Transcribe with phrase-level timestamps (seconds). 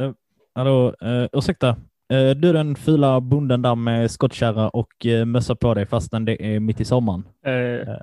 [0.00, 0.12] Uh,
[0.54, 1.68] hallå, uh, ursäkta.
[2.12, 6.54] Uh, du den fula bonden där med skottkärra och uh, mössa på dig fastän det
[6.54, 7.24] är mitt i sommaren.
[7.46, 7.96] Uh,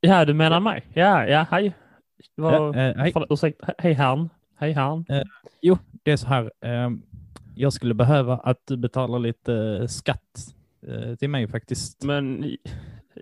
[0.00, 0.84] ja, du menar mig?
[0.94, 1.74] Ja, ja, hej.
[2.34, 3.12] Var, hej.
[3.12, 4.28] Förlåt, ursäkta, hej herrn.
[4.56, 5.04] Hej herrn.
[5.62, 6.50] jo, det är så här.
[7.54, 10.54] jag skulle behöva att du betalar lite skatt
[11.18, 12.04] till mig faktiskt.
[12.04, 12.56] Men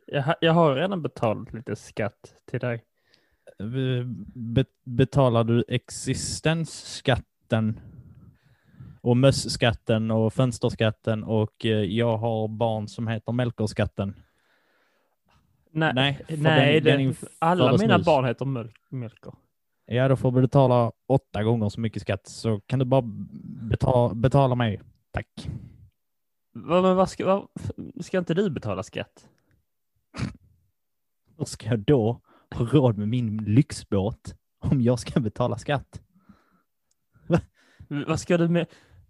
[0.06, 2.84] jag, jag har redan betalat lite skatt till dig.
[4.34, 7.80] Be betalar du existensskatten
[9.00, 14.14] och mösskatten och fönsterskatten och jag har barn som heter Melkerskatten?
[15.70, 18.06] Nej, nej, nej den, den alla mina mus.
[18.06, 18.44] barn heter
[18.90, 19.32] Melker.
[19.86, 23.02] Ja, då får du betala åtta gånger så mycket skatt så kan du bara
[23.70, 24.80] betala, betala mig.
[25.10, 25.48] Tack.
[26.52, 27.48] Vad, men vad ska, vad,
[28.04, 29.28] ska inte du betala skatt?
[31.38, 32.20] Hur ska jag då
[32.52, 36.02] ha råd med min lyxbåt om jag ska betala skatt?
[37.26, 37.40] Va?
[37.88, 38.66] Vad ska du med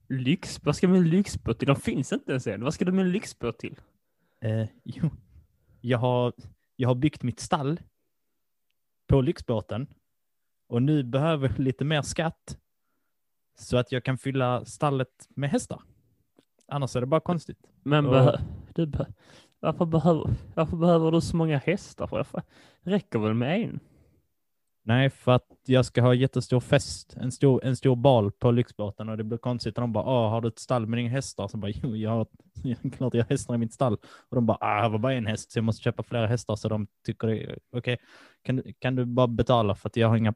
[0.09, 0.61] lyx?
[0.63, 1.69] Vad ska du med lyxbåt till?
[1.69, 2.65] De finns inte ens än.
[2.65, 3.81] Vad ska du med en lyxbåt till?
[4.41, 5.11] Eh, jo,
[5.81, 6.33] jag har,
[6.77, 7.81] jag har byggt mitt stall
[9.09, 9.87] på lyxbåten
[10.69, 12.59] och nu behöver jag lite mer skatt
[13.59, 15.83] så att jag kan fylla stallet med hästar.
[16.69, 17.67] Annars är det bara konstigt.
[17.83, 18.39] Men och...
[18.75, 18.93] du
[19.63, 22.07] varför, behöver, varför behöver du så många hästar?
[22.07, 22.27] För
[22.83, 23.81] det räcker väl med en?
[24.85, 29.09] Nej, för att jag ska ha jättestor fest, en stor, en stor bal på lyxbåten
[29.09, 31.49] och det blir konstigt när de bara, Åh, har du ett stall med inga hästar?
[31.49, 32.27] Så bara, jo, jag har,
[32.97, 33.95] klart jag har hästar i mitt stall.
[34.29, 36.57] Och de bara, ah, jag var bara en häst så jag måste köpa flera hästar
[36.57, 37.59] så de tycker okej.
[37.73, 37.97] Okay.
[38.43, 40.35] Kan, kan du bara betala för att jag har inga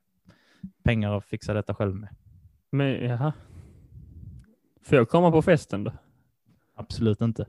[0.84, 2.08] pengar att fixa detta själv med?
[2.70, 3.32] Men jaha.
[4.82, 5.92] Får jag komma på festen då?
[6.74, 7.46] Absolut inte.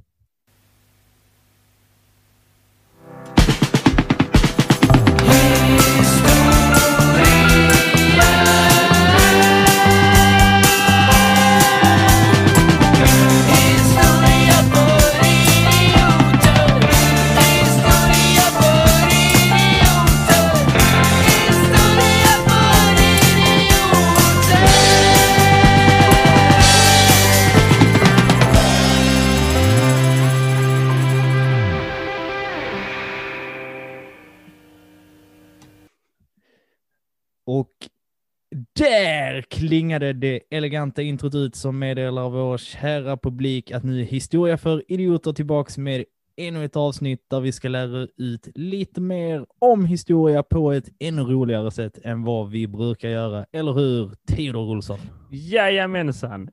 [39.38, 44.58] Där klingade det eleganta introt ut som meddelar vår kära publik att nu är Historia
[44.58, 46.06] för idioter tillbaks med
[46.38, 51.22] ännu ett avsnitt där vi ska lära ut lite mer om historia på ett ännu
[51.22, 53.46] roligare sätt än vad vi brukar göra.
[53.52, 55.00] Eller hur, Theodor Olsson?
[55.32, 56.50] Jajamensan.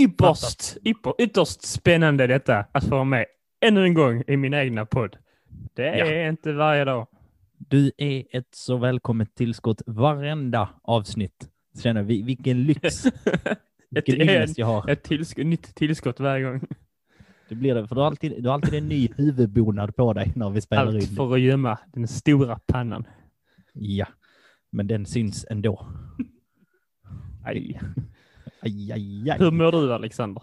[0.00, 3.26] Ypperst, ypper, ytterst spännande detta att få vara med
[3.60, 5.16] ännu en gång i min egna podd.
[5.74, 6.28] Det är ja.
[6.28, 7.06] inte varje dag.
[7.58, 11.51] Du är ett så välkommet tillskott varenda avsnitt.
[12.04, 13.04] Vi, vilken lyx.
[13.90, 14.90] vilken ynnest jag har.
[14.90, 16.60] Ett tillsk nytt tillskott varje gång.
[17.48, 20.32] Det blir det, för du har alltid, du har alltid en ny huvudbonad på dig
[20.36, 21.16] när vi spelar Allt in.
[21.16, 23.04] för att gömma den stora pannan.
[23.72, 24.06] Ja,
[24.70, 25.86] men den syns ändå.
[27.44, 27.80] Aj.
[28.60, 29.38] Aj, aj, aj.
[29.38, 30.42] Hur mår du Alexander?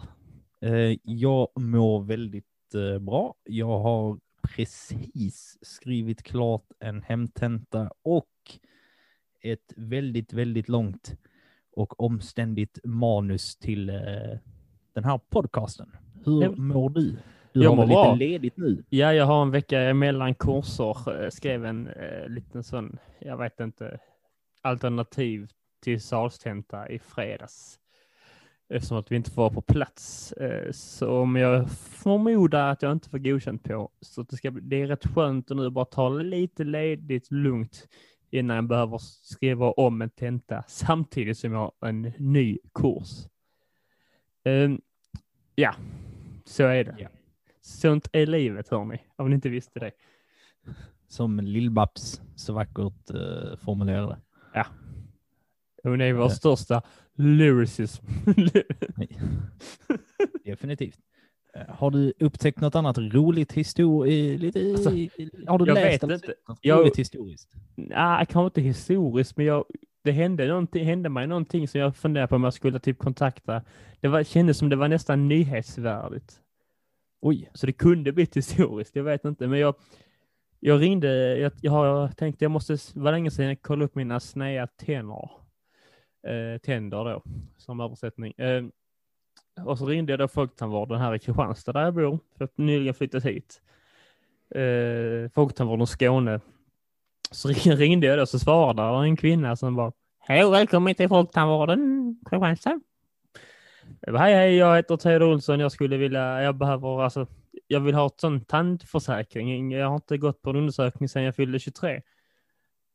[0.64, 3.34] Uh, jag mår väldigt uh, bra.
[3.44, 8.29] Jag har precis skrivit klart en hemtenta och
[9.42, 11.16] ett väldigt, väldigt långt
[11.72, 13.96] och omständigt manus till eh,
[14.92, 15.96] den här podcasten.
[16.24, 17.16] Hur jag, mår du?
[17.52, 18.14] Du jag har väl lite bra.
[18.14, 18.84] ledigt nu?
[18.88, 21.24] Ja, jag har en vecka mellan kurser.
[21.24, 23.98] Eh, skrev en eh, liten sån, jag vet inte,
[24.62, 25.48] alternativ
[25.80, 27.80] till salstenta i fredags
[28.70, 30.32] eftersom att vi inte får vara på plats.
[30.32, 34.82] Eh, så om jag förmodar att jag inte får godkänt på, så det, ska, det
[34.82, 37.88] är rätt skönt att nu bara ta lite ledigt lugnt
[38.30, 43.26] innan jag behöver skriva om en tenta samtidigt som jag har en ny kurs.
[44.44, 44.80] Um,
[45.54, 45.74] ja,
[46.44, 46.96] så är det.
[46.98, 47.12] Yeah.
[47.60, 49.92] Sånt är livet, hörni, om ni inte visste det.
[51.08, 54.18] Som Lill-Babs så vackert uh, formulerade.
[54.54, 54.66] Ja.
[55.82, 56.82] Hon är vår största
[57.14, 58.04] lyricism.
[60.44, 60.98] Definitivt.
[61.54, 64.56] Eh, har du upptäckt något annat roligt historiskt?
[64.56, 64.90] Alltså,
[65.46, 66.34] har du jag läst vet inte.
[66.60, 67.52] jag, roligt historiskt?
[67.74, 69.64] Nej, kanske inte historiskt, men jag,
[70.04, 73.62] det hände, någonting, hände mig någonting som jag funderade på om jag skulle typ kontakta.
[74.00, 76.40] Det var, kändes som det var nästan nyhetsvärdigt.
[77.20, 77.50] Oj.
[77.54, 79.74] Så det kunde bli historiskt, jag vet inte, men jag,
[80.60, 84.20] jag ringde, jag, jag har tänkt jag måste, var länge sedan jag kollade upp mina
[84.20, 85.30] sneda tänder
[86.26, 87.22] eh, tänder då,
[87.56, 88.32] som översättning.
[88.36, 88.64] Eh,
[89.64, 92.94] och så ringde jag då Folktandvården här i Kristianstad där jag bor, för att nyligen
[92.94, 93.60] flyttat hit.
[94.54, 96.40] Eh, Folktandvården Skåne.
[97.30, 102.16] Så ringde jag då så svarade en kvinna som bara Hej välkommen till Folktandvården.
[102.30, 102.80] Kristianstad.
[104.00, 105.60] Jag bara, Hej, hej, jag heter Theodor Olsson.
[105.60, 107.26] Jag skulle vilja, jag behöver, alltså,
[107.66, 109.72] jag vill ha ett sån tandförsäkring.
[109.72, 112.02] Jag har inte gått på en undersökning sedan jag fyllde 23.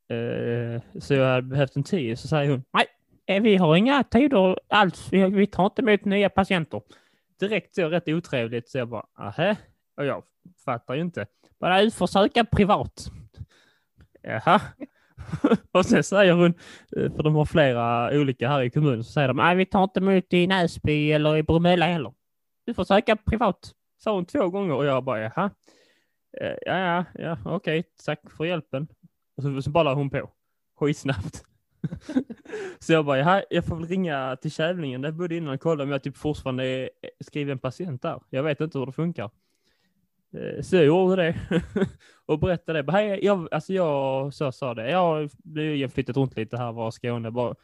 [0.08, 2.18] Eh, så jag hade behövt en tid.
[2.18, 2.86] Så säger hon, nej,
[3.26, 5.08] Eh, vi har inga tider alls.
[5.12, 6.82] Vi, vi tar inte emot nya patienter.
[7.40, 9.56] Direkt så rätt otrevligt, så jag bara, aha.
[9.96, 10.22] Och jag
[10.64, 11.26] fattar ju inte.
[11.60, 13.10] Bara utförsöka privat.
[14.22, 14.60] Jaha.
[15.72, 16.54] och sen säger hon,
[16.96, 19.84] eh, för de har flera olika här i kommunen, så säger de, nej vi tar
[19.84, 22.12] inte emot i Näsby eller i Bromölla heller.
[22.66, 23.72] Du får söka privat.
[23.98, 25.50] Sa hon två gånger och jag bara, jaha.
[26.40, 28.88] Eh, ja, ja, ja, okej, tack för hjälpen.
[29.36, 30.30] Och så, så bara hon på.
[30.78, 31.44] Skitsnabbt.
[32.78, 35.60] så jag bara, ja, jag får väl ringa till Kävlingen där jag bodde innan och
[35.60, 36.90] kolla om jag typ fortfarande är
[37.24, 38.20] skriven patient där.
[38.30, 39.30] Jag vet inte hur det funkar.
[40.34, 41.36] Eh, så jag gjorde det
[42.26, 42.92] och berättade det.
[42.92, 44.90] Hej, jag, alltså jag så sa det.
[44.90, 47.30] Jag har flyttat runt lite här var i Skåne.
[47.30, 47.54] Bara,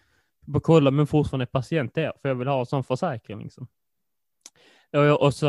[0.47, 2.13] bara kolla om jag fortfarande är patient där.
[2.23, 3.69] För jag vill ha en sån försäkring liksom.
[4.93, 5.49] Och jag, och, så,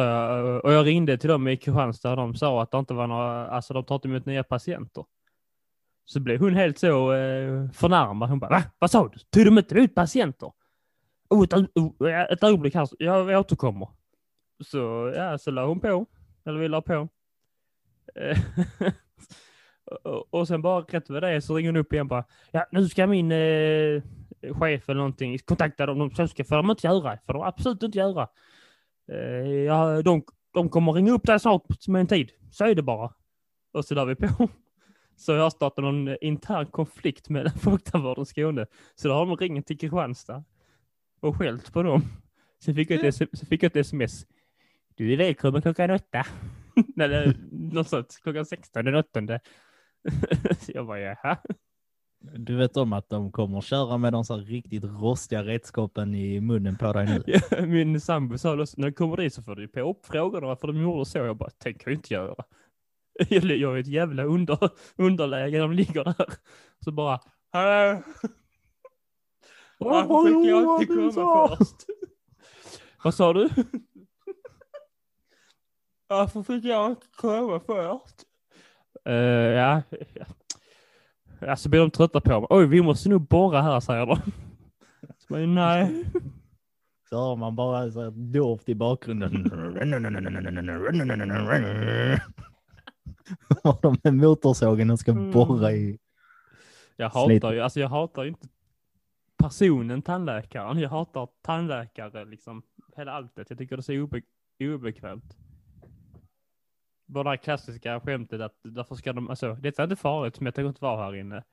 [0.63, 3.47] och jag ringde till dem i Kristianstad och de sa att det inte var några,
[3.47, 5.05] alltså de tar inte emot nya patienter.
[6.05, 8.29] Så blev hon helt så eh, förnärmad.
[8.29, 8.63] Hon bara, va?
[8.79, 9.19] Vad sa du?
[9.19, 10.51] Tog de inte emot patienter?
[11.29, 13.87] Oh, ett, oh, ett ögonblick här, jag, jag återkommer.
[14.63, 16.05] Så, ja, så la hon på.
[16.45, 17.09] Eller vi la på.
[18.15, 18.37] Eh,
[20.03, 22.89] och, och sen bara rätt vad det så ringer hon upp igen bara, ja nu
[22.89, 24.01] ska min eh,
[24.59, 27.97] chef eller någonting kontakta dem, så ska får de inte göra, får de absolut inte
[27.97, 28.27] göra.
[29.11, 30.23] Eh, ja, de,
[30.53, 33.13] de kommer ringa upp dig snart med en tid, så är det bara.
[33.73, 34.49] Och så la vi på.
[35.15, 38.65] Så jag har startat någon intern konflikt med Folktandvården Skåne.
[38.95, 40.43] Så då har de ringt till Kristianstad
[41.19, 42.01] och skällt på dem.
[42.65, 44.25] Sen fick jag ett, S- så fick jag ett sms.
[44.95, 46.25] Du är välkommen klockan åtta.
[47.01, 49.39] Eller något sånt, klockan 16 den åttonde.
[50.59, 51.37] Så jag bara, jaha.
[52.37, 56.75] Du vet om att de kommer köra med de så riktigt rostiga redskapen i munnen
[56.77, 57.23] på dig nu.
[57.51, 60.67] Ja, Min sambo sa när du kommer dit så får du på upp frågorna varför
[60.67, 61.17] de gjorde så.
[61.17, 62.43] Jag bara, tänker jag inte göra.
[63.29, 66.33] Jag är ett jävla under, underläge, de ligger där.
[66.85, 67.19] Så bara,
[67.51, 68.03] hallå?
[69.79, 71.75] Varför fick jag alltid komma först?
[73.03, 73.49] Vad sa du?
[76.07, 78.15] Varför fick jag inte komma först?
[79.09, 79.81] Uh, ja,
[80.13, 80.25] ja.
[81.39, 82.47] Ja, så blir de trötta på mig.
[82.49, 84.15] Oj, vi måste nog borra här, säger de.
[85.17, 86.05] Så bara, nej.
[87.09, 89.51] Så har man bara så här dovt i bakgrunden.
[93.63, 95.31] Och de med motorsågen ska Mm.
[95.31, 95.99] borra i.
[96.95, 98.47] Jag hatar ju, alltså jag hatar ju inte
[99.37, 100.79] personen tandläkaren.
[100.79, 102.63] Jag hatar tandläkare, liksom
[102.95, 103.49] hela alltet.
[103.49, 104.21] Jag tycker det är så obe
[104.59, 105.37] obekvämt.
[107.05, 110.45] Bara det här klassiska skämtet att därför ska de, alltså det är inte farligt men
[110.45, 111.43] jag tänker inte vara här inne.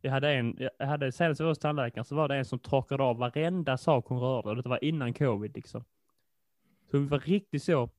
[0.00, 2.58] Jag hade en, jag hade senast jag var hos tandläkaren så var det en som
[2.58, 5.84] torkade av varenda sak hon rörde det var innan covid liksom.
[6.90, 7.90] Så vi var riktigt så,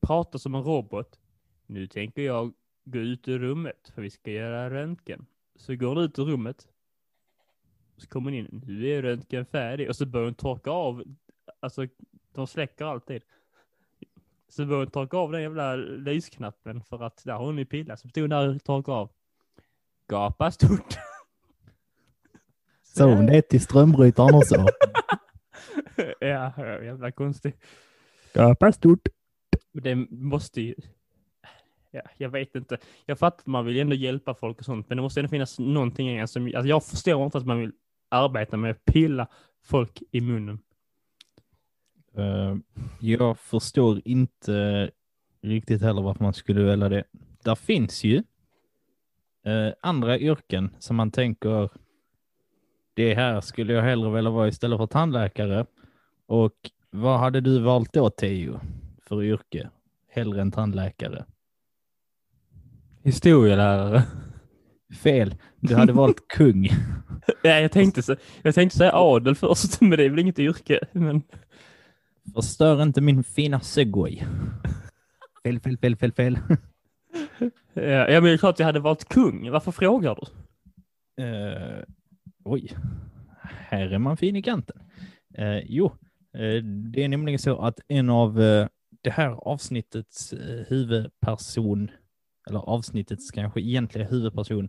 [0.00, 1.18] prata som en robot.
[1.66, 2.52] Nu tänker jag
[2.84, 5.26] gå ut ur rummet för vi ska göra röntgen.
[5.56, 6.68] Så går hon ut ur rummet.
[7.96, 11.04] Så kommer hon in, nu är röntgen färdig och så börjar hon torka av,
[11.60, 11.86] alltså
[12.32, 13.22] de släcker alltid.
[14.48, 18.00] Så börjar hon torka av den jävla lysknappen för att där har hon ju pillat.
[18.00, 19.10] Så stod hon där och torkade av.
[20.06, 20.94] Gapa stort.
[22.82, 24.54] Så hon det till strömbrytaren också.
[26.20, 26.52] ja,
[26.82, 27.56] jävla konstigt.
[28.34, 29.08] Gapa stort.
[29.72, 30.74] Det måste ju...
[31.94, 32.78] Ja, jag vet inte.
[33.06, 35.58] Jag fattar att man vill ändå hjälpa folk och sånt, men det måste ändå finnas
[35.58, 36.46] någonting igen som...
[36.46, 37.72] Alltså jag förstår inte att man vill
[38.08, 39.26] arbeta med att pilla
[39.62, 40.58] folk i munnen.
[42.18, 42.56] Uh,
[43.00, 44.90] jag förstår inte
[45.42, 47.04] riktigt heller varför man skulle välja det.
[47.44, 48.16] Där finns ju
[49.46, 51.68] uh, andra yrken som man tänker
[52.94, 55.66] det här skulle jag hellre vilja vara istället för tandläkare.
[56.26, 58.60] Och vad hade du valt då Teo
[59.02, 59.70] för yrke?
[60.08, 61.24] Hellre än tandläkare?
[63.04, 64.02] Historielärare.
[65.02, 65.34] Fel.
[65.60, 66.68] Du hade valt kung.
[67.42, 70.80] Ja, jag tänkte, så, jag tänkte säga adel först, men det är väl inget yrke.
[70.92, 71.22] Men
[72.34, 74.22] Förstör inte min fina segway.
[75.42, 76.38] Fel, fel, fel, fel, fel.
[77.74, 79.50] ja, ja, men det är klart jag hade valt kung.
[79.50, 80.26] Varför frågar du?
[81.24, 81.82] Eh,
[82.44, 82.72] oj,
[83.42, 84.76] här är man fin i kanten.
[85.34, 85.86] Eh, jo,
[86.34, 88.34] eh, det är nämligen så att en av
[89.02, 90.34] det här avsnittets
[90.68, 91.90] huvudperson,
[92.46, 94.68] eller avsnittets kanske egentliga huvudperson,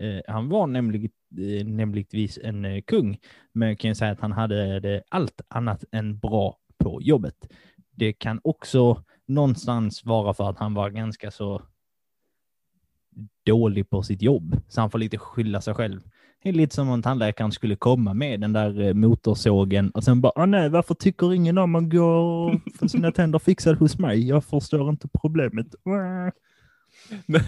[0.00, 3.18] eh, han var nämligen, eh, nämligtvis en eh, kung,
[3.52, 7.52] men jag kan ju säga att han hade det allt annat än bra på jobbet.
[7.90, 11.62] Det kan också någonstans vara för att han var ganska så
[13.46, 16.00] dålig på sitt jobb, så han får lite skylla sig själv
[16.42, 20.32] Det är lite som om tandläkaren skulle komma med den där motorsågen och sen bara,
[20.36, 24.28] ah, nej, varför tycker ingen om att gå och få sina tänder fixade hos mig?
[24.28, 25.66] Jag förstår inte problemet.
[27.26, 27.40] Men,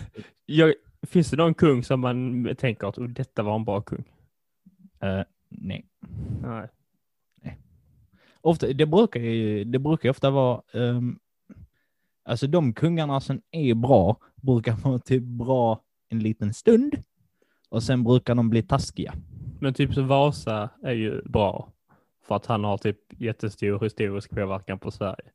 [0.47, 4.05] jag, finns det någon kung som man tänker att oh, detta var en bra kung?
[5.00, 5.87] Eh, nej.
[6.43, 6.69] Nej.
[8.41, 11.19] Ofta, det, brukar ju, det brukar ofta vara, ehm,
[12.25, 16.97] alltså de kungarna som är bra brukar vara typ bra en liten stund
[17.69, 19.15] och sen brukar de bli taskiga.
[19.61, 21.73] Men typ som Vasa är ju bra
[22.27, 25.31] för att han har typ jättestor historisk påverkan på Sverige.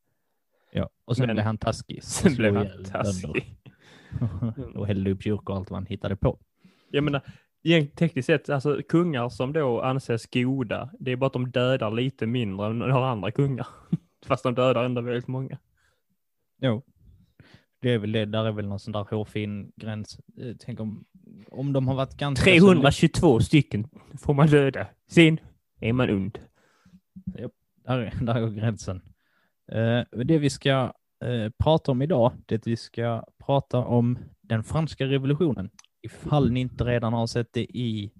[0.72, 0.88] Ja.
[1.04, 2.02] Och sen Men- blev han taskig.
[2.04, 3.56] Sen blev han taskig.
[4.74, 6.38] Och hällde upp kyrkor och allt vad han hittade på.
[6.90, 7.20] Jag menar,
[7.96, 12.26] tekniskt sett, alltså kungar som då anses goda, det är bara att de dödar lite
[12.26, 13.66] mindre än några andra kungar.
[14.26, 15.58] Fast de dödar ändå väldigt många.
[16.60, 16.82] Jo.
[17.80, 20.18] Det är väl det, där är väl någon sån där hårfin gräns.
[20.40, 21.04] Eh, Tänk om,
[21.50, 22.44] om de har varit ganska...
[22.60, 24.86] så- 322 stycken får man döda.
[25.10, 25.40] Sen
[25.80, 26.38] är man und.
[27.84, 29.02] Där, där går gränsen.
[29.72, 30.92] Eh, det vi ska
[31.24, 35.70] eh, prata om idag, det är att vi ska prata om den franska revolutionen.
[36.02, 38.12] Ifall ni inte redan har sett det i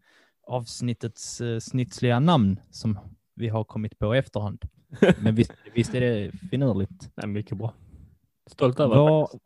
[0.47, 2.99] avsnittets eh, snitsliga namn som
[3.35, 4.63] vi har kommit på i efterhand.
[5.19, 7.11] Men visst, visst är det finurligt.
[7.15, 7.75] Nej, mycket bra.
[8.51, 9.43] Stolt över faktiskt.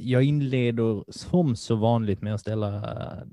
[0.00, 2.82] jag inleder som så vanligt med att ställa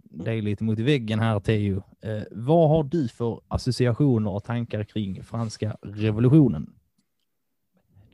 [0.03, 1.83] dig lite mot väggen här, Teo.
[2.01, 6.74] Eh, vad har du för associationer och tankar kring franska revolutionen?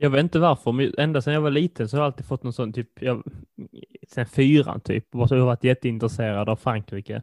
[0.02, 2.42] Jag vet inte varför, men ända sedan jag var liten så har jag alltid fått
[2.42, 3.22] någon sån typ, jag,
[4.08, 7.22] sen fyran typ, och så har jag varit jätteintresserad av Frankrike.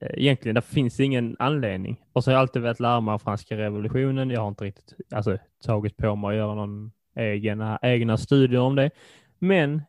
[0.00, 2.04] Eh, egentligen, det finns ingen anledning.
[2.12, 4.30] Och så har jag alltid velat lära mig om franska revolutionen.
[4.30, 8.74] Jag har inte riktigt alltså, tagit på mig att göra någon egna, egna studier om
[8.74, 8.90] det.
[9.38, 9.82] Men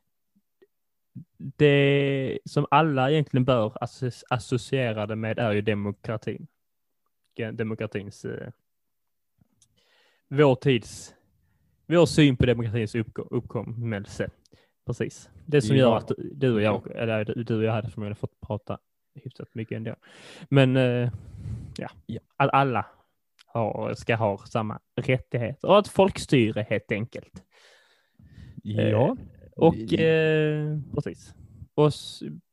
[1.38, 3.78] det som alla egentligen bör
[4.30, 6.48] associera det med är ju demokratin.
[7.54, 8.50] Demokratins, eh,
[10.30, 11.15] vår tids,
[11.88, 14.30] vår syn på demokratins uppko- uppkommelse.
[14.86, 15.30] Precis.
[15.46, 15.82] Det som Ja.
[15.82, 18.78] gör att du och jag, eller du och jag hade förmodligen fått prata
[19.24, 19.96] hyfsat mycket ändå.
[20.50, 21.12] Men eh,
[21.78, 22.20] ja, Ja.
[22.38, 22.86] att alla
[23.46, 27.44] har, ska ha samma rättigheter och ett folkstyre helt enkelt.
[28.64, 29.18] Ja,
[29.56, 31.34] Och Vi- eh, precis.
[31.76, 31.92] Och,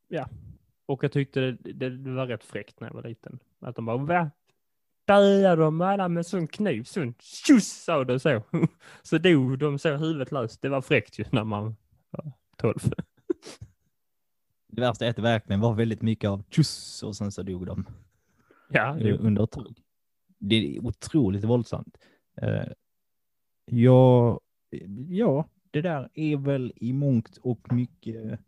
[0.07, 0.29] ja.
[0.85, 3.39] och jag tyckte det, det var rätt fräckt när jag var liten.
[3.61, 4.31] Att de bara, va?
[5.05, 6.83] Dödade de alla med sån kniv?
[6.83, 8.41] Sån tjus sa det så.
[9.03, 10.61] Så dog de så huvudet löst.
[10.61, 11.75] Det var fräckt ju när man
[12.11, 12.79] var 12.
[14.67, 17.65] det värsta är att det verkligen var väldigt mycket av tjuss och sen så dog
[17.65, 17.85] de
[18.69, 19.17] Ja, jo.
[19.19, 19.79] under ett tag.
[20.39, 21.97] Det är otroligt våldsamt.
[22.41, 22.63] Eh,
[23.65, 24.39] Ja,
[25.09, 28.39] ja, det där är väl i mångt och mycket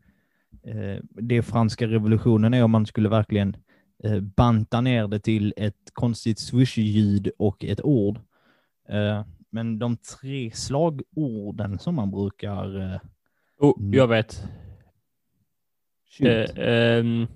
[0.63, 3.57] eh, det franska revolutionen är om man skulle verkligen
[4.03, 8.19] eh, banta ner det till ett konstigt swoosh-ljud och ett ord.
[8.89, 12.99] Eh, Men de tre slagorden som man brukar eh,
[13.59, 14.43] oh, jag vet.
[16.57, 17.27] ehm,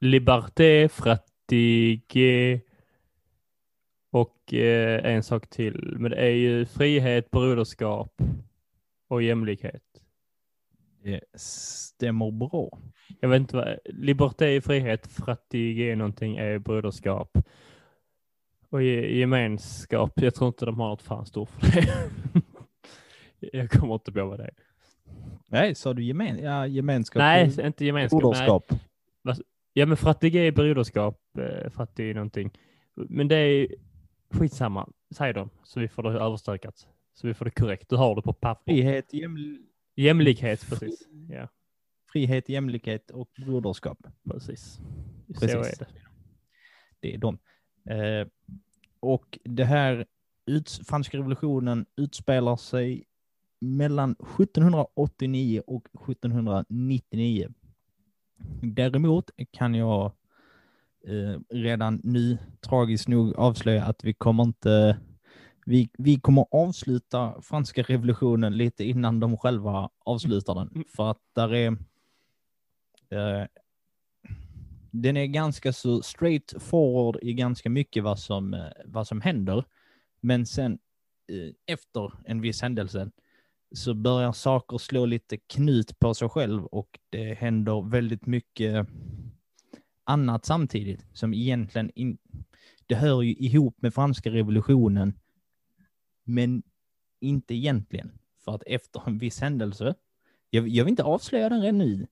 [0.00, 2.60] liberté, fraternité
[4.10, 5.94] och en sak till.
[5.98, 8.22] Men det är ju frihet, broderskap
[9.08, 9.83] och jämlikhet.
[11.04, 12.78] Det stämmer bra.
[13.20, 17.38] Jag vet inte vad, liberté är frihet, fraternité någonting är broderskap.
[18.68, 21.86] Och ge- gemenskap, jag tror inte de har något fan stort för det.
[23.58, 24.54] jag kommer inte på vad det är.
[25.48, 27.20] Nej, sa du gemen ja, gemenskap?
[27.20, 28.22] Nej, inte gemenskap.
[28.22, 28.22] Nej.
[28.22, 28.72] Broderskap.
[29.72, 32.50] Ja, men fraternité är broderskap, eh, fraternité är någonting.
[32.94, 33.68] Men det är
[34.30, 36.88] skitsamma, säg dem, så vi får det överstökat.
[37.14, 37.88] Så vi får det korrekt.
[37.88, 38.72] Du har det på papper.
[38.72, 39.58] Frihet, jäml
[39.96, 41.08] Jämlikhet, precis.
[41.28, 41.48] Ja,
[42.12, 43.98] frihet, jämlikhet och broderskap.
[44.30, 44.80] precis.
[45.34, 45.54] Så Precis.
[45.54, 45.86] är det.
[47.00, 47.38] Det är de.
[47.90, 48.26] Eh,
[49.00, 50.06] och det här
[50.46, 53.04] ut, franska revolutionen utspelar sig
[53.60, 57.48] mellan 1789 och 1799.
[58.62, 60.12] Däremot kan jag
[61.06, 64.98] eh, redan nu tragiskt nog avslöja att vi kommer inte
[65.64, 70.84] vi, vi kommer avsluta franska revolutionen lite innan de själva avslutar den.
[70.96, 71.68] För att där är
[73.10, 73.46] eh,
[74.90, 79.64] den är ganska så straight forward i ganska mycket vad som, eh, vad som händer.
[80.20, 80.78] Men sen
[81.28, 83.10] eh, efter en viss händelse
[83.74, 88.86] så börjar saker slå lite knut på sig själv och det händer väldigt mycket
[90.04, 92.18] annat samtidigt som egentligen in,
[92.86, 95.14] det hör ju ihop med franska revolutionen
[96.24, 96.62] men
[97.20, 98.10] inte egentligen.
[98.44, 99.94] För att efter en viss händelse,
[100.50, 102.06] jag, jag vill inte avslöja den redan nu,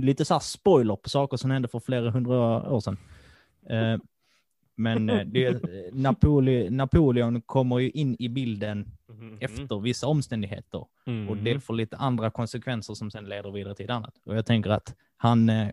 [0.00, 2.96] lite så här spoiler på saker som hände för flera hundra år sedan.
[3.68, 3.98] Eh,
[4.74, 9.38] men eh, det, Napole, Napoleon kommer ju in i bilden Mhm.
[9.40, 10.78] efter vissa omständigheter
[11.28, 11.60] och det Mm.
[11.60, 14.14] får lite andra konsekvenser som sen leder vidare till annat.
[14.24, 15.68] Och jag tänker att han, eh,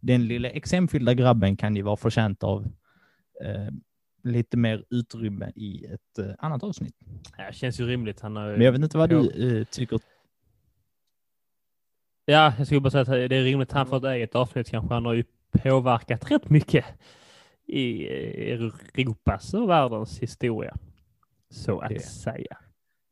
[0.00, 2.64] den lilla exempelfyllda grabben kan ju vara förtjänt av
[3.44, 3.68] eh,
[4.22, 6.94] lite mer utrymme i ett eh, annat avsnitt.
[7.38, 8.20] Ja, känns ju rimligt.
[8.20, 10.00] Han har, Men jag vet inte vad du eh, tycker.
[12.24, 14.94] Ja, jag skulle bara säga att det är rimligt han får ett eget avsnitt kanske.
[14.94, 16.84] Han har ju påverkat rätt mycket
[17.66, 18.52] i eh,
[18.98, 20.76] Europas och världens historia.
[21.50, 22.00] Så att Det.
[22.00, 22.58] säga.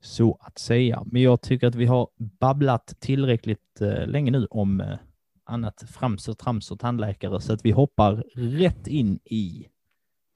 [0.01, 1.03] Så att säga.
[1.07, 4.99] Men jag tycker att vi har babblat tillräckligt eh, länge nu om eh,
[5.45, 9.67] annat frams och trams och tandläkare så att vi hoppar rätt in i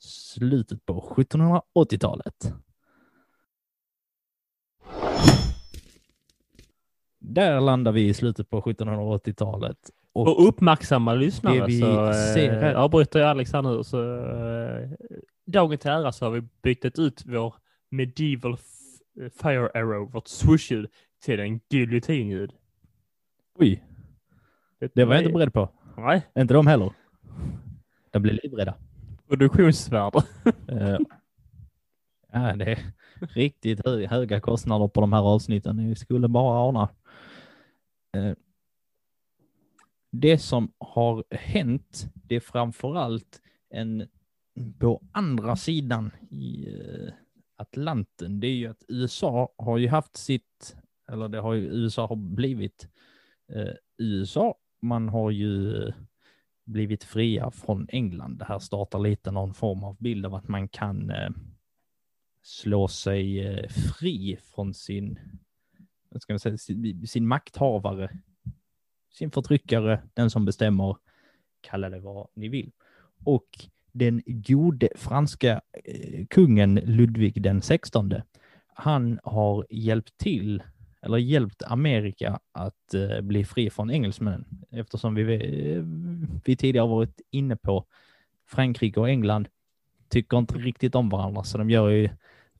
[0.02, 2.52] slutet på 1780-talet.
[7.18, 9.76] Där landar vi i slutet på 1780-talet.
[10.12, 13.84] Och Och uppmärksamma lyssnare det vi så ser här- eh, avbryter jag Alex här nu.
[13.84, 14.90] Så, eh,
[15.46, 17.54] dagen till ära så har vi bytt ut vår
[17.90, 20.86] medieval f- fire arrow, vårt swoosh-ljud,
[21.24, 22.52] till en giljotinljud.
[23.58, 23.84] oj,
[24.94, 25.68] det var jag inte beredd på.
[25.96, 26.92] Nej, Inte de heller.
[28.10, 28.74] De blir livrädda
[29.32, 30.22] produktionsvärde.
[30.68, 30.98] Eh,
[32.32, 32.78] ja, det är
[33.20, 35.76] riktigt hö- höga kostnader på de här avsnitten.
[35.76, 36.88] Ni skulle bara ana.
[38.16, 38.34] Eh,
[40.12, 44.08] det som har hänt, det är framförallt en
[44.78, 47.12] på andra sidan i eh,
[47.56, 48.40] Atlanten.
[48.40, 50.76] Det är ju att USA har ju haft sitt,
[51.12, 52.88] eller det har ju USA har blivit
[53.52, 54.54] eh, USA.
[54.82, 55.94] Man har ju eh,
[56.64, 58.38] blivit fria från England.
[58.38, 61.30] Det här startar lite någon form av bild av att man kan eh,
[62.42, 65.18] slå sig eh, fri från sin,
[66.08, 68.18] vad ska man säga, sin, sin makthavare,
[69.12, 70.96] sin förtryckare, den som bestämmer,
[71.60, 72.72] kalla det vad ni vill.
[73.24, 73.48] Och
[73.92, 78.12] den gode franska eh, kungen Ludvig den 16,
[78.66, 80.62] han har hjälpt till
[81.02, 85.82] eller hjälpt Amerika att eh, bli fri från engelsmännen eftersom vi, eh,
[86.44, 87.84] vi tidigare varit inne på
[88.46, 89.48] Frankrike och England
[90.08, 92.08] tycker inte riktigt om varandra så de gör ju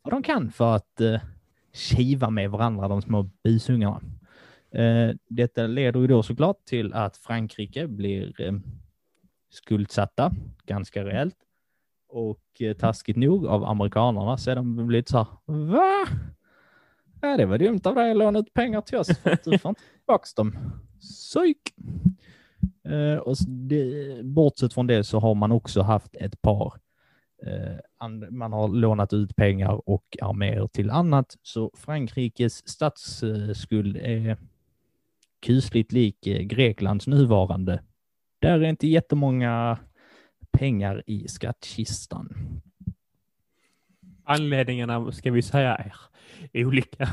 [0.03, 1.21] vad de kan för att eh,
[1.73, 4.01] kiva med varandra, de små bisungarna.
[4.71, 8.53] Eh, detta leder ju då såklart till att Frankrike blir eh,
[9.51, 10.33] skuldsatta
[10.67, 11.37] ganska rejält
[12.09, 16.07] och eh, taskigt nog av amerikanerna så är de lite så här, va?
[17.25, 19.59] Ja, det var dumt av dig att låna ut pengar till oss för att du
[19.59, 20.57] får inte tillbaka dem.
[21.01, 21.59] Psyk!
[22.85, 26.75] Eh, och det, bortsett från det så har man också haft ett par
[27.47, 31.37] eh, man har lånat ut pengar och arméer till annat.
[31.43, 34.37] Så Frankrikes statsskuld är
[35.41, 37.83] kusligt lik eh, Greklands nuvarande.
[38.39, 39.79] Där är inte jättemånga
[40.53, 42.35] pengar i skattkistan.
[44.25, 45.91] Anledningarna ska vi säga
[46.53, 47.09] är olika.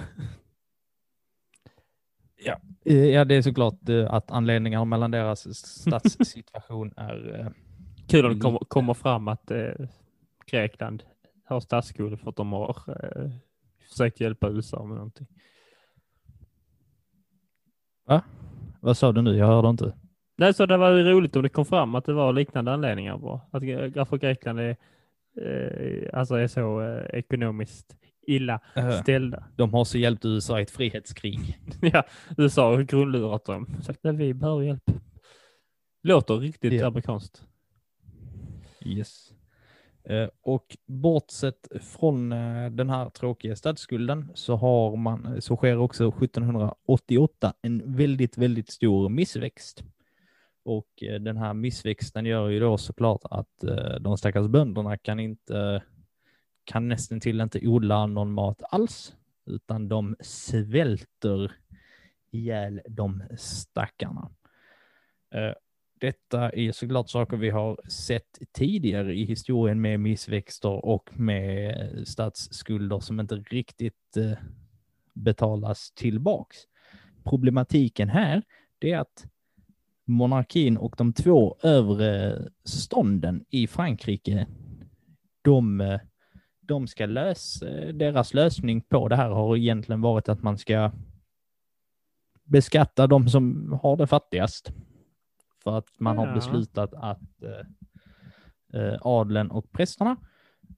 [2.85, 7.39] Eh, Ja, det är såklart eh, att anledningarna mellan deras statssituation är...
[7.39, 7.47] eh,
[8.07, 9.71] Kul om det kommer, fram att eh,
[10.45, 11.03] Grekland
[11.45, 13.31] har statsskuld för att de har eh,
[13.89, 15.27] försökt hjälpa USA med någonting.
[18.79, 19.35] Vad sa du nu?
[19.37, 19.93] Jag hörde inte.
[20.37, 23.35] Nej, så det var roligt om det kom fram att det var liknande anledningar bara.
[23.51, 23.63] Att
[23.95, 24.77] varför Grekland är,
[25.41, 27.95] eh, alltså är så eh, ekonomiskt
[28.27, 29.43] illa Eh, ställda.
[29.55, 31.59] De har så hjälpt USA i ett frihetskrig.
[31.81, 32.03] ja,
[32.37, 33.67] USA har grundlurat dem.
[33.83, 34.83] Sagt att vi behöver hjälp.
[36.03, 36.87] Låter riktigt Ja.
[36.87, 37.43] amerikanskt.
[38.85, 39.31] Yes.
[40.03, 46.07] Eh, Och bortsett från eh, den här tråkiga statsskulden så har man, så sker också
[46.09, 49.83] 1788 en väldigt, väldigt stor missväxt.
[50.69, 55.19] Och eh, den här missväxten gör ju då såklart att eh, de stackars bönderna kan
[55.19, 55.83] inte,
[56.63, 61.51] kan nästan till inte odla någon mat alls, utan de svälter
[62.31, 64.31] ihjäl de stackarna.
[65.33, 65.53] Eh,
[65.99, 72.99] detta är såklart saker vi har sett tidigare i historien med missväxter och med statsskulder
[72.99, 74.17] som inte riktigt
[75.13, 76.57] betalas tillbaks.
[77.23, 78.43] Problematiken här
[78.79, 79.25] det är att
[80.09, 84.47] monarkin och de två övre stånden i Frankrike,
[85.41, 85.99] de,
[86.61, 90.91] de ska lösa, deras lösning på det här har egentligen varit att man ska
[92.43, 94.71] beskatta de som har det fattigast.
[95.63, 96.33] För att man har Ja.
[96.33, 97.43] beslutat att
[98.73, 100.17] eh, adeln och prästerna,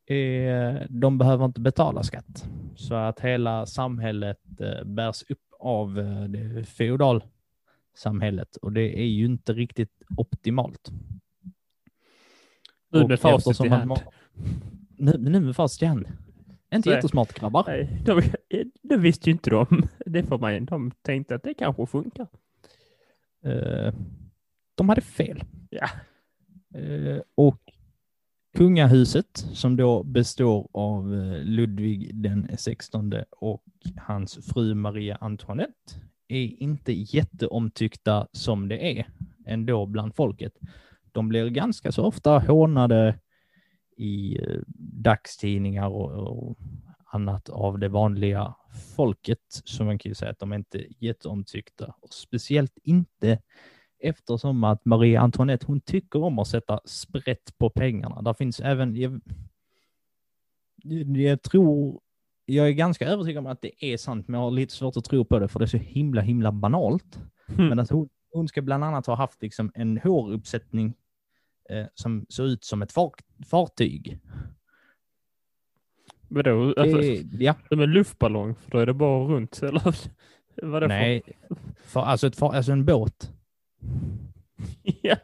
[0.05, 2.49] eh, de behöver inte betala skatt.
[2.75, 7.23] Så att hela samhället eh, bärs upp av eh, feodal
[7.93, 10.91] samhället och det är ju inte riktigt optimalt.
[12.91, 13.91] Nu med facit i hand.
[14.97, 16.05] Nu, nu med facit i hand.
[16.73, 17.63] Inte Så- jättesmart grabbar.
[17.67, 18.21] Nej, de,
[18.81, 19.87] det visste ju inte de.
[20.05, 20.65] Det får man.
[20.65, 22.27] De tänkte att det kanske funkar.
[23.45, 23.93] Eh,
[24.75, 25.43] de hade fel.
[25.69, 25.89] Ja.
[26.79, 27.59] Eh, och
[28.57, 33.63] kungahuset som då består av eh, Ludvig den 16 och
[33.97, 35.93] hans fru Maria Antoinette
[36.31, 39.07] är inte jätteomtyckta som det är
[39.45, 40.53] ändå bland folket.
[41.11, 43.19] De blir ganska så ofta hånade
[43.97, 44.59] i eh,
[45.03, 46.57] dagstidningar och, och
[47.05, 48.55] annat av det vanliga
[48.95, 49.39] folket.
[49.47, 51.95] Så man kan ju säga att de är inte är jätteomtyckta.
[52.01, 53.39] Och speciellt inte
[53.99, 58.21] eftersom att Maria Antoinette, hon tycker om att sätta sprätt på pengarna.
[58.21, 59.21] Där finns även, jag,
[61.17, 62.01] jag tror,
[62.51, 65.03] jag är ganska övertygad om att det är sant, men jag har lite svårt att
[65.05, 67.19] tro på det, för det är så himla, himla banalt.
[67.49, 67.67] Mm.
[67.69, 70.93] Men att hon, hon ska bland annat ha haft liksom en håruppsättning
[71.69, 73.11] eh, som såg ut som ett far,
[73.49, 74.19] fartyg.
[76.27, 76.73] Vadå?
[76.77, 78.55] Alltså, Det, ja, som en luftballong?
[78.55, 79.63] För då är det bara runt.
[79.63, 79.81] Eller
[80.61, 81.21] vad är det nej,
[81.85, 83.31] för, alltså, ett far, alltså en båt.
[84.83, 84.93] för?
[85.01, 85.15] ja.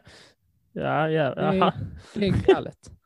[0.72, 1.72] Ja, ja, Det.
[2.14, 2.92] Det är galet.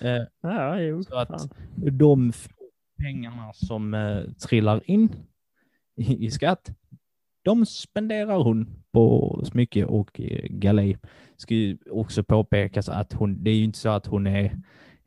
[0.00, 1.04] Eh, Ja, jo.
[1.04, 1.48] Så att- fan.
[1.92, 2.32] de
[2.98, 5.08] pengarna som eh, trillar in
[5.96, 6.70] i, i skatt,
[7.42, 10.98] de spenderar hon på smycke och eh, galej.
[11.36, 14.60] Ska ju också påpekas att hon, det är ju inte så att hon är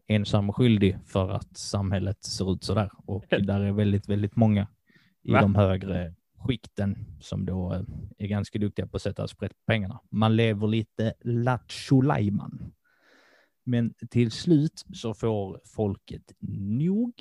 [0.07, 2.91] ensam skyldig för att samhället ser ut så där.
[3.05, 4.67] Och där är väldigt, väldigt många
[5.23, 5.41] i Va?
[5.41, 7.81] de högre skikten som då eh,
[8.17, 9.99] är ganska duktiga på att sätta sprätt på pengarna.
[10.09, 12.03] Man lever lite lattjo.
[13.63, 16.31] Men till slut så får folket
[16.79, 17.13] nog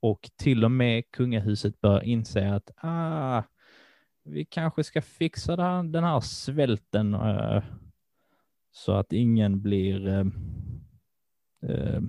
[0.00, 3.42] och till och med kungahuset börjar inse att ah,
[4.24, 7.62] vi kanske ska fixa den här svälten eh,
[8.70, 10.08] så att ingen blir...
[10.08, 10.26] eh,
[11.62, 12.00] eh,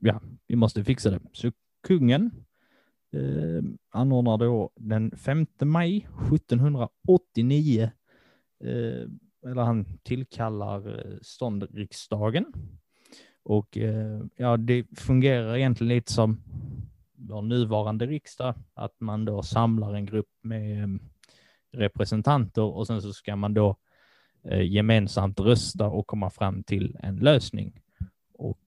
[0.00, 1.20] ja, vi måste fixa det.
[1.32, 1.52] Så
[1.86, 2.30] kungen
[3.12, 7.90] eh, anordnar då den 5 maj 1789
[8.64, 9.08] eh,
[9.50, 12.46] eller han tillkallar eh, ståndriksdagen.
[13.42, 16.40] Och eh, ja, det fungerar egentligen lite som
[17.28, 20.88] vår nuvarande riksdag, att man då samlar en grupp med eh,
[21.72, 23.76] representanter och sen så ska man då
[24.44, 27.80] eh, gemensamt rösta och komma fram till en lösning.
[28.38, 28.58] Och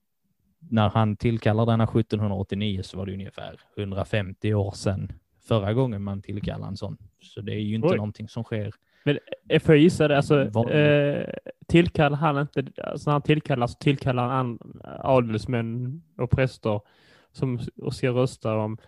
[0.58, 6.22] när han tillkallar denna 1789 så var det ungefär 150 år sedan förra gången man
[6.22, 6.96] tillkallade en sån.
[7.22, 7.96] Så det är ju inte Oj.
[7.96, 8.72] någonting som sker.
[9.48, 10.16] Eh, Får jag gissa det?
[10.16, 11.28] Alltså, eh,
[11.66, 16.80] tillkallar han inte, alltså när han tillkallar så tillkallar han an- adelsmän och präster
[17.32, 18.78] som och ska rösta om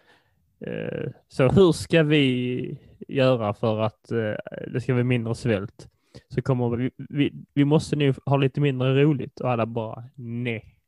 [0.61, 2.79] eh, så hur ska vi
[3.09, 4.35] göra för att eh,
[4.73, 5.89] det ska bli mindre svält?
[6.29, 10.79] Så kommer vi, vi, vi måste nu ha lite mindre roligt och alla bara nej.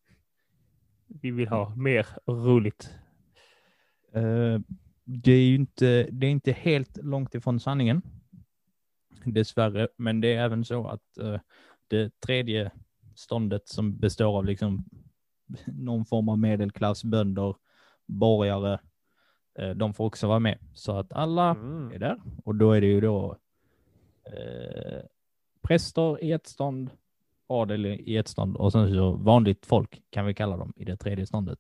[1.06, 2.90] Vi vill ha mer roligt.
[4.12, 4.58] Eh,
[5.04, 8.02] det är ju inte, det är inte helt långt ifrån sanningen.
[9.24, 11.40] Dessvärre, men det är även så att eh,
[11.88, 12.70] det tredje
[13.14, 14.84] ståndet som består av liksom
[15.66, 17.56] någon form av medelklass, bönder,
[18.06, 18.80] borgare,
[19.58, 20.58] eh, de får också vara med.
[20.74, 21.92] Så att alla Mm.
[21.92, 23.36] är där och då är det ju då
[24.26, 25.02] eh,
[25.62, 26.90] präster i ett stånd,
[27.46, 30.96] adel i ett stånd och sen så vanligt folk kan vi kalla dem i det
[30.96, 31.58] tredje ståndet.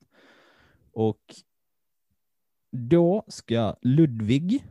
[0.92, 1.34] Och
[2.70, 4.64] då ska Ludvig,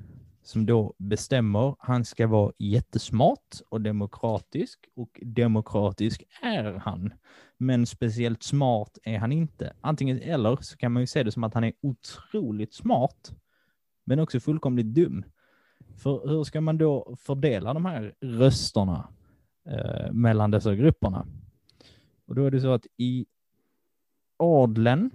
[0.43, 7.13] som då bestämmer, han ska vara jättesmart och demokratisk och demokratisk är han.
[7.57, 9.73] Men speciellt smart är han inte.
[9.81, 13.31] Antingen eller så kan man ju se det som att han är otroligt smart,
[14.03, 15.23] men också fullkomligt dum.
[15.97, 19.07] För hur ska man då fördela de här rösterna
[19.65, 21.27] eh, mellan dessa grupperna?
[22.25, 23.25] Och då är det så att i
[24.37, 25.11] adeln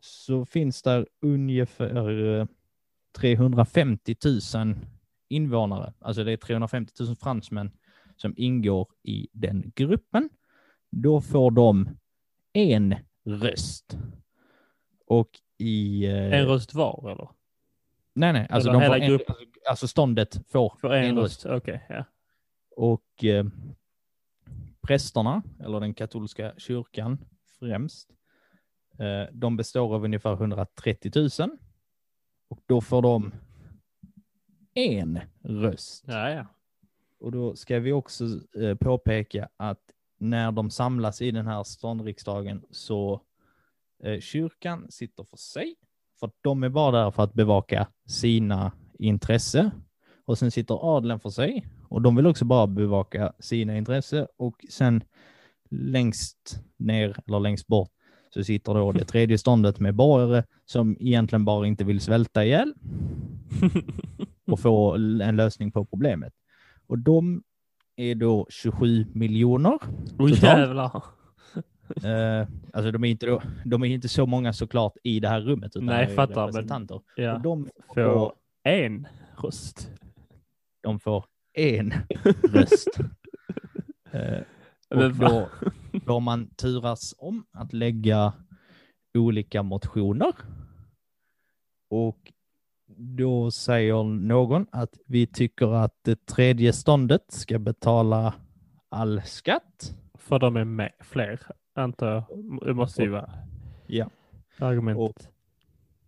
[0.00, 2.46] så finns där ungefär eh,
[3.18, 4.16] 350
[4.54, 4.76] 000
[5.28, 5.92] invånare.
[5.98, 7.70] Alltså det är 350 000 fransmän
[8.16, 10.28] som ingår i den gruppen.
[10.90, 11.88] Då får de
[12.52, 12.94] en
[13.26, 13.98] röst.
[15.06, 16.04] Och i...
[16.06, 17.28] eh, En röst var eller?
[18.14, 19.20] Nej, nej, alltså, Eller de får hela en,
[19.68, 21.46] alltså ståndet får För en, röst?
[21.46, 22.04] Okej, ja.
[22.76, 23.44] Och eh,
[24.86, 27.18] prästerna, eller den katolska kyrkan
[27.58, 28.10] främst,
[28.98, 31.28] eh, de består av ungefär 130 000.
[32.50, 33.32] Och då får de
[34.74, 36.04] en röst.
[36.06, 36.46] Ja, ja.
[37.20, 38.24] Och då ska vi också
[38.60, 39.80] eh, påpeka att
[40.18, 43.20] när de samlas i den här ståndriksdagen så
[44.02, 45.76] eh, kyrkan sitter för sig,
[46.20, 49.70] för de är bara där för att bevaka sina intresse.
[50.24, 54.64] Och sen sitter adeln för sig och de vill också bara bevaka sina intressen och
[54.70, 55.04] sen
[55.70, 57.90] längst ner eller längst bort
[58.34, 62.74] så sitter då det tredje ståndet med borgare som egentligen bara inte vill svälta ihjäl
[64.46, 66.32] och få en lösning på problemet.
[66.86, 67.42] Och de
[67.96, 69.78] är då 27 miljoner.
[69.82, 70.42] Åh Totalt.
[70.42, 71.02] jävlar.
[72.04, 75.40] Eh, alltså de är, inte då, de är inte så många såklart i det här
[75.40, 76.94] rummet, utan Nej, fattar, men- representanter.
[76.94, 77.38] Och Ja.
[77.38, 78.32] de Får får,
[78.64, 79.06] en
[79.42, 79.90] röst.
[80.80, 81.92] de får en
[82.52, 82.88] röst.
[84.12, 84.38] Eh,
[84.90, 85.48] och då,
[86.06, 88.32] har man turas om att lägga
[89.18, 90.32] olika motioner.
[91.90, 92.32] Och
[92.96, 98.34] då säger någon att vi tycker att det tredje ståndet ska betala
[98.88, 99.94] all skatt.
[100.14, 101.40] För de är med fler,
[101.74, 102.24] antar jag.
[102.66, 103.30] Det måste ju vara
[103.86, 104.10] Ja.
[104.58, 105.28] argumentet.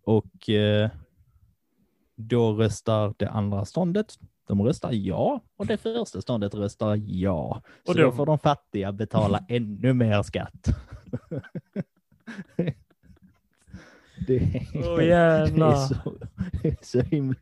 [0.03, 0.89] Och eh,
[2.15, 4.19] då röstar det andra ståndet.
[4.47, 7.61] De röstar ja och det första ståndet röstar ja.
[7.85, 10.67] Så Och då då- får de fattiga betala ännu mer skatt.
[14.27, 16.13] det, är, Åh det, är så,
[16.61, 17.35] det är så himla...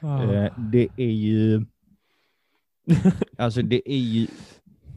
[0.00, 0.22] Ah.
[0.22, 1.64] Eh, det är ju...
[3.36, 4.26] Alltså det är ju...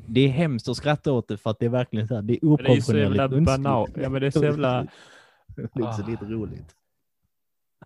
[0.08, 2.34] Det är hemskt att skratta åt det för att det är verkligen så här, det
[2.34, 3.98] är Men det är så jävla oproportionerligt banalt.
[3.98, 4.88] Ja, men det är så jävla...
[5.56, 6.76] Det är så lite roligt.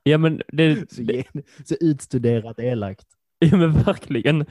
[0.09, 1.25] Ja men det, Så, det
[1.65, 3.07] så utstuderat elakt.
[3.39, 4.45] ja, men verkligen.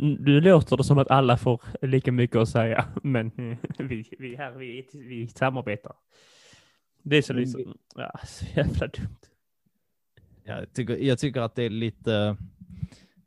[0.00, 3.30] Nu låter det som att alla får lika mycket att säga, men
[3.78, 5.92] vi, vi här, vi, vi samarbetar.
[7.02, 9.16] Det är så liksom, ja, så jävla dumt.
[10.44, 12.36] Jag tycker, jag tycker att det är lite...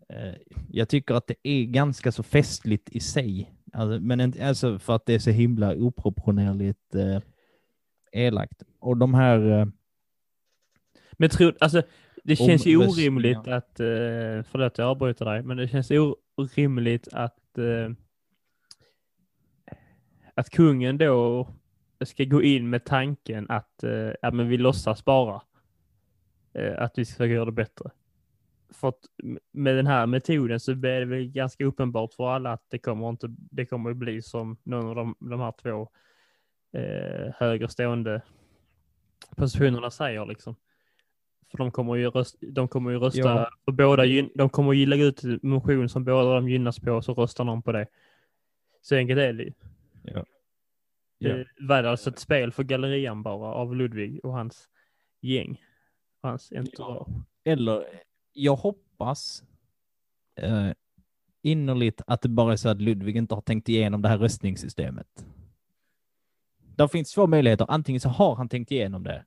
[0.10, 0.34] Eh,
[0.70, 3.52] jag tycker att det är ganska så festligt i sig.
[3.74, 7.22] Alltså, men inte, alltså för att det är så himla oproportionerligt eh,
[8.12, 8.64] elakt.
[8.80, 9.60] Och de här...
[9.60, 9.66] Eh,
[11.20, 11.82] Men tror, alltså,
[12.24, 15.92] det känns ju orimligt att, eh, förlåt jag avbryter dig, men det känns
[16.36, 17.92] orimligt att, eh,
[20.34, 21.48] att kungen då
[22.06, 25.42] ska gå in med tanken att, eh, ja men vi låtsas bara
[26.78, 27.92] att vi ska försöka göra det bättre.
[28.74, 29.00] För att
[29.52, 33.10] med den här metoden så blir det väl ganska uppenbart för alla att det kommer
[33.10, 35.90] inte, det kommer bli som någon av de, de här två
[36.74, 38.22] eh, högerstående
[39.36, 40.56] positionerna säger liksom.
[41.52, 43.50] För de kommer ju, röst, de kommer ju rösta Ja.
[43.66, 44.04] för båda,
[44.36, 47.72] de kommer ju lägga ut motion som båda de gynnas på så röstar någon på
[47.72, 47.88] det.
[48.82, 49.54] Så enkelt är det ju.
[50.04, 50.26] Ja.
[51.20, 54.70] Det var det alltså ett spel för gallerian bara av Ludvig och hans
[55.22, 55.62] gäng.
[56.22, 57.08] Hans entourage.
[57.44, 57.86] eller
[58.34, 59.44] jag hoppas
[60.36, 60.70] eh,
[61.42, 65.26] innerligt att det bara är så att Ludvig inte har tänkt igenom det här röstningssystemet.
[66.76, 67.66] Där finns två möjligheter.
[67.70, 69.26] Antingen så har han tänkt igenom det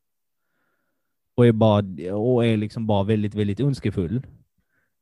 [1.34, 4.26] och är, bara, och är liksom bara väldigt, väldigt ondskefull.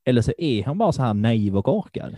[0.04, 2.16] Eller så är han bara så här naiv och korkad.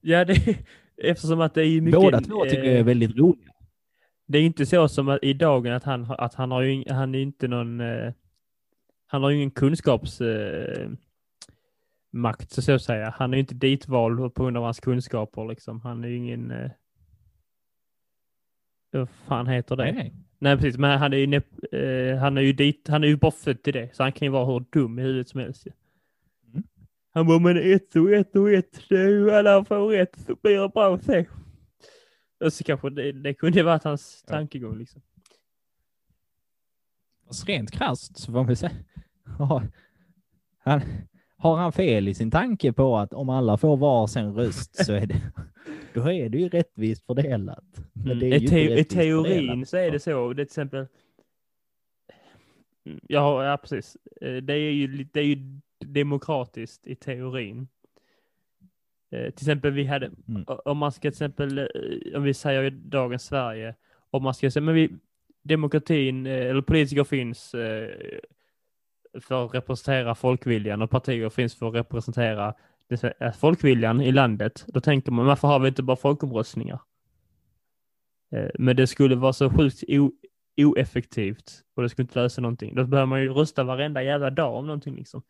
[0.00, 0.56] Ja, det,
[1.02, 2.00] eftersom att det är ju mycket...
[2.00, 3.52] Båda två tycker jag är eh, väldigt roliga.
[4.26, 7.18] Det är inte så som i dagen att han, att han har ju han är
[7.18, 8.12] inte någon, eh,
[9.06, 10.90] han har ju ingen kunskaps eh,
[12.48, 13.14] så att säga.
[13.16, 15.80] Han är ju inte ditvald på grund av hans kunskaper liksom.
[15.80, 16.52] Han är ju ingen,
[18.90, 19.92] vad fan heter det?
[19.92, 20.56] Nej, nej.
[20.56, 21.34] Precis, men han är ju,
[21.72, 24.26] eh, han är ju dit, han är ju bara född till det, så han kan
[24.26, 25.66] ju vara hur dum i huvudet som helst.
[26.52, 26.62] Mm.
[27.12, 30.36] Han bara, men ett och ett och ett, det är ju alla får rätt så
[30.42, 31.24] blir det bra så.
[32.44, 34.32] Och så kanske det, det kunde ju varit hans Ja.
[34.34, 35.02] tankegång liksom.
[37.26, 38.72] Fast rent krasst så får man säga,
[40.58, 40.80] han,
[41.36, 44.92] har han fel i sin tanke på att om alla får var sin röst så
[44.92, 45.20] är det,
[45.94, 47.64] då är det ju rättvist fördelat.
[47.92, 48.32] Men det är Mm.
[48.32, 49.68] I, ju te- inte I teorin fördelat.
[49.68, 50.86] så är det så, det är till exempel,
[53.08, 55.36] ja, ja precis, Eh, det är ju, det är ju
[55.84, 57.68] demokratiskt i teorin.
[59.12, 60.44] Eh, Till exempel vi hade, Mm.
[60.46, 63.74] om man ska till exempel, eh, om vi säger i dagens Sverige,
[64.10, 64.90] om man ska säga, men vi,
[65.42, 67.50] demokratin, eller politiker finns
[69.20, 72.54] för att representera folkviljan och partier finns för att representera
[72.90, 74.64] det, folkviljan i landet.
[74.68, 76.80] Då tänker man, varför har vi inte bara folkomröstningar?
[78.32, 79.82] Eh, Men det skulle vara så sjukt
[80.56, 82.74] oeffektivt och det skulle inte lösa någonting.
[82.74, 85.22] Då behöver man ju rösta varenda jävla dag om någonting liksom.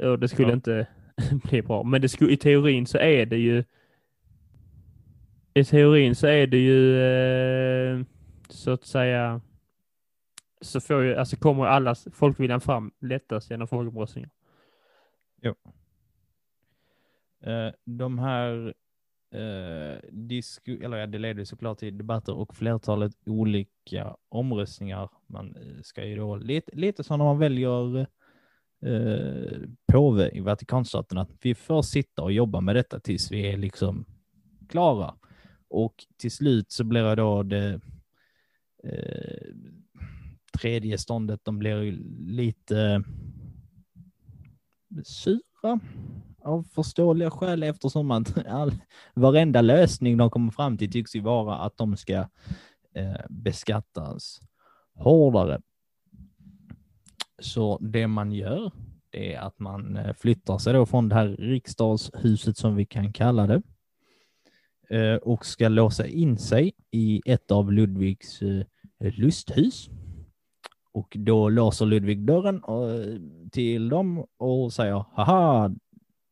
[0.00, 0.54] Och det skulle Ja.
[0.54, 0.86] inte
[1.44, 1.82] bli bra.
[1.82, 3.64] Men det skulle, i teorin så är det ju
[5.54, 8.04] i teorin så är det ju eh,
[8.48, 9.40] så att säga
[10.60, 14.30] så får ju, alltså kommer allas folkviljan fram lättast genom folkomröstningar.
[17.42, 18.74] Eh, De här
[19.34, 25.10] eh, disku, eller ja, det leder såklart till debatter och flertalet olika omröstningar.
[25.26, 28.06] Man eh, ska ju då lite, lite som när man väljer
[28.86, 29.58] eh,
[29.92, 34.04] påve i Vatikanstaten att vi får sitta och jobba med detta tills vi är liksom
[34.68, 35.14] klara.
[35.68, 37.80] Och till slut så blir det då det
[38.84, 39.54] eh,
[40.60, 43.04] tredje ståndet, de blir lite
[45.04, 45.80] sura
[46.42, 48.72] av förståeliga skäl eftersom att all,
[49.14, 52.14] varenda lösning de kommer fram till tycks ju vara att de ska
[52.94, 54.40] eh, beskattas
[54.94, 55.60] hårdare.
[57.42, 58.72] Så det man gör
[59.10, 63.12] det är att man eh, flyttar sig då från det här riksdagshuset som vi kan
[63.12, 63.62] kalla det
[64.90, 68.64] eh, och ska låsa in sig i ett av Ludvigs eh,
[68.98, 69.90] lusthus.
[70.92, 72.62] Och då låser Ludvig dörren
[73.50, 75.70] till dem och säger haha,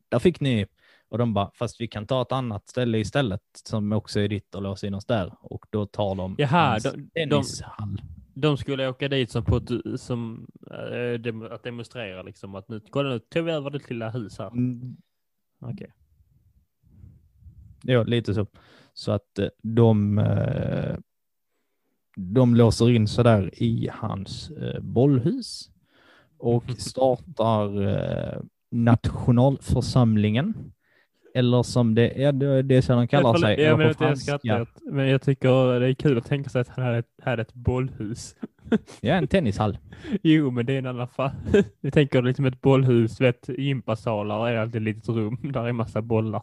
[0.09, 0.67] där fick ni.
[1.09, 4.55] Och de bara, fast vi kan ta ett annat ställe istället som också är ditt
[4.55, 5.35] och låsa in oss där.
[5.41, 7.97] Och då tar de Jaha, de, tennishall.
[7.97, 9.61] De, de skulle åka dit som på
[9.97, 14.11] som, äh, dem, att demonstrera liksom att nu, kolla nu, tog vi över ditt lilla
[14.11, 14.51] hus här.
[14.51, 14.97] Mm.
[15.61, 15.75] Okej.
[15.75, 15.89] Okay.
[17.83, 18.47] Ja, lite så.
[18.93, 20.97] Så att eh, de, eh,
[22.19, 25.71] de låser in sig där i hans bollhus
[26.39, 27.69] och startar
[28.71, 30.55] nationalförsamlingen.
[31.35, 33.61] Eller som det är, det som de kallar sig.
[33.61, 36.95] Jag, men, jag skrattar, men jag tycker det är kul att tänka sig att han
[36.95, 38.35] ett, hade ett bollhus.
[39.01, 39.79] Ja, en tennishall.
[40.23, 41.31] jo, men det är en annan fall.
[41.81, 46.03] Jag tänker liksom ett bollhus, vet, gympasalar är alltid ett litet rum där är massa
[46.03, 46.43] bollar.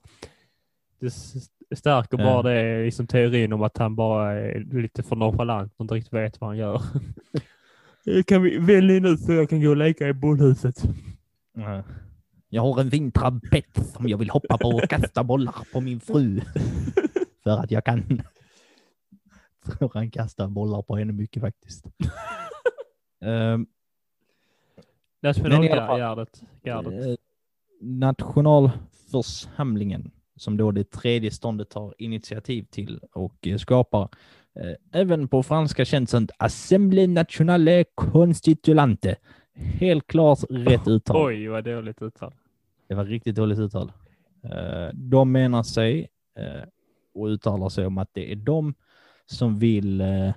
[1.69, 5.83] Det stärker bara det, liksom teorin om att han bara är lite för nonchalant och
[5.83, 6.81] inte riktigt vet vad han gör.
[8.27, 10.83] kan vi välja nu så jag kan gå och leka i bollhuset?
[12.49, 15.99] Jag har en fin trampett som jag vill hoppa på och kasta bollar på min
[15.99, 16.41] fru.
[17.43, 18.21] För att jag kan.
[19.65, 21.85] Tror han kastar bollar på henne mycket faktiskt.
[23.21, 23.67] um,
[25.21, 26.41] Nationalgardet.
[26.67, 27.15] Uh,
[27.81, 35.85] nationalförsamlingen som då det tredje ståndet tar initiativ till och skapar uh, även på franska
[35.85, 39.15] känt som Assemblée Nationale Constituante.
[39.55, 41.27] Helt klart rätt uttal.
[41.27, 42.33] Oj, vad dåligt uttal.
[42.87, 43.91] Det var riktigt dåligt uttal.
[44.43, 46.63] Eh, de menar sig eh,
[47.13, 48.73] och uttalar sig om att det är de
[49.25, 50.31] som vill eh,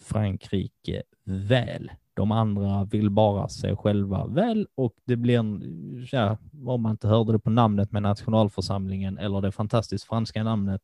[0.00, 1.90] Frankrike väl.
[2.14, 7.08] De andra vill bara sig själva väl och det blir, en, ja, om man inte
[7.08, 10.82] hörde det på namnet med nationalförsamlingen eller det fantastiskt franska namnet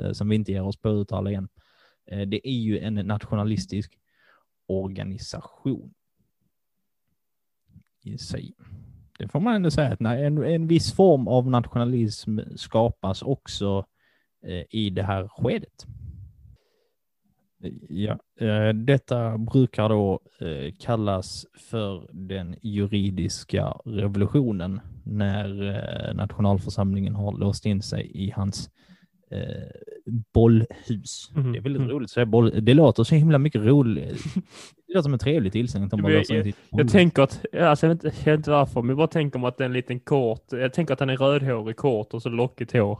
[0.00, 1.48] eh, som vi inte ger oss på att uttala igen.
[2.06, 3.98] Eh, det är ju en nationalistisk
[4.66, 5.94] organisation
[8.02, 8.54] i sig
[9.18, 13.86] det får man ändå säga att en, en viss form av nationalism skapas också
[14.42, 15.86] eh, i det här skedet.
[17.88, 27.38] Ja, eh, detta brukar då eh, kallas för den juridiska revolutionen när eh, nationalförsamlingen har
[27.38, 28.70] låst in sig i hans
[30.34, 31.30] bollhus.
[31.36, 31.52] Mm.
[31.52, 31.90] Det är väldigt mm.
[31.90, 32.64] roligt att säga boll.
[32.64, 34.24] Det låter så himla mycket roligt.
[34.86, 35.90] Det låter som en trevlig tillställning.
[35.92, 38.96] Jag, jag, jag tänker att, alltså, jag, vet inte, jag vet inte varför, men jag
[38.96, 41.76] bara tänker mig att det är en liten kort, jag tänker att han är rödhårig,
[41.76, 42.98] kort och så lockigt hår.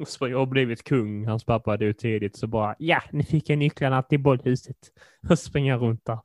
[0.00, 4.02] Och har blivit kung, hans pappa dog tidigt, så bara ja, ni fick jag nycklarna
[4.02, 4.76] till bollhuset.
[5.30, 6.18] Och springa runt där.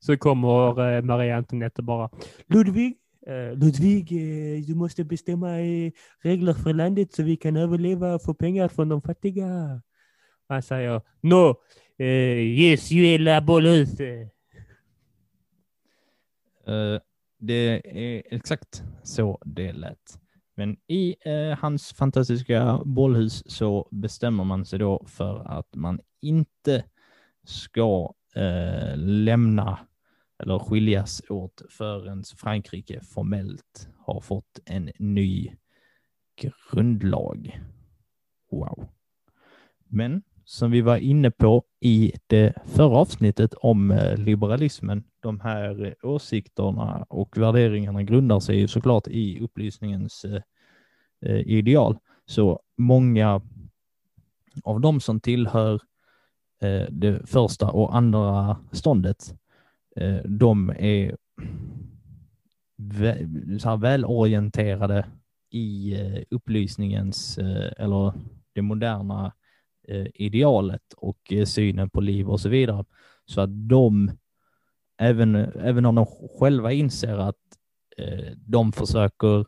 [0.00, 2.10] Så kommer eh, Maria Antoinette och bara
[2.46, 8.14] Ludvig, eh, Ludvig, eh, du måste bestämma eh, regler för landet så vi kan överleva
[8.14, 9.80] och få pengar från de fattiga.
[10.48, 11.56] Han säger No,
[11.98, 14.00] yes, eh, you är la bollhus.
[14.00, 14.28] Eh,
[17.38, 20.18] det är exakt så det lät.
[20.58, 26.84] Men i eh, hans fantastiska bollhus så bestämmer man sig då för att man inte
[27.44, 29.78] ska eh, lämna
[30.38, 35.52] eller skiljas åt förrän Frankrike formellt har fått en ny
[36.72, 37.60] grundlag.
[38.50, 38.88] Wow.
[39.84, 45.94] Men som vi var inne på i det förra avsnittet om eh, liberalismen, de här
[46.02, 50.24] åsikterna och värderingarna grundar sig ju såklart i upplysningens
[51.20, 51.98] eh, ideal.
[52.26, 53.40] Så många
[54.64, 55.74] av de som tillhör
[56.62, 59.34] eh, det första och andra ståndet
[60.00, 61.16] Eh, de är
[63.58, 65.06] så här välorienterade
[65.50, 68.12] i eh, upplysningens eh, eller
[68.52, 69.32] det moderna
[69.88, 72.84] eh, idealet och eh, synen på liv och så vidare.
[73.24, 74.10] Så att de,
[74.98, 76.06] även, även om de
[76.38, 77.36] själva inser att
[78.36, 79.46] de försöker,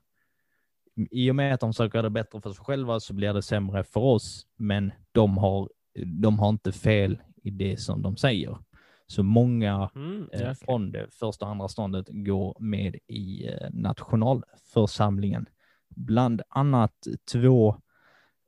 [1.11, 3.43] i och med att de försöker göra det bättre för sig själva så blir det
[3.43, 5.69] sämre för oss, men de har,
[6.21, 8.59] de har inte fel i det som de säger.
[9.07, 10.55] Så många Mm, eh, ja, okej.
[10.55, 15.47] från det första och andra ståndet går med i eh, nationalförsamlingen.
[15.89, 16.95] Bland annat
[17.33, 17.77] två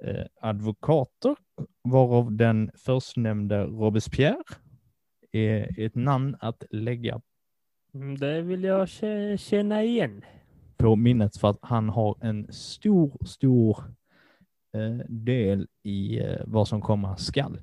[0.04, 1.36] eh, advokater,
[1.84, 4.42] varav den förstnämnde Robespierre
[5.32, 7.20] är ett namn att lägga
[7.94, 10.24] Mm, Det vill jag kä- känna igen.
[10.76, 13.78] på minnet för att han har en stor, stor
[14.74, 17.58] eh, del i eh, vad som komma skall.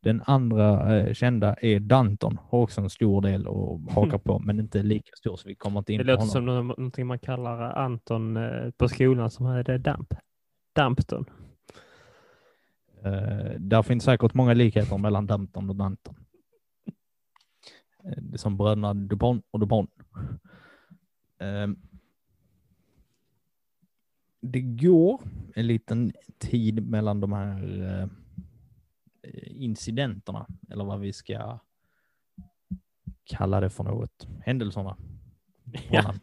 [0.00, 4.60] Den andra eh, kända är Danton, har också en stor del att haka på, men
[4.60, 6.30] inte lika stor så vi kommer inte in Det på låter honom.
[6.32, 8.38] som nå- någonting man kallar Anton
[8.76, 10.14] på skolan som hade damp.
[10.74, 11.24] Dampton.
[13.04, 16.14] Eh, där finns säkert många likheter mellan Danton och Danton.
[18.04, 19.90] Eh, som bröderna Dupont och Dupont.
[21.38, 21.68] Eh,
[24.40, 25.20] det går
[25.54, 27.82] en liten tid mellan de här
[29.22, 31.58] eh, incidenterna, eller vad vi ska
[33.24, 34.26] kalla det för något.
[34.40, 34.96] Händelserna.
[35.90, 36.14] Ja.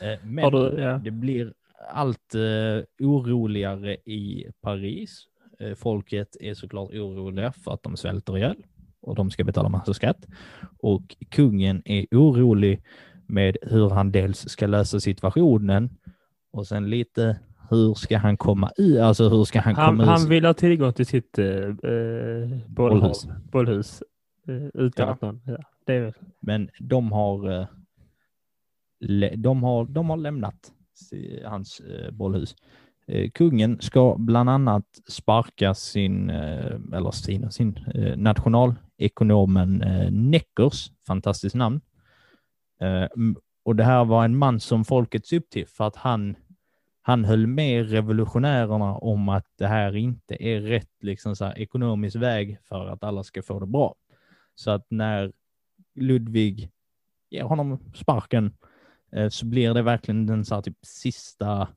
[0.00, 0.98] Eh, Men du, ja.
[0.98, 1.54] det blir
[1.88, 2.34] allt
[3.00, 5.26] oroligare i Paris.
[5.76, 8.64] Folket är såklart oroliga för att de svälter ihjäl
[9.06, 10.26] och de ska betala massa skatt.
[10.78, 12.82] Och kungen är orolig
[13.26, 15.90] med hur han dels ska lösa situationen
[16.52, 17.38] och sen lite
[17.70, 20.92] hur ska han komma i, alltså hur ska han, Han, komma han vill ha tillgång
[20.92, 23.26] till sitt eh, eh, Bollhus.
[23.52, 24.02] bollhus
[24.48, 25.12] eh, utan Ja.
[25.12, 25.40] att någon...
[25.46, 26.12] Ja, det är väl.
[26.40, 27.66] Men de har, eh,
[29.36, 30.72] de har, de har lämnat
[31.44, 32.56] hans eh, bollhus.
[33.08, 41.54] Eh, kungen ska bland annat sparka sin, eh, eller sin, sin eh, nationalekonomen Neckers, fantastiskt
[41.54, 41.80] namn.
[43.64, 46.36] Och det här var en man som folket såg upp till för att han,
[47.02, 52.16] han höll med revolutionärerna om att det här inte är rätt liksom så här, ekonomisk
[52.16, 53.94] väg för att alla ska få det bra.
[54.54, 55.32] Så att när
[55.94, 56.70] Ludvig
[57.30, 58.54] ger honom sparken
[59.30, 61.68] så blir det verkligen den så här, typ sista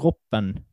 [0.00, 0.64] droppen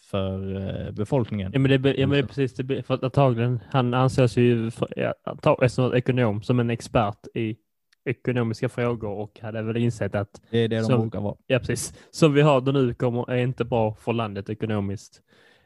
[0.00, 1.50] för eh, befolkningen.
[1.54, 4.70] Ja men det, ja, men det är precis, det, för att antagligen, han anses ju
[4.70, 7.56] för, ja, som ekonom som en expert i
[8.04, 11.36] ekonomiska frågor och hade väl insett att, Det är det de brukar vara.
[11.46, 15.22] ja precis, som vi har det nu kommer, är inte bra för landet ekonomiskt.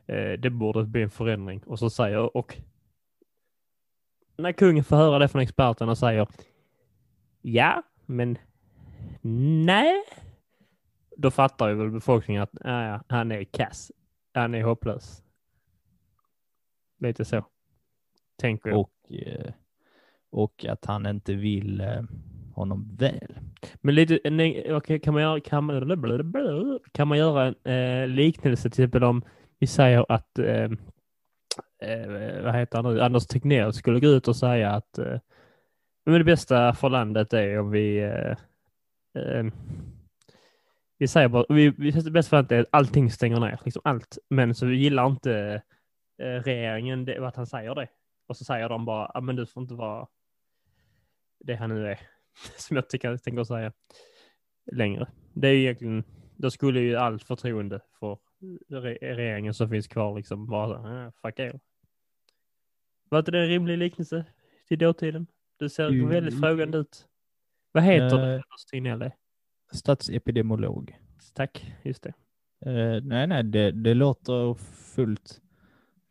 [0.07, 1.63] Eh, det borde bli en förändring.
[1.67, 2.57] Och så säger, och
[4.37, 6.29] när kungen får höra det från experterna säger
[7.43, 8.39] ja, men
[9.67, 10.03] nej,
[11.17, 13.93] då fattar ju väl befolkningen att ja, ja, han är kass,
[14.35, 15.23] han är hopplös.
[17.01, 17.45] Lite så,
[18.41, 18.81] tänker jag.
[18.81, 19.53] Och, eh,
[20.31, 22.03] och att han inte vill eh,
[22.55, 23.39] honom väl.
[23.75, 28.71] Men lite, nej, okej, kan man göra, kan man, kan man göra en eh, liknelse
[28.71, 29.23] till exempel om
[29.59, 30.71] vi säger att, eh,
[31.83, 35.19] eh, vad heter han nu, Anders Tegnell skulle gå ut och säga att eh,
[36.05, 38.37] men det bästa för landet är om vi, eh,
[39.23, 39.45] eh,
[40.99, 44.55] vi säger bara, vi, vi, det bästa för att allting stänger ner, liksom allt, men
[44.55, 45.63] så vi gillar inte
[46.19, 47.89] eh, regeringen det, att han säger det.
[48.27, 50.09] Och så säger de bara, ja men du får inte vara
[51.41, 52.01] det han nu är
[52.57, 53.73] som jag tycker, tänker säga
[54.73, 55.07] längre.
[55.33, 56.05] Det är ju egentligen,
[56.37, 58.19] då skulle ju allt förtroende för
[58.69, 61.61] re regeringen som finns kvar liksom vara så, ah, fuck er.
[63.09, 64.25] Var inte det en rimlig liknelse
[64.69, 65.27] till dåtiden?
[65.57, 66.09] Du ser Mm.
[66.09, 67.09] väldigt frågande ut.
[67.73, 68.35] Vad heter det?
[68.35, 68.43] Eh.
[69.73, 70.99] Statsepidemiolog.
[71.35, 72.13] Tack, just det.
[72.67, 74.55] Eh, nej, nej, det, det låter
[74.95, 75.41] fullt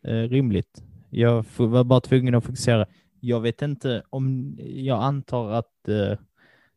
[0.03, 0.83] eh, rimligt.
[1.09, 2.85] Jag var bara tvungen att fokusera.
[3.19, 6.17] Jag vet inte om, jag antar att eh,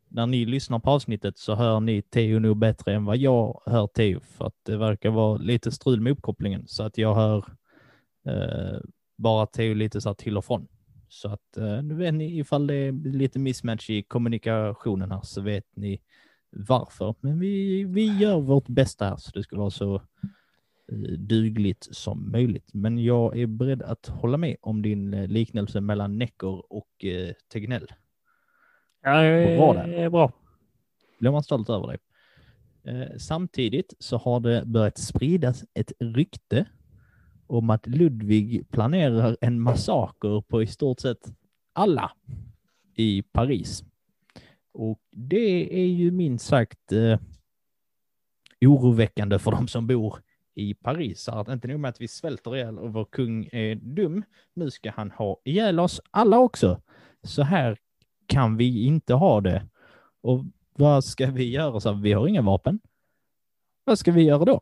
[0.09, 3.87] när ni lyssnar på avsnittet så hör ni Teo nog bättre än vad jag hör
[3.87, 7.37] Teo, för att det verkar vara lite strul med uppkopplingen, så att jag hör
[8.27, 8.79] eh,
[9.17, 10.67] bara Teo lite så till och från.
[11.09, 15.41] Så att eh, nu vet ni ifall det är lite mismatch i kommunikationen här så
[15.41, 16.01] vet ni
[16.51, 17.15] varför.
[17.19, 19.95] Men vi, vi gör vårt bästa här så det ska vara så
[20.91, 22.73] eh, dugligt som möjligt.
[22.73, 27.33] Men jag är beredd att hålla med om din eh, liknelse mellan Necker och eh,
[27.53, 27.87] Tegnell.
[29.03, 29.11] Ja,
[29.57, 29.87] Bra där.
[29.87, 30.31] är bra.
[31.19, 31.97] Blir man stolt över dig.
[32.83, 36.65] Eh, samtidigt så har det börjat spridas ett rykte
[37.47, 41.31] om att Ludvig planerar en massaker på i stort sett
[41.73, 42.11] alla
[42.95, 43.83] i Paris.
[44.77, 47.19] Och det är ju minst sagt eh,
[48.61, 50.21] oroväckande för de som bor
[50.55, 51.23] i Paris.
[51.23, 54.23] Så att inte nog med att vi svälter ihjäl och vår kung är dum,
[54.53, 56.81] nu ska han ha ihjäl oss alla också.
[57.23, 57.77] Så här
[58.25, 59.67] kan vi inte ha det.
[60.21, 61.79] Och vad ska vi göra?
[61.79, 62.79] Så vi har inga vapen.
[63.83, 64.61] Vad ska vi göra då?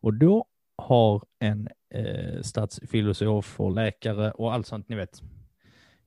[0.00, 0.46] Och då
[0.76, 5.22] har en eh, statsfilosof och läkare och allt sånt, ni vet,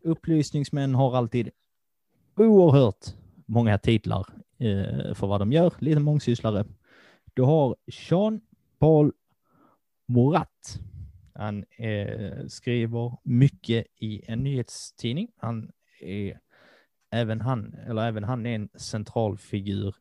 [0.03, 1.49] upplysningsmän har alltid
[2.45, 3.05] oerhört
[3.45, 4.25] många titlar
[4.57, 6.65] eh, för vad de gör, lite mångsysslare.
[7.33, 9.11] Du har Jean-Paul
[10.07, 10.79] Morat.
[11.33, 15.27] Han eh, skriver mycket i en nyhetstidning.
[15.37, 15.71] Han
[16.01, 16.39] är
[17.11, 19.95] även han, eller även han är en central figur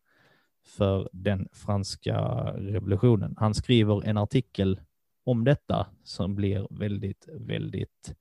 [0.65, 2.19] för den franska
[2.57, 3.35] revolutionen.
[3.39, 4.81] Han skriver en artikel
[5.25, 8.15] om detta som blir väldigt, väldigt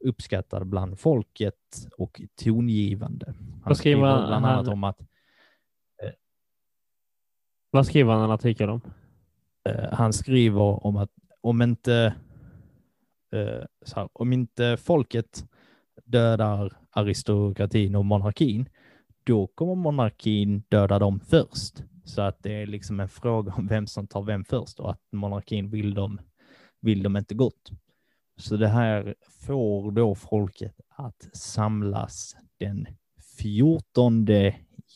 [0.00, 1.54] uppskattad bland folket
[1.96, 3.34] och tongivande.
[3.64, 5.00] Han skriver bland annat han- om att
[7.70, 8.80] Vad skriver han en artikel om?
[9.68, 12.14] eh, han skriver om att om inte,
[13.32, 13.64] eh,
[13.96, 15.44] här, om inte folket
[16.04, 18.68] dödar aristokratin och monarkin,
[19.24, 21.82] då kommer monarkin döda dem först.
[22.04, 25.02] Så att det är liksom en fråga om vem som tar vem först och att
[25.12, 26.20] monarkin vill dem,
[26.80, 27.70] vill dem inte gott.
[28.38, 29.14] Så det här
[29.46, 32.86] får då folket att samlas den
[33.38, 34.26] 14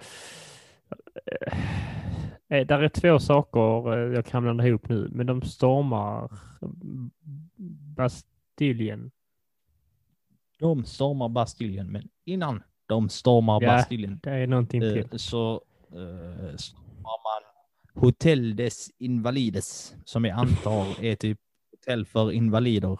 [2.48, 6.30] eh, där är två saker eh, jag kan blanda ihop nu, men de stormar
[7.96, 9.10] Bastiljen.
[10.58, 13.68] De stormar Bastiljen, men innan de stormar Ja.
[13.68, 15.18] Bastiljen Det är någonting eh, till.
[15.18, 17.42] så eh, stormar man
[18.02, 21.38] Hotel des Invalides, som jag antar är typ
[21.70, 22.98] hotell för invalider,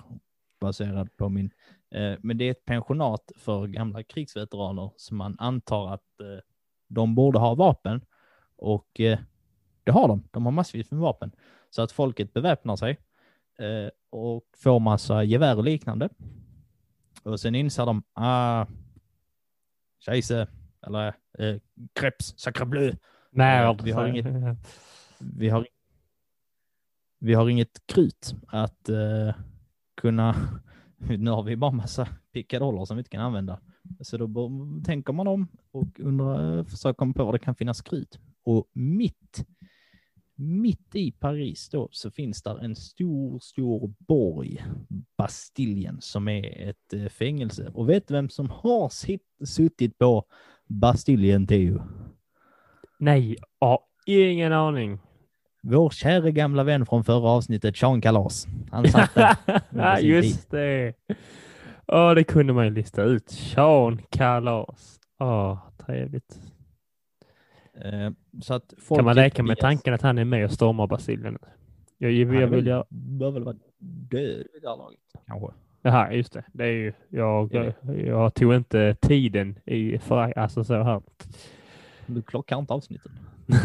[0.61, 1.51] baserad på min.
[1.95, 6.41] Eh, men det är ett pensionat för gamla krigsveteraner som man antar att eh,
[6.89, 8.01] de borde ha vapen.
[8.57, 8.89] Och
[9.85, 10.29] det har de.
[10.31, 11.33] De har massvis med vapen.
[11.71, 12.99] Så att folket beväpnar sig
[14.11, 16.09] och får massa gevär och liknande.
[17.23, 18.67] Och sen inser de, ah,
[20.07, 20.49] scheisse,
[20.87, 21.07] eller
[21.39, 21.57] eh,
[21.93, 22.95] kreps, sacre bleu.
[23.31, 23.83] Märd.
[23.83, 24.27] vi har inget-
[25.21, 25.67] Vi har,
[27.19, 29.35] vi har inget krut att eh,
[29.97, 30.35] kunna,
[30.99, 33.61] nu har vi bara massa pickadoller som vi inte kan använda.
[34.01, 34.51] Så då
[34.85, 38.19] tänker man om och undrar, försöker komma på var det kan finnas krut.
[38.45, 39.47] Och mitt,
[40.39, 44.65] mitt i Paris då så finns där en stor, stor borg,
[45.17, 47.71] Bastiljen, som är ett eh, fängelse.
[47.75, 50.25] Och vet du vem som har sitt, suttit på
[50.67, 51.83] Bastiljen, Theo?
[52.99, 54.99] Nej, ja, ingen aning.
[55.63, 58.47] Vår kära gamla vän från förra avsnittet, Sean Kalas.
[58.71, 59.37] Han satt där.
[59.71, 60.95] ja, just det.
[61.87, 63.31] Åh, det kunde man ju lista ut.
[63.31, 65.01] Sean Kalas.
[65.21, 66.39] Åh, trevligt.
[67.85, 68.11] Eh,
[68.43, 71.39] Så att Kan man leka med tanken att han är med och stormar Brasilien?
[71.99, 72.85] Jag, jag, jag vill väl- göra...
[72.91, 73.57] bör väl vara
[74.11, 75.53] död vid det här laget, kanske.
[75.83, 76.45] Jaha, just det.
[76.53, 76.93] Det är ju...
[77.09, 77.75] Jag, Är
[78.07, 81.03] jag tog inte tiden i för, alltså så här.
[82.07, 83.13] Du klockar inte avsnitten.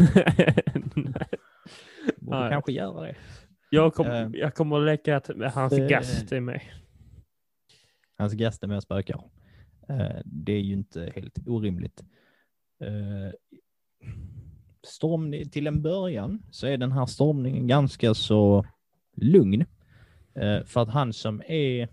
[2.18, 2.50] Nej.
[2.50, 3.14] kanske göra det.
[3.70, 4.28] jag, kom, Eh.
[4.32, 6.60] jag kommer att leka att hans Det- gast är med.
[8.18, 9.20] Hans gäst är med och spökar.
[9.88, 12.04] Eh, Det är ju inte helt orimligt.
[12.80, 13.32] Eh,
[14.82, 18.64] Stormning, till en början så är den här stormningen ganska så
[19.16, 19.64] lugn.
[20.34, 21.88] Eh, För att han som är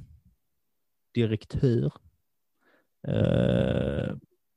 [1.14, 1.92] direktör,
[3.08, 4.16] eh,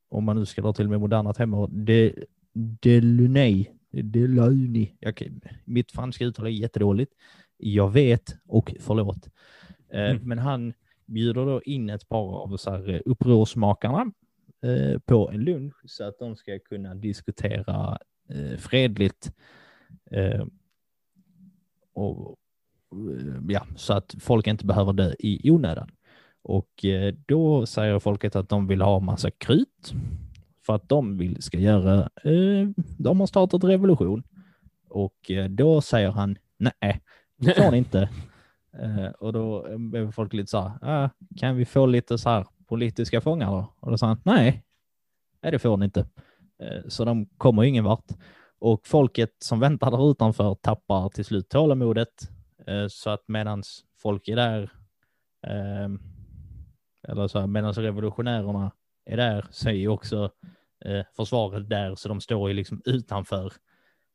[0.09, 2.13] om man nu ska dra till med moderna termer, de,
[2.53, 7.13] Delunay, Delunay, jag, mitt franska uttal är jättedåligt.
[7.57, 9.29] Jag vet och förlåt.
[9.89, 10.27] Eh, Mm.
[10.27, 10.73] Men han
[11.05, 14.11] bjuder då in ett par av så här upprorsmakarna
[14.65, 17.97] eh, på en lunch så att de ska kunna diskutera
[18.29, 19.31] eh, fredligt.
[20.11, 20.45] Eh,
[21.93, 22.37] och,
[22.91, 25.89] eh, ja, så att folk inte behöver dö i onödan.
[26.41, 29.93] Och eh, då säger folket att de vill ha massa krut
[30.65, 32.09] för att de vill ska göra,
[32.97, 34.23] de har startat revolution.
[34.89, 37.01] Och då säger han nej,
[37.37, 38.09] det får ni inte.
[39.19, 43.21] Och då blev folk lite så här, ah, kan vi få lite så här politiska
[43.21, 43.73] fångar då?
[43.79, 44.63] Och då sa han, nej,
[45.41, 45.99] nej det får ni inte.
[46.59, 48.11] Eh, så de kommer ingen vart.
[48.59, 52.29] Och folket som väntar där utanför tappar till slut tålamodet.
[52.67, 54.71] Eh, så att medans folk är där,
[55.47, 55.99] ehm,
[57.07, 58.71] eller så medan medans revolutionärerna
[59.05, 60.31] är där så är ju också
[60.85, 63.53] eh, försvaret där, så de står ju liksom utanför.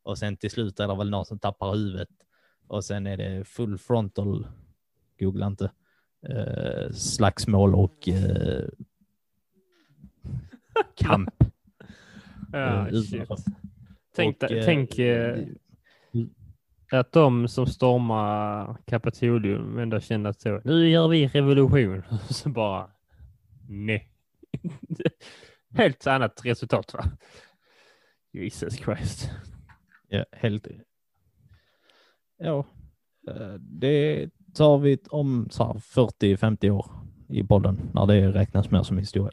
[0.03, 2.09] Och sen till slut är det väl någon som tappar huvudet.
[2.68, 4.46] Och sen är det full frontal,
[5.18, 5.70] googla inte,
[6.29, 8.64] eh, slagsmål och eh,
[10.97, 11.45] kamp.
[12.91, 13.37] Utanför.
[14.16, 15.39] Tänk, Och, eh, tänk eh,
[16.93, 22.03] att de som stormar Kapitolium ändå kände att så, nu gör vi revolution.
[22.31, 22.91] så bara
[23.68, 24.09] Nej.
[25.75, 27.05] Helt annat resultat va?
[28.33, 29.31] Jesus Christ.
[30.09, 30.66] Ja, helt.
[32.39, 32.66] Ja,
[33.59, 36.86] det tar vi om 40-50 år
[37.28, 39.32] i podden när det räknas mer som historia.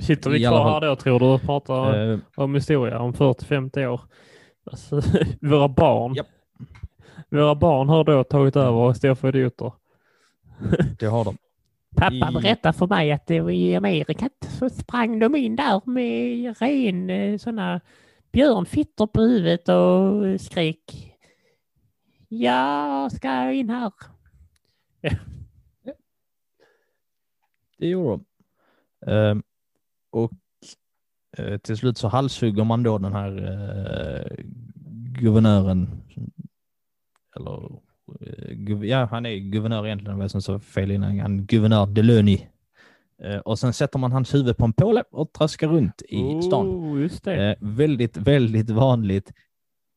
[0.00, 3.86] Sitter vi I kvar här då tror du och pratar Eh, om historia om 40-50
[3.86, 4.00] år?
[4.70, 5.02] Alltså,
[5.40, 6.14] våra barn.
[6.14, 6.26] Japp.
[7.30, 9.72] Våra barn har då tagit över och står för idioter.
[10.98, 11.36] det har de.
[11.96, 14.28] Pappa I- berättade för mig att i Amerika
[14.58, 17.80] så sprang de in där med ren eh, sådana
[18.32, 21.12] björnfittor på huvudet och skrek
[22.28, 23.92] Jag ska in här.
[27.78, 28.08] Det gjorde
[29.06, 29.12] de.
[29.12, 29.36] Eh,
[30.10, 30.32] och
[31.38, 34.44] eh, till slut så halshugger man då den här eh,
[35.20, 35.88] guvernören.
[37.36, 37.64] Eller,
[38.20, 41.20] eh, guv- ja, han är guvernör egentligen, vad som så fel innan.
[41.20, 42.46] Han guvernör Delöny.
[43.22, 46.66] Eh, och sen sätter man hans huvud på en påle och traskar runt i stan.
[46.66, 47.50] Oh, det.
[47.50, 49.32] Eh, väldigt, väldigt vanligt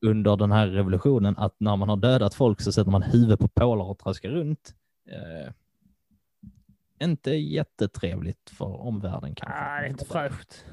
[0.06, 3.48] under den här revolutionen att när man har dödat folk så sätter man huvud på
[3.48, 4.76] pålar och traskar runt.
[5.06, 5.54] Eh,
[7.04, 9.60] inte jättetrevligt för omvärlden kanske.
[9.60, 10.66] ah, det är inte fräscht.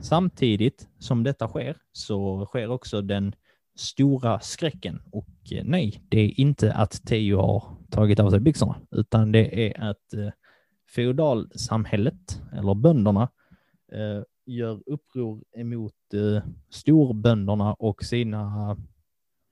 [0.00, 3.34] Samtidigt som detta sker så sker också den
[3.76, 5.02] stora skräcken.
[5.12, 9.68] Och eh, nej, det är inte att Teo har tagit av sig byxorna, utan det
[9.68, 10.30] är att eh,
[10.94, 13.28] feodalsamhället, eller bönderna,
[13.92, 18.76] eh, gör uppror emot eh, storbönderna och sina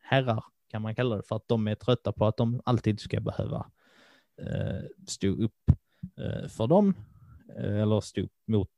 [0.03, 3.21] herrar, kan man kalla det, för att de är trötta på att de alltid ska
[3.21, 3.71] behöva
[4.47, 5.71] eh, stå upp
[6.17, 6.95] eh, för dem,
[7.59, 8.69] eh, eller stå upp mot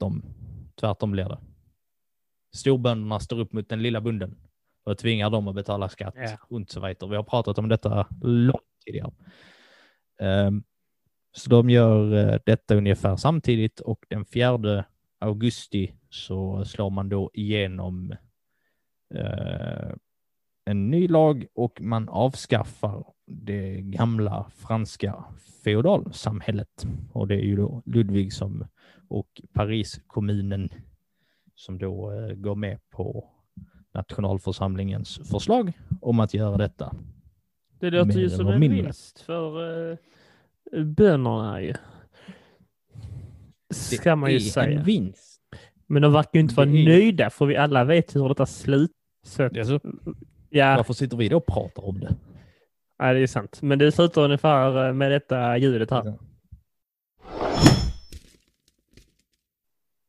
[0.00, 0.22] dem.
[0.80, 1.38] Tvärtom blir det.
[2.52, 4.36] Storbönderna står upp mot den lilla bunden
[4.84, 6.38] och tvingar dem att betala skatt Ja.
[6.40, 7.10] och så vidare.
[7.10, 9.12] Vi har pratat om detta långt tidigare.
[10.20, 10.64] Ehm,
[11.32, 14.84] så de gör detta ungefär samtidigt och den 4
[15.18, 18.14] augusti så slår man då igenom
[19.14, 19.90] eh,
[20.64, 25.24] en ny lag och man avskaffar det gamla franska
[25.64, 26.86] feodalsamhället.
[27.12, 28.66] Och det är ju då Ludvig som
[29.08, 30.68] och Pariskommunen
[31.54, 33.28] som då eh, går med på
[33.94, 36.94] nationalförsamlingens förslag om att göra detta.
[37.78, 38.82] Det låter ju som en mindre.
[38.82, 39.96] vinst för uh,
[40.84, 41.74] bönderna ju.
[43.74, 44.78] Ska man ju Det är säga.
[44.78, 45.40] en vinst.
[45.86, 48.46] Men de verkar ju inte vara Det är- nöjda för vi alla vet hur detta
[48.46, 48.94] slutar.
[49.24, 49.80] Så Alltså,
[50.50, 52.14] ja, varför sitter vi då och pratar om det?
[52.98, 53.62] Ja, det är sant.
[53.62, 56.14] Men det slutar ungefär eh, med detta ljudet här.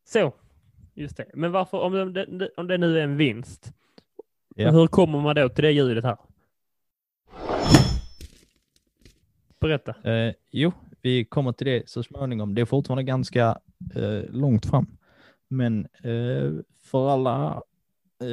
[0.06, 0.34] Så,
[0.94, 1.26] just det.
[1.34, 3.72] Men varför, om det, om det nu är en vinst,
[4.56, 4.72] Ja.
[4.72, 6.18] hur kommer man då till det ljudet här?
[9.60, 10.12] Berätta.
[10.12, 10.72] Eh, jo,
[11.02, 12.56] vi kommer till det så småningom.
[12.56, 13.58] Det är fortfarande ganska
[13.96, 14.98] eh, långt fram.
[15.48, 16.52] Men eh,
[16.84, 17.62] för alla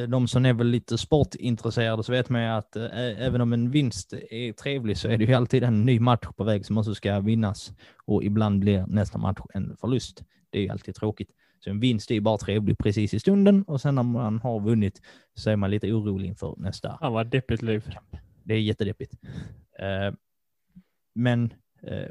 [0.09, 3.71] de som är väl lite sportintresserade så vet man ju att eh, även om en
[3.71, 6.95] vinst är trevlig så är det ju alltid en ny match på väg som också
[6.95, 7.73] ska vinnas.
[8.05, 10.23] Och ibland blir nästa match en förlust.
[10.51, 11.31] Det är ju alltid tråkigt.
[11.65, 14.61] Så en vinst är ju bara trevlig precis i stunden och sen när man har
[14.61, 15.01] vunnit
[15.35, 17.91] så är man lite orolig inför nästa Han var deppigt liv.
[18.45, 19.15] det är jättedeppigt.
[19.79, 20.15] Eh,
[21.15, 21.51] men eh,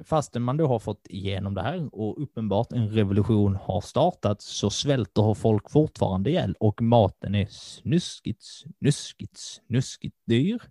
[0.04, 4.70] fastän man då har fått igenom det här och uppenbart en revolution har startat så
[4.70, 10.62] svälter folk fortfarande ihjäl och maten är snuskigt, snuskigt, snuskigt dyr.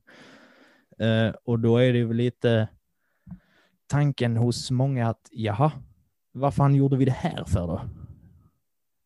[0.99, 2.69] Eh, och då är det väl lite
[3.87, 5.73] tanken hos många att jaha,
[6.33, 7.81] vad fan gjorde vi det här för då?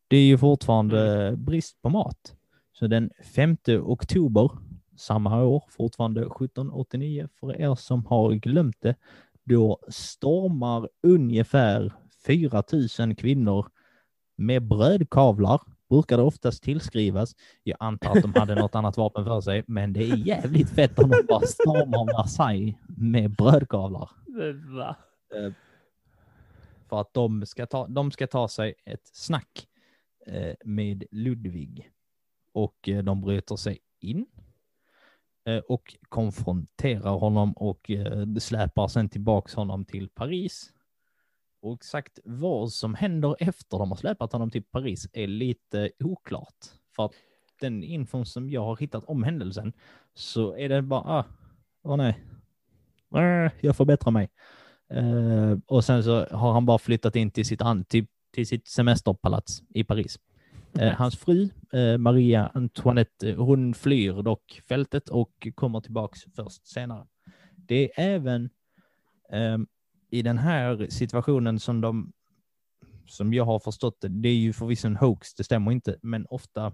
[0.07, 2.35] Det är ju fortfarande brist på mat.
[2.73, 4.51] Så den 5 oktober
[4.97, 8.95] samma år, fortfarande 1789 för er som har glömt det,
[9.47, 11.93] då stormar ungefär
[12.27, 12.63] 4
[12.99, 13.67] 000 kvinnor
[14.37, 17.35] med brödkavlar, brukar det oftast tillskrivas.
[17.63, 20.99] Jag antar att de hade något annat vapen för sig, men det är jävligt fett
[20.99, 24.09] om de bara stormar Versailles med brödkavlar.
[24.77, 24.95] Va?
[26.89, 29.67] För att de ska ta, de ska ta sig ett snack
[30.27, 31.91] eh, med Ludvig.
[32.53, 34.43] Och eh, de bryter sig in eh,
[35.67, 40.71] och konfronterar honom och eh, släpar sen tillbaks honom till Paris.
[41.61, 46.65] Och exakt vad som händer efter de har släpat honom till Paris är lite oklart.
[46.95, 47.13] För att
[47.61, 49.73] den infon som jag har hittat om händelsen
[50.13, 51.25] så är det bara, ah,
[51.83, 52.23] åh nej,
[53.15, 54.29] äh, jag får bättra mig.
[54.89, 58.67] Eh, och sen så har han bara flyttat in till sitt, an- till, till sitt
[58.67, 60.19] semesterpalats i Paris.
[60.79, 66.23] Eh, hans fru, eh, Eh, Maria Antoinette, eh, hon flyr dock fältet och kommer tillbaks
[66.35, 67.07] först senare.
[67.55, 68.49] Det är även
[69.29, 69.67] ehm,
[70.09, 72.13] i den här situationen som de
[73.05, 76.25] som jag har förstått det, det är ju förvisso en hoax, det stämmer inte, men
[76.29, 76.65] ofta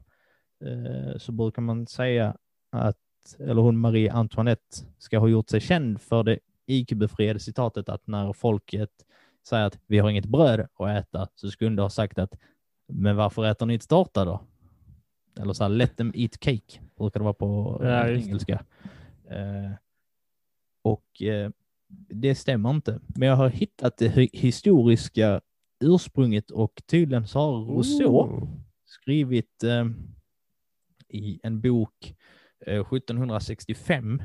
[0.65, 2.37] eh, så brukar man säga
[2.71, 2.97] att,
[3.39, 8.33] eller hon Marie Antoinette ska ha gjort sig känd för det IQ-befriade citatet att när
[8.33, 8.91] folket
[9.47, 12.33] säger att vi har inget bröd att äta så skulle hon ha sagt att
[12.87, 14.41] men varför äter ni inte tårta då?
[15.39, 18.21] Eller så här, let them eat cake, brukar det vara på Ja, eh, det.
[18.21, 18.63] engelska.
[19.29, 19.71] Eh,
[20.81, 21.49] och eh,
[22.09, 22.99] det stämmer inte.
[23.07, 25.41] Men jag har hittat det hi- historiska
[25.83, 28.47] ursprunget och tydligen så har Rousseau Oh.
[28.85, 29.85] skrivit eh,
[31.09, 32.15] i en bok
[32.65, 34.21] eh, 1765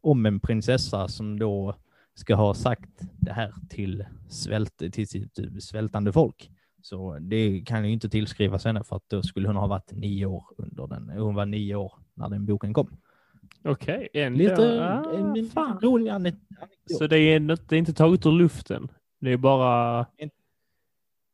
[0.00, 1.76] om en prinsessa som då
[2.14, 6.50] ska ha sagt det här till, svält, till sitt svältande folk.
[6.86, 10.26] Så det kan ju inte tillskrivas henne för att då skulle hon ha varit nio
[10.26, 11.08] år under den.
[11.10, 12.96] Hon var nio år när den boken kom.
[13.64, 14.38] Okej, ändå.
[14.38, 15.80] Lite ah, en, en fan.
[15.82, 16.14] rolig ane-
[16.60, 16.98] anekdot.
[16.98, 18.88] Så det är, inte- det är inte taget ur luften?
[19.20, 20.06] Det är bara...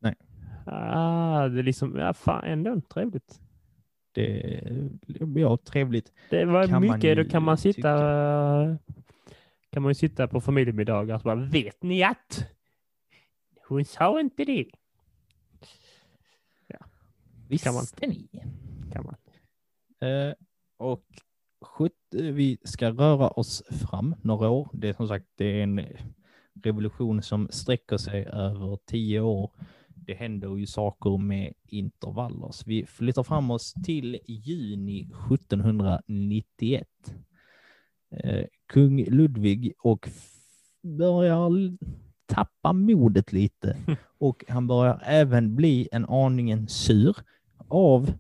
[0.01, 0.15] Nej.
[0.67, 3.41] Ah, det är liksom, ja fan ändå trevligt.
[4.15, 4.63] Det
[5.35, 6.13] ja, trevligt.
[6.31, 8.79] Det var Kan man mycket, då kan man sitta, tycka.
[9.71, 12.47] kan man ju sitta på familjemiddagar och bara, vet ni att?
[13.69, 14.67] Hon sa inte det.
[17.53, 17.85] Visste Kan man.
[18.01, 18.29] ni?
[18.93, 19.15] Kan man.
[20.11, 20.35] Eh,
[20.79, 21.05] och
[21.61, 24.69] sjut- vi ska röra oss fram några år.
[24.73, 25.81] Det är som sagt det är en
[26.65, 29.51] revolution som sträcker sig över tio år.
[29.95, 32.51] Det händer ju saker med intervaller.
[32.53, 36.87] Så vi flyttar fram oss till juni 1791.
[38.11, 40.09] Eh, kung Ludvig och
[40.83, 41.77] börjar
[42.27, 43.77] tappa modet lite
[44.19, 47.17] och han börjar även bli en aningen sur
[47.73, 48.13] av,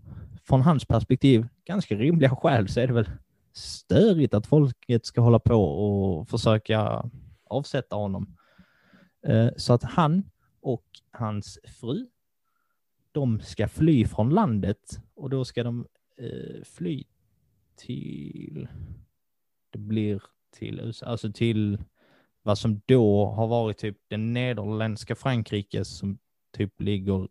[0.44, 3.10] från hans perspektiv, ganska rimliga skäl så är det väl
[3.52, 7.10] störigt att folket ska hålla på och försöka
[7.44, 8.36] avsätta honom.
[9.26, 10.30] Eh, så att han
[10.60, 12.06] och hans fru,
[13.12, 15.86] de ska fly från landet och då ska de
[16.18, 17.04] eh, fly
[17.76, 18.68] till,
[19.70, 21.78] det blir till USA, alltså till
[22.42, 26.18] vad som då har varit typ det nederländska Frankrike som
[26.56, 27.28] typ ligger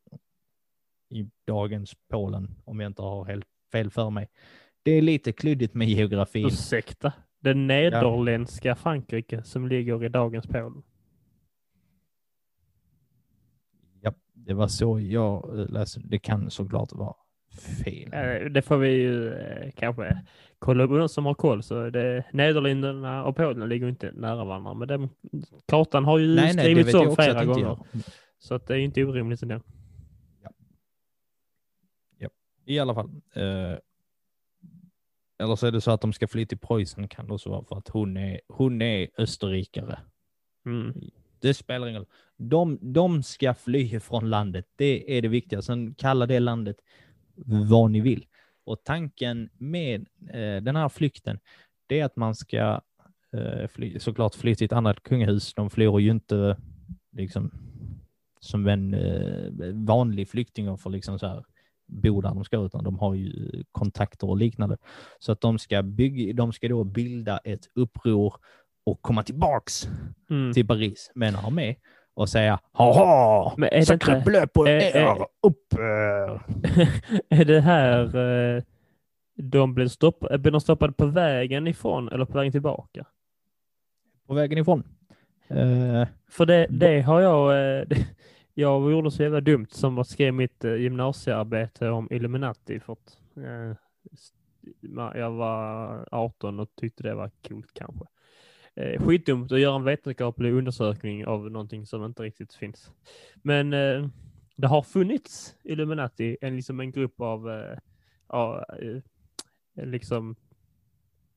[1.11, 4.29] i dagens Polen, om jag inte har helt fel för mig.
[4.83, 6.45] Det är lite klyddigt med geografin.
[6.47, 7.13] Ursäkta?
[7.39, 10.83] Det nederländska Frankrike som ligger i dagens Polen.
[14.01, 15.99] Ja, det var så jag läste.
[16.03, 17.15] Det kan såklart vara
[17.83, 18.13] fel.
[18.13, 20.21] Eh, Det får vi ju eh, kanske
[20.59, 20.89] kolla upp.
[20.91, 24.73] Någon som har koll så det, Nederländerna och Polen ligger inte nära varandra.
[24.73, 25.09] Men den
[25.67, 27.77] kartan har ju nej, nej, skrivits jag om flera gånger.
[28.39, 29.59] Så att det är inte orimligt ändå.
[32.71, 33.09] I alla fall.
[33.33, 33.77] Eh,
[35.39, 37.63] eller så är det så att de ska fly till Preussen kan det också vara
[37.63, 39.99] för att hon är, hon är österrikare.
[40.65, 40.93] Mm.
[41.39, 42.09] Det spelar ingen roll.
[42.37, 44.65] De, de ska fly från landet.
[44.75, 45.61] Det är det viktiga.
[45.61, 46.77] Sen kalla det landet
[47.69, 48.25] vad ni vill.
[48.63, 51.39] Och tanken med eh, den här flykten,
[51.87, 52.81] det är att man ska
[53.33, 55.53] eh, fly, såklart fly till ett annat kungahus.
[55.53, 56.57] De flyr ju inte
[57.11, 57.51] liksom
[58.39, 61.43] som en eh, vanlig flykting och får liksom så här
[61.91, 64.77] bo där de ska, utan de har ju kontakter och liknande.
[65.19, 68.33] Så att de ska, bygga, de ska då bilda ett uppror
[68.85, 69.87] och komma tillbaks
[70.29, 70.53] Mm.
[70.53, 71.75] till Paris med en armé
[72.13, 76.41] och säga haha, inte- bleu på är- er, är- upp er.
[77.29, 78.15] är det här
[78.57, 78.63] eh,
[79.35, 83.05] de blev, stopp, eh, blev de stoppade på vägen ifrån eller på vägen tillbaka?
[84.27, 84.83] På vägen ifrån.
[85.47, 87.95] Eh, För det, det har jag, eh, det,
[88.53, 93.17] jag gjorde så jävla dumt som att skriva mitt eh, gymnasiearbete om Illuminati för att
[93.37, 93.77] eh,
[95.15, 98.05] jag var 18 och tyckte det var coolt kanske.
[98.75, 102.91] Eh, skitdumt att göra en vetenskaplig undersökning av någonting som inte riktigt finns.
[103.35, 104.07] Men eh,
[104.55, 107.77] det har funnits Illuminati, en, liksom en grupp av eh,
[108.33, 110.35] eh, liksom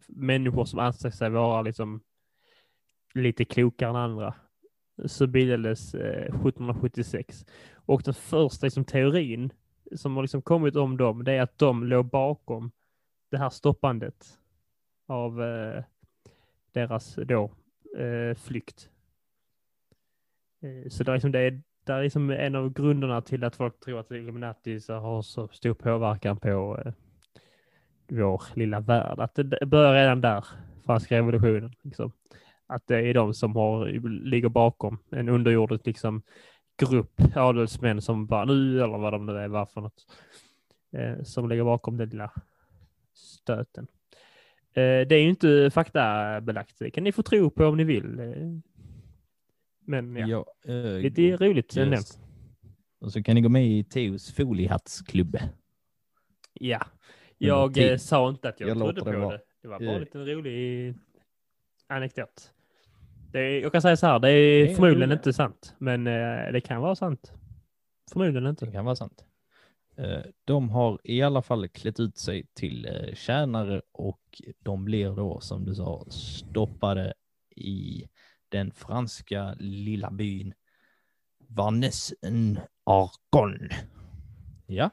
[0.08, 2.00] människor som anser sig vara liksom
[3.14, 4.34] lite klokare än andra
[5.04, 7.46] så bildades eh, 1776.
[7.74, 9.52] Och den första liksom, teorin
[9.96, 12.70] som har liksom kommit om dem, det är att de låg bakom
[13.30, 14.38] det här stoppandet
[15.06, 15.84] av eh,
[16.72, 17.50] deras då
[17.98, 18.90] eh, flykt.
[20.60, 23.56] Eh, så det är, liksom, det är, det är liksom en av grunderna till att
[23.56, 26.92] folk tror att Illuminati har så stor påverkan på eh,
[28.08, 29.20] vår lilla värld.
[29.20, 30.44] Att det, det börjar redan där,
[30.84, 31.74] franska revolutionen.
[31.82, 32.12] Liksom
[32.66, 36.22] att det är de som har, ligger bakom en underjordisk liksom,
[36.82, 40.06] grupp adelsmän som bara nu, eller vad de nu är, var för något,
[40.96, 42.32] eh, som ligger bakom den lilla
[43.14, 43.86] stöten.
[44.76, 48.18] Eh, det är ju inte faktabelagt, det kan ni få tro på om ni vill.
[48.18, 48.48] Eh,
[49.86, 50.26] men ja,
[50.64, 51.96] ja, eh, lite roligt ändå.
[51.96, 52.18] yes.
[53.00, 55.38] Och så kan ni gå med i Teos foliehattsklubb.
[56.52, 56.86] Ja,
[57.38, 59.40] jag eh, sa inte att jag, jag trodde på det.
[59.62, 59.94] Det var bara Eh.
[59.94, 60.94] en liten rolig
[61.86, 62.52] anekdot.
[63.34, 66.60] Det jag kan säga så här, det är Det förmodligen inte sant, men eh, det
[66.60, 67.32] kan vara sant.
[68.12, 68.66] Förmodligen inte.
[68.66, 69.24] Det kan vara sant.
[69.96, 75.10] Eh, De har i alla fall klätt ut sig till eh, tjänare och de blir
[75.10, 77.14] då, som du sa, stoppade
[77.56, 78.04] i
[78.48, 80.54] den franska lilla byn
[81.48, 83.68] Varnes-en-Argonne.
[84.66, 84.90] Ja,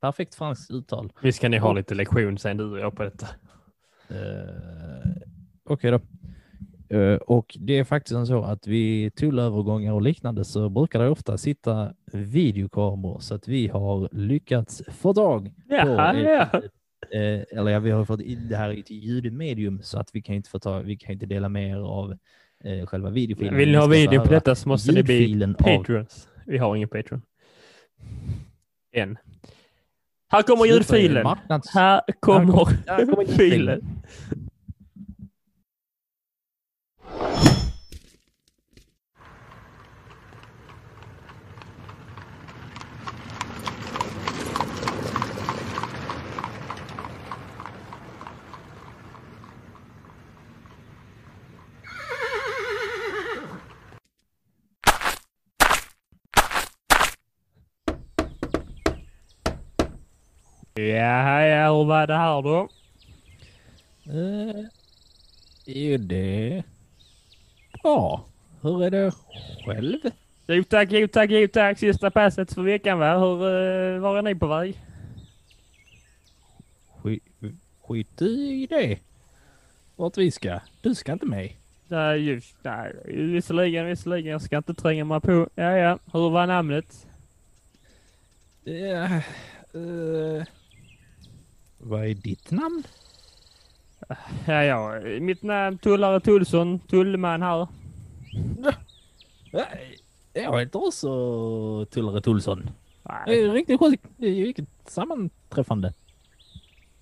[0.00, 1.12] perfekt franskt uttal.
[1.22, 3.26] Vi ska ni ha lite lektion sen du och jag på detta.
[4.08, 5.10] Eh,
[5.64, 6.00] Okej då.
[6.88, 11.38] Eh, och det är faktiskt så att vid tullövergångar och liknande så brukar det ofta
[11.38, 16.54] sitta videokameror så att vi har lyckats få tag på Ja, ett-
[17.12, 20.22] eh, eller ja, vi har fått in det här i ett ljudmedium så att vi
[20.22, 22.14] kan inte få ta, vi kan inte dela med er av
[22.64, 23.56] eh, själva videofilen.
[23.56, 25.66] Vill ni ha video på detta så måste ni bli ljudfilen av.
[26.46, 27.22] Vi har ingen Patreon.
[28.92, 29.18] Än.
[30.32, 31.26] Här kommer ljudfilen.
[31.26, 33.80] marknads- Här kommer här kommer filen.
[60.76, 62.68] Ja, ja, hur var det här då?
[64.06, 64.64] Eh,
[65.66, 65.98] är
[67.84, 68.24] bra?
[68.62, 69.12] Hur är det
[69.64, 69.98] själv?
[70.46, 71.78] Jo tack, jo tack, jo tack.
[71.78, 73.18] Sista passet för veckan va?
[73.18, 74.80] Hur, uh, var är ni på väg?
[77.02, 77.22] Skit,
[77.82, 78.98] skit i det.
[79.96, 80.60] Vart vi ska.
[80.80, 81.52] Du ska inte med.
[81.88, 84.32] Nej, just, nej, visserligen, visserligen.
[84.32, 85.48] Jag ska inte tränga mig på.
[85.54, 85.98] Ja, ja.
[86.12, 87.06] Hur var namnet?
[88.64, 89.04] Ja,
[89.74, 90.44] eh,
[91.78, 92.82] vad är ditt namn?
[94.46, 95.00] Ja, ja.
[95.20, 96.78] Mitt namn Tullare Tullsson.
[96.78, 97.68] Tullman här.
[99.52, 99.98] Nej,
[100.32, 101.08] Jag heter också
[101.90, 102.70] Tullare Tullsson.
[103.26, 104.04] Det är riktigt sjukt.
[104.16, 105.92] Det är Vilket sammanträffande.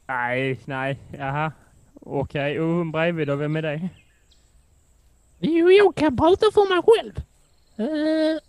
[0.07, 0.99] nej, nej.
[1.19, 1.53] Jaha.
[2.01, 3.37] Okej, och hon bredvid då?
[3.37, 3.89] Vem är det?
[5.41, 7.17] Jo, jag kan prata för mig själv.
[7.77, 8.41] Eh,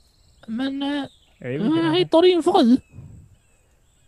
[0.47, 1.04] men eh,
[1.62, 2.78] vad heter din fru?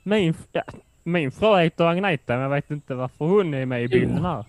[0.03, 0.63] Min, ja,
[1.07, 4.45] min fru heter Agneta, men jag vet inte varför hon är med i bilden här.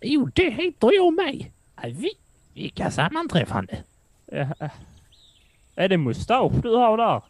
[0.00, 1.44] Jo, det heter jag med.
[1.82, 2.10] Eh, Vi,
[2.54, 3.78] vilka sammanträffande.
[4.26, 4.70] Ja, äh.
[5.74, 7.04] Är det mustasch du har där?
[7.04, 7.22] Ja,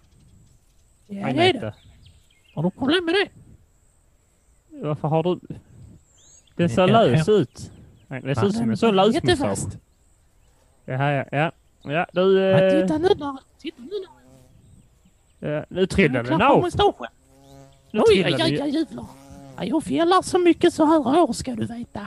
[1.06, 1.28] det är det.
[1.28, 1.72] Agneta?
[2.54, 3.28] Har du problem med det?
[4.86, 5.38] Varför har du...
[6.56, 7.70] Det ser Ja, lös ut.
[8.09, 9.24] Nej, Det ser ut som en sån lös mustasch.
[9.28, 9.78] Jättefast.
[10.84, 11.52] Ja, ja, ja.
[11.82, 12.38] Ja, du...
[12.40, 13.38] Ja, Eh, titta nu när...
[13.59, 13.90] Titta nu
[15.40, 15.50] när...
[15.54, 16.70] ja, nu trillade den av.
[17.93, 19.05] Nu Oj, aj, aj, aj, jävlar.
[19.57, 22.07] Ja, Jag fjällar så mycket så här år ska du veta.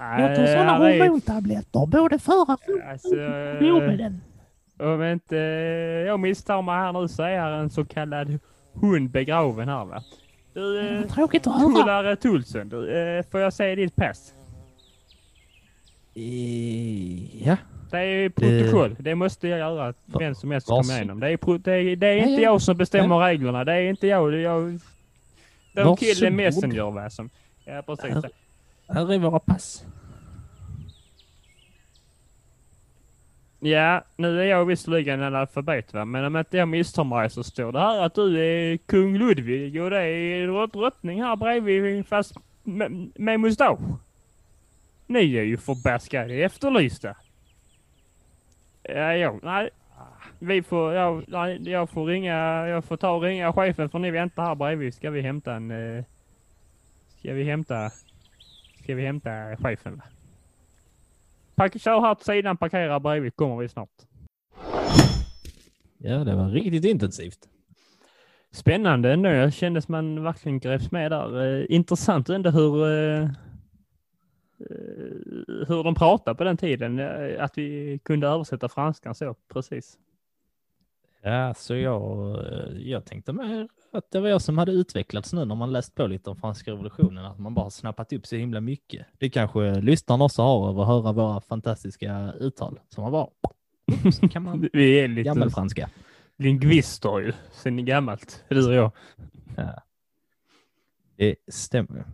[0.00, 3.14] Jag tog Nej, sådana hormontabletter både före och Alltså,
[3.80, 4.20] med den.
[4.94, 5.36] om inte
[6.06, 8.38] jag misstar mig här nu så är här en så kallad
[8.72, 10.02] hund begraven här va.
[10.54, 11.72] Du, eh, tråkigt att höra.
[11.72, 14.32] Tullare Tulsen, du, eh, får jag se ditt pass?
[16.14, 17.56] Eh, Ja.
[17.90, 18.96] Det är protokoll.
[18.98, 19.94] Det måste jag göra.
[20.04, 21.20] Vem som helst kommer igenom.
[21.20, 22.50] Det är, det är, det är inte ja.
[22.50, 23.64] jag som bestämmer reglerna.
[23.64, 24.32] Det är inte jag.
[24.32, 24.80] Det är jag.
[25.74, 27.30] De killen Messenger va som...
[27.64, 28.14] Ja precis.
[28.14, 28.30] Här.
[28.88, 29.84] Här är våra pass.
[33.60, 36.04] Ja, nu är jag visserligen analfabet va.
[36.04, 39.82] Men om inte jag misstar mig så står det här att du är kung Ludvig
[39.82, 43.78] och det är drott- drottning här bredvid fast med, med mustasch.
[45.06, 47.14] Ni är ju förbaskade efterlysta.
[48.88, 49.70] Ja, jag, nej.
[50.38, 54.10] Vi får, jag, nej, jag får ringa, jag får ta och ringa chefen för ni
[54.10, 54.94] väntar här bredvid.
[54.94, 56.04] Ska vi hämta en, eh,
[57.18, 57.90] ska vi hämta,
[58.82, 59.96] ska vi hämta chefen
[61.56, 61.68] va?
[61.78, 63.90] Kör här till sidan, parkera bredvid, kommer vi snart.
[65.98, 67.48] Ja, det var riktigt intensivt.
[68.50, 69.28] Spännande ändå.
[69.28, 69.52] Jag
[69.88, 71.60] man verkligen greps med där.
[71.60, 73.28] Eh, intressant ändå hur, eh,
[75.68, 76.98] hur de pratade på den tiden.
[76.98, 79.98] Eh, att vi kunde översätta franskan så precis.
[81.22, 85.44] Ja, så jag, eh, jag tänkte mer att det var jag som hade utvecklats nu
[85.44, 88.36] när man läst på lite om franska revolutionen, att man bara har snappat upp så
[88.36, 89.06] himla mycket.
[89.18, 92.80] Det kanske lyssnarna också har över att höra våra fantastiska uttal.
[92.88, 93.28] Så man bara,
[94.12, 95.90] så kan man Vi är lite gammelfranska.
[96.36, 98.90] lingvister ju sen gammalt, du och jag.
[99.56, 99.82] Ja.
[101.16, 102.04] Det stämmer.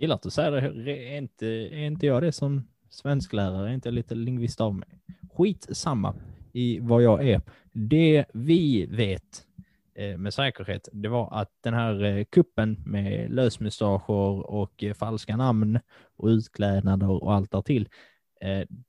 [0.00, 1.14] Gillar att du säger det.
[1.14, 3.68] Är inte, är inte jag det som svensklärare?
[3.70, 4.88] Är inte jag lite lingvist av mig?
[5.32, 6.14] Skitsamma
[6.52, 7.42] i vad jag är.
[7.72, 9.46] Det vi vet
[9.94, 15.36] eh, med säkerhet, det var att den här eh, kuppen med lösmustascher och eh, falska
[15.36, 15.78] namn
[16.16, 17.88] och utklädnader och allt därtill,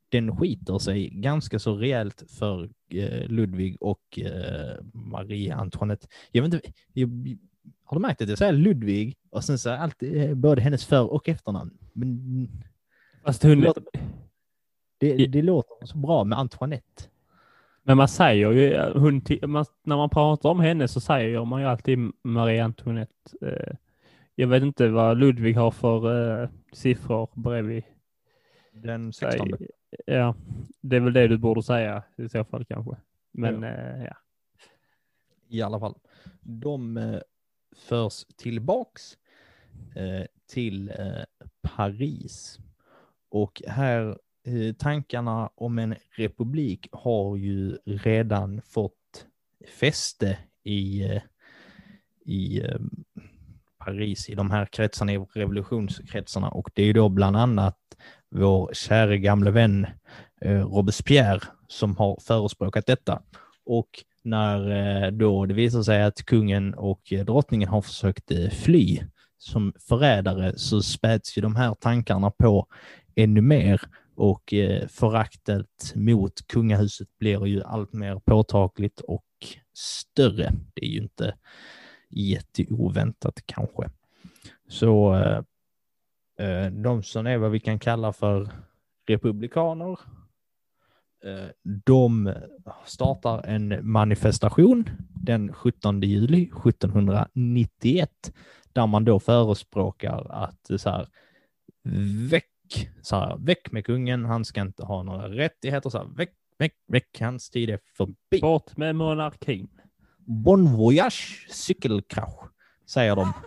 [0.09, 2.70] den skiter sig ganska så rejält för
[3.28, 4.20] Ludvig och
[4.93, 6.07] Marie Antoinette.
[6.32, 7.38] Jag vet inte, jag,
[7.84, 10.86] har du märkt att jag säger Ludvig och sen så är alltid eh, både hennes
[10.86, 11.78] för och efternamn?
[11.93, 12.47] Men
[13.24, 13.84] Fast hon, det, låter,
[14.97, 17.03] det, det låter så bra med Antoinette.
[17.84, 21.62] men man säger ju, hon, ti- man, när man pratar om henne så säger man
[21.62, 23.38] ju alltid Marie Antoinette.
[23.41, 23.76] Eh,
[24.36, 27.84] jag vet inte vad Ludvig har för eh, siffror bredvid
[28.74, 29.32] Den sig.
[29.32, 29.57] 16.
[30.05, 30.36] Ja,
[30.82, 32.95] det är väl det du borde säga i så fall kanske.
[33.32, 34.16] Men eh, ja.
[35.49, 35.95] i alla fall.
[36.41, 37.20] De eh,
[37.76, 39.17] förs tillbaks
[39.95, 42.59] eh, till eh, Paris.
[43.30, 44.17] Och här,
[44.47, 49.26] eh, tankarna om en republik har ju redan fått
[49.80, 51.22] fäste i, eh,
[52.26, 52.80] i eh,
[53.78, 56.49] Paris, i de här kretsarna, i revolutionskretsarna.
[56.49, 57.78] Och det är ju då bland annat
[58.30, 59.88] vår käre gamle vän
[60.41, 63.22] eh, Robespierre som har förespråkat detta.
[63.65, 64.72] Och när
[65.05, 68.99] eh, då det visar sig att kungen och eh, drottningen har försökt eh, fly
[69.38, 72.67] som förrädare så späds ju de här tankarna på
[73.15, 73.82] ännu mer
[74.15, 74.53] och
[74.89, 79.26] föraktet mot kungahuset blir ju allt mer påtagligt och
[79.74, 80.51] större.
[80.74, 81.36] Det är ju inte
[82.09, 83.89] jätteoväntat kanske.
[84.69, 85.24] Så
[86.72, 88.49] de som är vad vi kan kalla för
[89.07, 89.99] republikaner
[91.86, 92.34] de
[92.86, 98.09] startar en manifestation den 17 juli 1791
[98.74, 101.07] där man då förespråkar att så här,
[102.30, 106.34] väck, så här, väck med kungen, han ska inte ha några rättigheter, så här, väck,
[106.57, 108.41] väck, väck, hans tid är förbi.
[108.41, 109.69] Bort med monarkin.
[110.17, 112.49] Bon voyage, cykelkrasch,
[112.86, 113.34] säger de.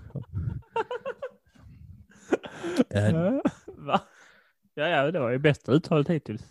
[2.91, 4.01] Eh, Va?
[4.75, 6.43] Ja, ja, det var ju bästa uttalet hittills.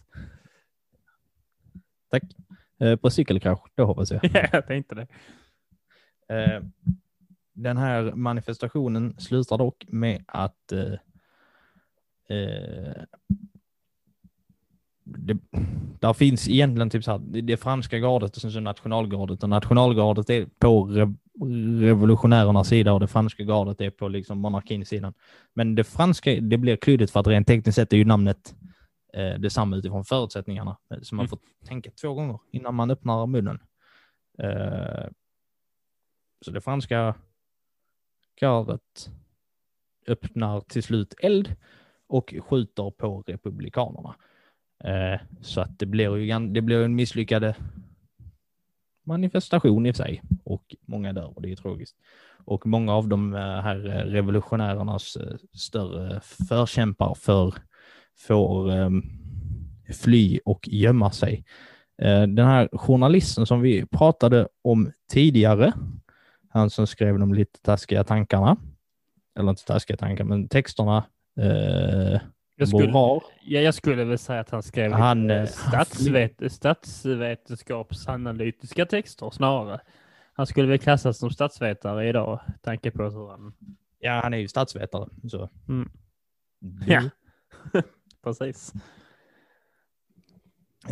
[2.13, 2.23] Tack.
[2.79, 4.19] Eh, På cykelkrasch, det hoppas jag.
[4.33, 5.07] Ja, jag tänkte det.
[6.29, 6.61] Eh,
[7.53, 10.93] Den här manifestationen slutar dock med att eh,
[12.37, 13.03] eh,
[15.05, 15.37] det,
[15.99, 19.49] där finns egentligen typ så här, det- det franska gardet och sen så nationalgardet och
[19.49, 21.13] nationalgardet är på re,
[21.87, 25.13] revolutionärernas sida och det franska gardet är på liksom monarkins sidan.
[25.53, 28.55] Men det franska, det blir klyddigt för att rent tekniskt sett är ju namnet
[29.13, 30.77] eh, detsamma utifrån förutsättningarna.
[31.01, 31.29] Så man Mm.
[31.29, 33.59] får tänka två gånger innan man öppnar munnen.
[34.39, 35.07] Eh,
[36.45, 37.15] så det franska
[38.41, 39.09] gardet
[40.07, 41.55] öppnar till slut eld
[42.07, 44.15] och skjuter på republikanerna.
[44.83, 47.53] Eh, så att det blir ju det blir en misslyckad
[49.05, 51.97] manifestation i sig och många dör och det är tragiskt.
[52.45, 57.53] Och många av de eh, här eh, revolutionärernas eh, större förkämpar för
[58.17, 58.89] får eh,
[59.93, 61.45] fly och gömma sig.
[62.01, 65.73] Eh, Den här journalisten som vi pratade om tidigare,
[66.49, 68.57] han som skrev de lite taskiga tankarna,
[69.39, 71.03] eller inte taskiga tankar, men texterna,
[71.39, 72.19] eh,
[72.55, 73.21] Jag skulle, Borar.
[73.45, 79.79] ja, jag skulle väl säga att han skrev Han, han, eh, statsvet, statsvetenskapsanalytiska texter snarare.
[80.33, 83.53] Han skulle väl klassas som statsvetare idag, tanke på hur han...
[83.99, 85.09] ja han är ju statsvetare.
[85.29, 85.49] Så.
[85.69, 85.89] Mm.
[86.87, 87.01] Ja.
[88.23, 88.73] Precis.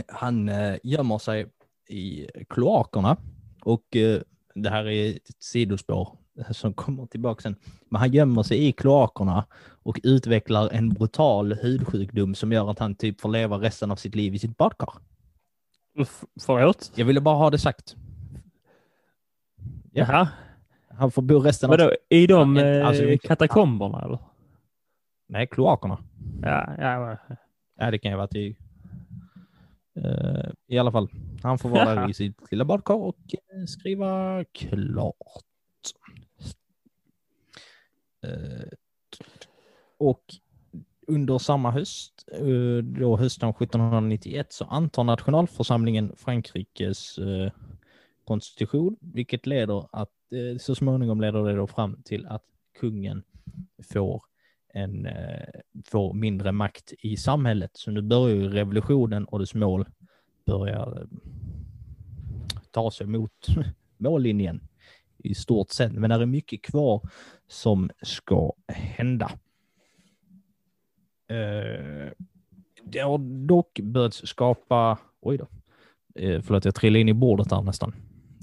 [0.08, 1.48] Han eh, gömmer sig
[1.90, 3.18] i kloakerna
[3.64, 4.22] och eh,
[4.56, 6.18] det här är ett sidospår
[6.52, 7.56] som kommer tillbaka sen.
[7.90, 9.46] Men han gömmer sig i kloakerna
[9.84, 14.16] och utvecklar en brutal hudsjukdom som gör att han typ får leva resten av sitt
[14.16, 14.94] liv i sitt badkar.
[16.00, 16.92] F- Förlåt?
[16.96, 17.96] Jag ville bara ha det sagt.
[19.92, 20.06] Ja.
[20.08, 20.28] Jaha.
[20.90, 21.78] Han får bo resten av...
[21.78, 24.20] Vadå, i de alltså, eh, katakomberna eller?
[25.32, 25.98] Nej, kloakerna.
[26.42, 27.18] Ja, ja.
[27.76, 28.56] Ja, det kan ju vara till...
[29.96, 31.10] Eh, I alla fall,
[31.44, 35.16] han får vara där i sitt lilla badkar och eh, skriva klart.
[38.24, 38.68] Eh,
[39.98, 40.24] och
[41.08, 42.30] under samma höst,
[42.84, 47.20] då hösten 1791, så antar nationalförsamlingen Frankrikes
[48.24, 50.10] konstitution, vilket leder att
[50.60, 52.44] så småningom leder det då fram till att
[52.80, 53.24] kungen
[53.94, 54.24] får
[54.74, 55.48] en, eh,
[55.86, 57.72] får mindre makt i samhället.
[57.74, 59.86] Så nu börjar ju revolutionen och dess mål
[60.46, 61.08] börjar eh,
[62.72, 63.48] ta sig mot
[63.98, 64.62] mållinjen
[65.18, 65.94] i stort sett.
[65.94, 67.10] Men det är mycket kvar
[67.48, 69.32] som ska hända.
[71.28, 72.12] Eh,
[72.84, 75.48] det har dock börjat skapa, oj då,
[76.16, 77.96] förlåt, jag trillade in i bordet där nästan.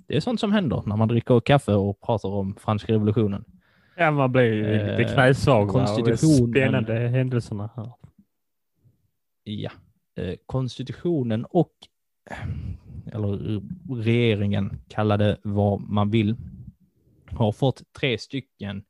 [0.06, 3.44] Det är sånt som händer när man dricker kaffe och pratar om franska revolutionen.
[3.98, 6.50] Ja, man blir ju lite Eh, knäsvag av konstitutionen.
[6.52, 7.92] spännande händelserna här.
[9.44, 9.70] Ja,
[10.16, 11.72] eh, konstitutionen och
[13.12, 13.60] eller
[14.02, 16.36] regeringen, kalla det vad man vill,
[17.26, 18.84] har fått tre stycken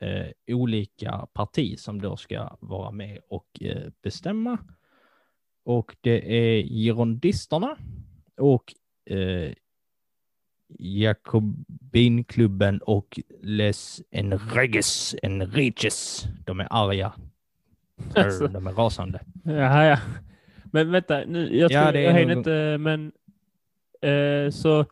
[0.00, 4.58] eh, olika parti som då ska vara med och eh, bestämma.
[5.64, 7.76] Och det är girondisterna
[8.36, 8.74] och
[9.10, 9.52] eh,
[10.78, 16.24] Jakobinklubben och Les Enreges Enriques.
[16.44, 17.12] De är arga.
[18.16, 18.48] Alltså.
[18.48, 19.20] De är rasande.
[19.44, 19.98] Jaha, ja.
[20.64, 23.12] Men vänta, nu, jag, tror, Ja, jag hänger nog- inte, men
[24.00, 24.86] eh, så eh,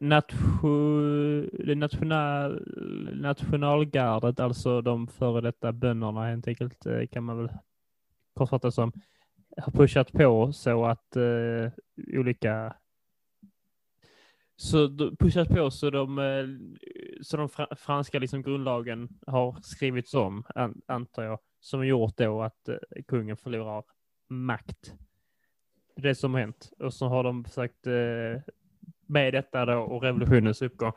[0.00, 2.62] nation, det national,
[3.14, 7.48] nationalgardet, alltså de före detta bönderna helt enkelt, eh, kan man väl
[8.34, 8.92] kortfattat som,
[9.56, 11.70] har pushat på så att eh,
[12.18, 12.74] olika
[14.60, 14.88] så
[15.18, 16.46] pushat på så de, eh,
[17.22, 22.42] så de fra, franska liksom grundlagen har skrivits om, an, antar jag, som gjort då
[22.42, 23.84] att eh, kungen förlorar
[24.28, 24.94] makt.
[25.96, 26.72] Det som har hänt.
[26.78, 28.42] Och så har de försökt eh,
[29.06, 30.92] med detta då och revolutionens uppgång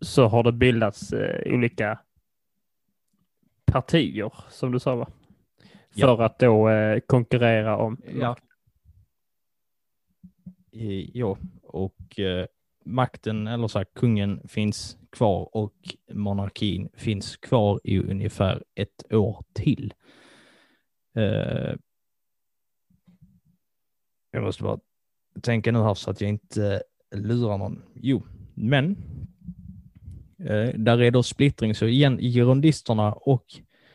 [0.00, 1.14] så har det bildats
[1.46, 1.98] olika
[3.64, 5.08] partier, som du sa va?
[5.94, 6.06] Ja.
[6.06, 6.68] För att då
[7.06, 8.36] konkurrera om Ja.
[11.12, 11.36] Ja,
[11.76, 12.46] och eh,
[12.84, 15.74] makten, eller så här, kungen finns kvar och
[16.12, 19.94] monarkin finns kvar i ungefär ett år till.
[21.16, 21.74] Eh,
[24.30, 24.78] jag måste bara
[25.42, 26.82] tänka nu här så att jag inte
[27.14, 27.82] eh, lurar någon.
[27.94, 28.22] Jo,
[28.54, 28.96] men
[30.38, 33.44] eh, där är då splittring, så igen, girondisterna och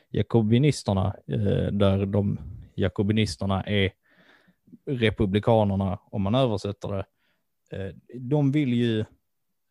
[0.10, 2.40] jakobinisterna, eh, där de
[2.76, 3.92] jakobinisterna är
[4.86, 7.06] republikanerna, om man översätter det, eh,
[7.72, 9.06] Eh, de vill ju,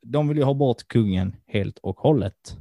[0.03, 2.57] de vill ju ha bort kungen helt och hållet.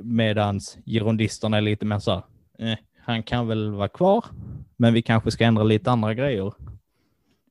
[0.00, 2.22] Medans girondisterna är lite mer så här,
[2.58, 4.24] eh, han kan väl vara kvar,
[4.76, 6.52] men vi kanske ska ändra lite andra grejer.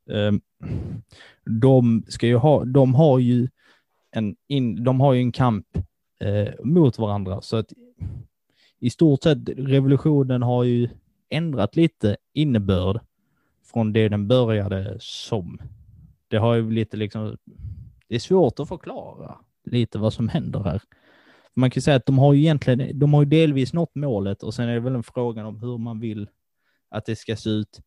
[0.10, 0.32] Eh,
[1.62, 3.48] De ska ju ha, de har ju
[4.12, 5.66] en, in, de har ju en kamp
[6.20, 7.74] eh, mot varandra, så att
[8.80, 10.90] i stort sett revolutionen har ju
[11.30, 13.00] ändrat lite innebörd
[13.64, 15.60] från det den började som.
[16.30, 17.38] Det har ju lite liksom,
[18.08, 20.82] det är svårt att förklara lite vad som händer här.
[21.54, 24.54] Man kan säga att de har ju egentligen, de har ju delvis nått målet och
[24.54, 26.30] sen är det väl en fråga om hur man vill
[26.90, 27.82] att det ska se ut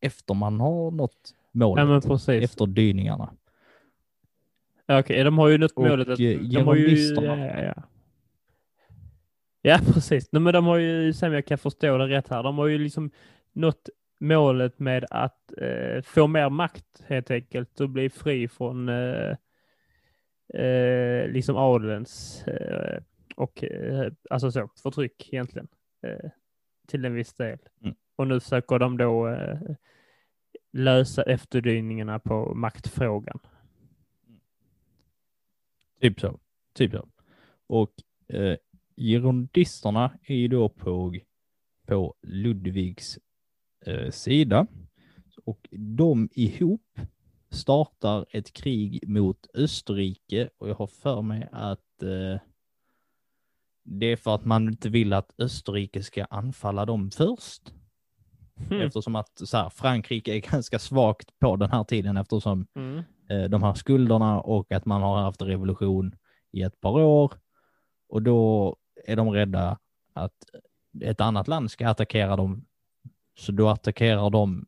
[0.00, 3.32] efter man har nått målet, Ja, efter dyningarna.
[4.86, 6.08] Ja, Okej, de har ju nått Och, målet.
[6.08, 7.82] Att, eh, de har ju, ja, ja.
[9.62, 10.28] ja, precis.
[10.32, 12.78] Nej, men de har ju, sen jag kan förstå det rätt här, de har ju
[12.78, 13.10] liksom
[13.52, 13.88] nått
[14.22, 19.36] målet med att eh, få mer makt helt enkelt och bli fri från eh,
[20.54, 23.02] eh, liksom adelns eh,
[23.36, 25.68] och eh, alltså så, förtryck egentligen
[26.02, 26.30] eh,
[26.86, 27.58] till en viss del.
[27.82, 27.94] Mm.
[28.16, 29.36] Och nu försöker de då
[30.72, 33.38] lösa efterdyningarna på maktfrågan.
[36.00, 36.40] Typ så.
[36.74, 37.08] Typ så.
[37.66, 37.92] Och
[38.28, 38.56] eh,
[38.96, 41.14] girondisterna är ju då på,
[41.86, 43.18] på Ludvigs
[43.86, 44.66] eh, sida.
[45.44, 46.98] Och de ihop
[47.50, 52.40] startar ett krig mot Österrike och jag har för mig att eh,
[53.84, 57.72] det är för att man inte vill att Österrike ska anfalla dem först.
[58.70, 58.82] Mm.
[58.82, 63.02] Eftersom att så här, Frankrike är ganska svagt på den här tiden eftersom Mm.
[63.30, 66.14] eh, de här skulderna och att man har haft revolution
[66.52, 67.32] i ett par år.
[68.08, 68.76] Och då
[69.06, 69.78] är de rädda
[70.14, 70.34] att
[71.00, 72.64] ett annat land ska attackera dem.
[73.34, 74.66] Så då attackerar de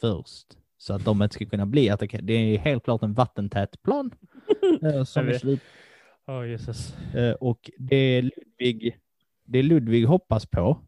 [0.00, 0.46] först.
[0.78, 2.26] Så att de inte ska kunna bli attackerade.
[2.26, 4.14] Det är helt klart en vattentät plan.
[4.82, 5.60] eh, som är slut.
[6.26, 6.96] Åh Jesus.
[7.14, 8.98] Eh, och det Ludvig,
[9.44, 10.78] det Ludvig hoppas på,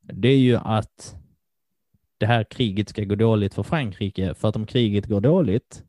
[0.00, 1.16] det är ju att
[2.18, 4.34] det här kriget ska gå dåligt för Frankrike.
[4.34, 5.84] För att om kriget går dåligt,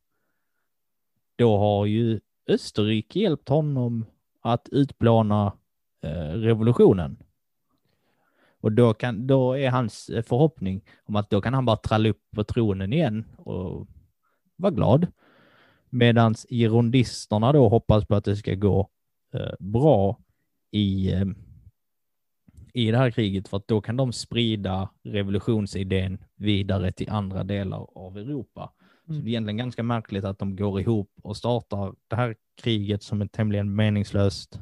[1.36, 4.06] då har ju Österrike hjälpt honom
[4.42, 5.54] att utplåna
[6.04, 7.18] eh, revolutionen.
[8.68, 12.10] Och då, kan, då är hans eh, förhoppning om att då kan han bara tralla
[12.10, 13.88] upp på tronen igen och
[14.56, 15.08] vara glad.
[15.90, 18.90] Medan girondisterna då hoppas på att det ska gå
[19.34, 20.20] eh, bra
[20.72, 21.26] i, eh,
[22.74, 27.88] i det här kriget för att då kan de sprida revolutionsidén vidare till andra delar
[27.98, 28.72] av Europa.
[29.06, 29.24] Så Mm.
[29.24, 33.22] det är egentligen ganska märkligt att de går ihop och startar det här kriget som
[33.22, 34.60] är tämligen meningslöst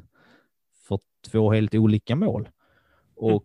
[0.88, 0.98] för
[1.30, 2.48] två helt olika mål.
[3.16, 3.44] Och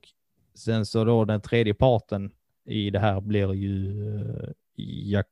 [0.54, 2.32] sen så då den tredje parten
[2.66, 5.28] i det här blir ju eh, Jak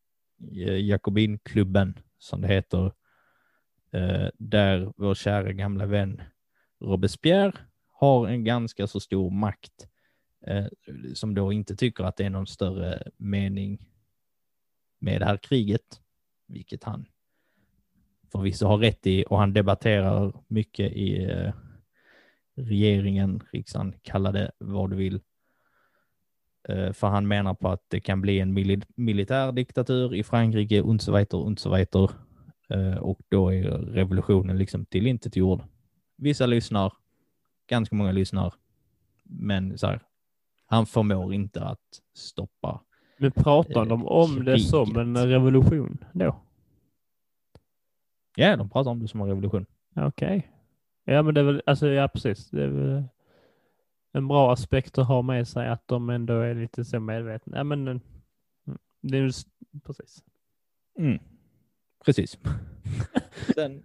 [0.52, 2.86] eh, Jakobinklubben, som det heter,
[3.92, 6.22] eh, där vår kära gamla vän
[6.80, 7.54] Robespierre
[7.88, 9.88] har en ganska så stor makt,
[11.14, 13.88] som då inte tycker att det är någon större mening
[15.00, 16.02] med det här kriget,
[16.48, 17.06] vilket han
[18.32, 21.54] förvisso har rätt i och han debatterar mycket i eh,
[22.60, 25.20] regeringen, riksdagen, kalla det vad du vill.
[26.70, 30.82] Eh, för han menar på att det kan bli en mil militär diktatur i Frankrike,
[30.82, 32.12] und so weiter, und so weiter.
[32.70, 35.62] Eh, och då är revolutionen liksom tillintetgjord.
[36.18, 36.94] Vissa lyssnar,
[37.68, 38.54] ganska många lyssnar,
[39.24, 40.02] men så här,
[40.66, 42.82] han förmår inte att stoppa.
[43.18, 46.36] Men pratar de om det som en revolution då?
[48.36, 49.66] Ja, de pratar om det som en revolution.
[49.96, 50.38] Okej.
[50.38, 50.59] Okay.
[51.10, 52.50] Ja, men det är väl, alltså ja precis.
[52.50, 53.04] Det är väl
[54.12, 57.58] en bra aspekt att ha med sig att de ändå är lite så medvetna.
[57.58, 58.02] Ja, men mm,
[59.02, 59.48] det är just,
[59.86, 60.24] precis.
[61.00, 61.20] Mm.
[62.06, 62.40] Precis.
[63.56, 63.84] Sen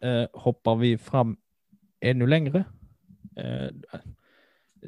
[0.00, 1.36] eh, hoppar vi fram
[2.00, 2.64] ännu längre.
[3.36, 3.68] Eh,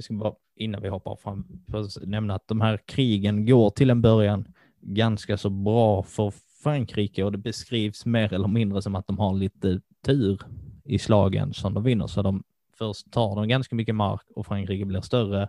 [0.01, 3.91] ska bara innan vi hoppar fram för att nämna att de här krigen går till
[3.91, 4.49] en början
[4.81, 6.33] ganska så bra för
[6.63, 10.41] Frankrike och det beskrivs mer eller mindre som att de har lite tur
[10.87, 12.07] i slagen som de vinner.
[12.07, 12.43] Så de
[12.79, 15.49] först tar de ganska mycket mark och Frankrike blir större,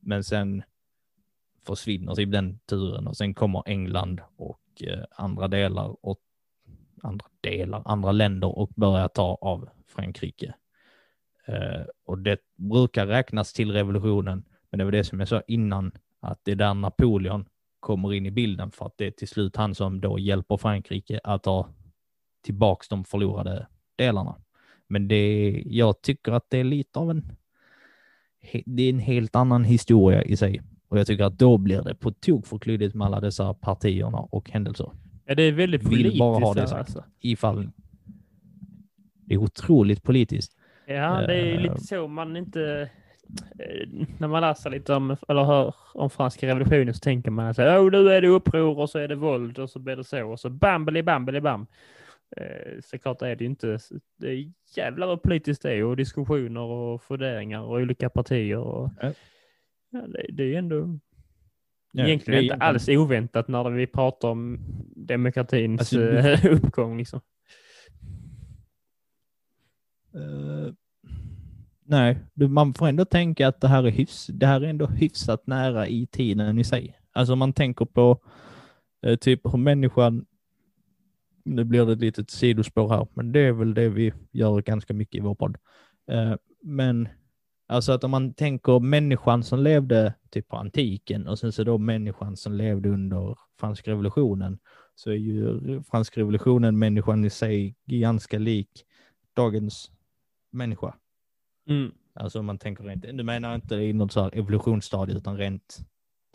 [0.00, 0.62] men sen
[1.66, 6.20] försvinner typ den turen och sen kommer England och eh, andra delar och
[7.02, 10.54] andra delar, andra länder och börjar ta av Frankrike.
[11.46, 15.92] Eh, och det brukar räknas till revolutionen, men det var det som jag sa innan,
[16.20, 17.48] att det är där Napoleon
[17.80, 21.20] kommer in i bilden för att det är till slut han som då hjälper Frankrike
[21.24, 21.68] att ta
[22.42, 23.66] tillbaks de förlorade
[23.96, 24.36] delarna.
[24.92, 27.22] Men det, jag tycker att det är lite av en,
[28.66, 30.62] det är en helt annan historia i sig.
[30.88, 34.18] Och jag tycker att då blir det på tok för klyddigt med alla dessa partierna
[34.18, 34.90] och händelser.
[35.24, 36.12] Ja, det är väldigt politiskt.
[36.12, 36.80] Vill bara ha det sagt.
[36.80, 37.04] Alltså.
[37.20, 37.70] Ifall
[39.14, 40.52] det är otroligt politiskt.
[40.86, 42.90] Ja, det är lite så man inte...
[43.58, 43.88] Eh,
[44.18, 47.90] när man läser lite om, eller hör om franska revolutionen så tänker man att oh,
[47.90, 50.40] nu är det uppror och så är det våld och så blir det så och
[50.40, 51.66] så bambeli bambeli bam.
[52.36, 53.78] Eh, såklart är det inte,
[54.18, 58.58] det är jävlar vad politiskt det är och diskussioner och funderingar och olika partier.
[58.58, 59.12] Och, ja.
[59.90, 60.98] Ja, det, det, är ändå
[61.92, 62.62] ja, egentligen är inte egentligen...
[62.62, 64.58] alls oväntat när vi pratar om
[64.96, 66.98] demokratins alltså, eh, uppgång.
[66.98, 67.20] Liksom.
[70.14, 70.72] Uh,
[71.84, 75.46] nej, man får ändå tänka att det här, är hyfs, det här är ändå hyfsat
[75.46, 76.98] nära i tiden i sig.
[77.12, 78.20] Alltså man tänker på
[79.06, 80.26] uh, typ hur människan
[81.44, 84.94] nu blir det ett litet sidospår här, men det är väl det vi gör ganska
[84.94, 85.56] mycket i vår podd.
[86.10, 87.08] Eh, men
[87.66, 91.78] alltså att om man tänker människan som levde typ på antiken och sen så då
[91.78, 94.58] människan som levde under franska revolutionen,
[94.94, 98.84] så är ju franska revolutionen människan i sig ganska lik
[99.34, 99.90] dagens
[100.50, 100.94] människa.
[101.68, 101.92] Mm.
[102.14, 105.78] Alltså om man tänker rent, du menar inte i något så här evolutionsstadie utan rent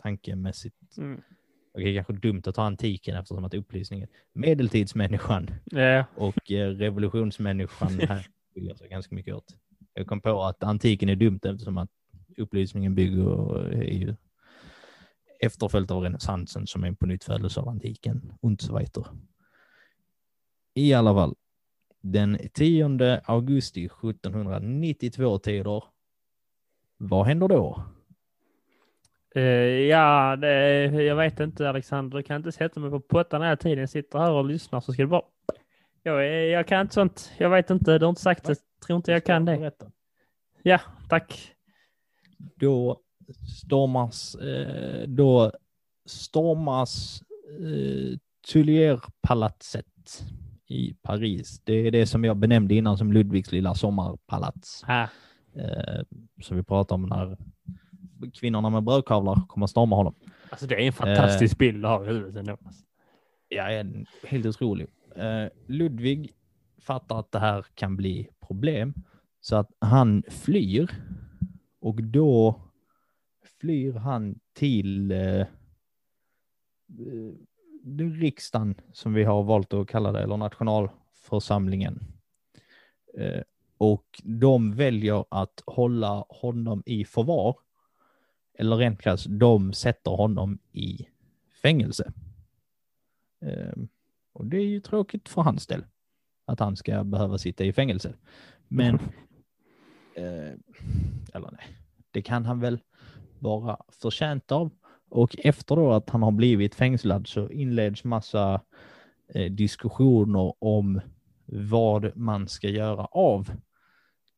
[0.02, 0.98] tankemässigt.
[0.98, 1.22] Mm
[1.74, 6.06] okej, kanske dumt att ta antiken eftersom att upplysningen, medeltidsmänniskan yeah.
[6.14, 9.56] och eh, revolutionsmänniskan här skiljer sig ganska mycket åt.
[9.94, 11.90] Jag kom på att antiken är dumt eftersom att
[12.36, 14.14] upplysningen bygger är ju
[15.40, 19.06] efterföljt av renässansen som är en på nytt födelse av antiken och så vidare.
[20.74, 21.34] I alla fall,
[22.00, 25.84] den 10 augusti 1792 tider,
[26.96, 27.82] vad händer då?
[29.38, 29.44] Uh,
[29.88, 33.78] ja, det, jag vet inte Alexander, du kan inte sätta mig på pottan hela tiden.
[33.78, 35.22] Jag sitter här och lyssnar så ska det bara...
[36.02, 37.32] Jag, jag kan inte sånt.
[37.38, 38.56] Jag vet inte, du har inte sagt det.
[38.86, 39.72] Tror inte jag kan det.
[40.62, 41.52] Ja, tack.
[42.56, 43.00] Då
[43.60, 45.52] stormas, eh, då
[46.06, 47.22] stormas
[47.60, 48.18] eh,
[48.52, 49.86] Tuilierpalatset
[50.66, 51.62] i Paris.
[51.64, 54.84] Det är det som jag benämnde innan som Ludvigs lilla sommarpalats.
[55.54, 56.02] Eh,
[56.42, 57.36] som vi pratade om när
[58.34, 60.14] kvinnorna med brödkavlar kommer storma honom.
[60.50, 62.56] Alltså det är en fantastisk eh, bild att ha i huvudet ändå.
[63.48, 64.86] Ja, en, helt otrolig.
[65.16, 66.32] Eh, Ludvig
[66.80, 68.94] fattar att det här kan bli problem
[69.40, 70.90] så att han flyr
[71.80, 72.60] och då
[73.60, 75.46] flyr han till eh
[78.20, 82.00] riksdagen som vi har valt att kalla det, eller nationalförsamlingen.
[83.18, 83.42] Eh,
[83.78, 87.56] och de väljer att hålla honom i förvar
[88.58, 91.06] eller rent krasst, de sätter honom i
[91.62, 92.12] fängelse.
[93.40, 93.88] Ehm,
[94.32, 95.84] och det är ju tråkigt för hans del,
[96.46, 98.14] att han ska behöva sitta i fängelse.
[98.68, 98.94] Men,
[100.14, 100.52] eh,
[101.34, 101.66] eller nej,
[102.10, 102.80] det kan han väl
[103.38, 104.70] vara förtjänt av.
[105.10, 108.60] Och efter då att han har blivit fängslad så inleds massa
[109.34, 111.00] eh, diskussioner om
[111.46, 113.50] vad man ska göra av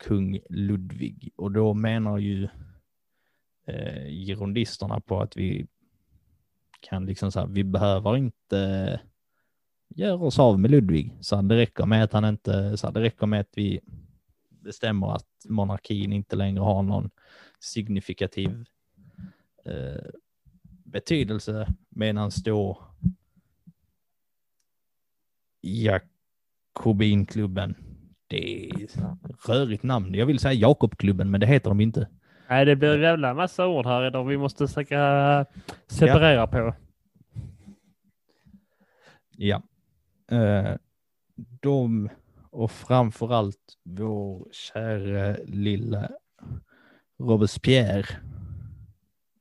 [0.05, 1.32] kung Ludvig.
[1.36, 2.48] Och då menar ju
[3.70, 5.66] eh, girondisterna på att vi
[6.80, 9.01] kan liksom så här, vi behöver inte
[9.88, 11.16] göra oss av med Ludvig.
[11.20, 13.80] Så det räcker med att han inte, så det räcker med att vi
[14.51, 17.10] bestämmer att monarkin inte längre har någon
[17.60, 18.64] signifikativ
[19.64, 20.10] eh,
[20.84, 22.78] betydelse medan då
[25.60, 27.74] Jakobinklubben,
[28.26, 28.88] det är
[29.48, 30.14] rörigt namn.
[30.14, 32.09] Jag vill säga Jakobklubben, men det heter de inte.
[32.51, 35.47] Nej, det blir en jävla massa ord här idag vi måste försöka
[35.86, 36.47] separera ja.
[36.47, 36.74] på.
[39.36, 39.62] Ja.
[40.31, 40.77] Eh,
[41.60, 42.09] de
[42.51, 46.10] och framförallt vår kära lilla
[47.18, 48.06] Robespierre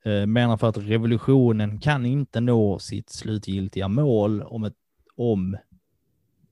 [0.05, 4.77] eh, menar för att revolutionen kan inte nå sitt slutgiltiga mål om, ett,
[5.15, 5.57] om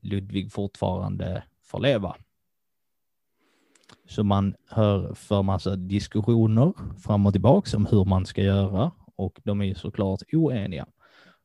[0.00, 2.16] Ludvig fortfarande får leva.
[4.08, 9.40] Så man hör för massa diskussioner fram och tillbaka om hur man ska göra och
[9.44, 10.86] de är såklart oeniga.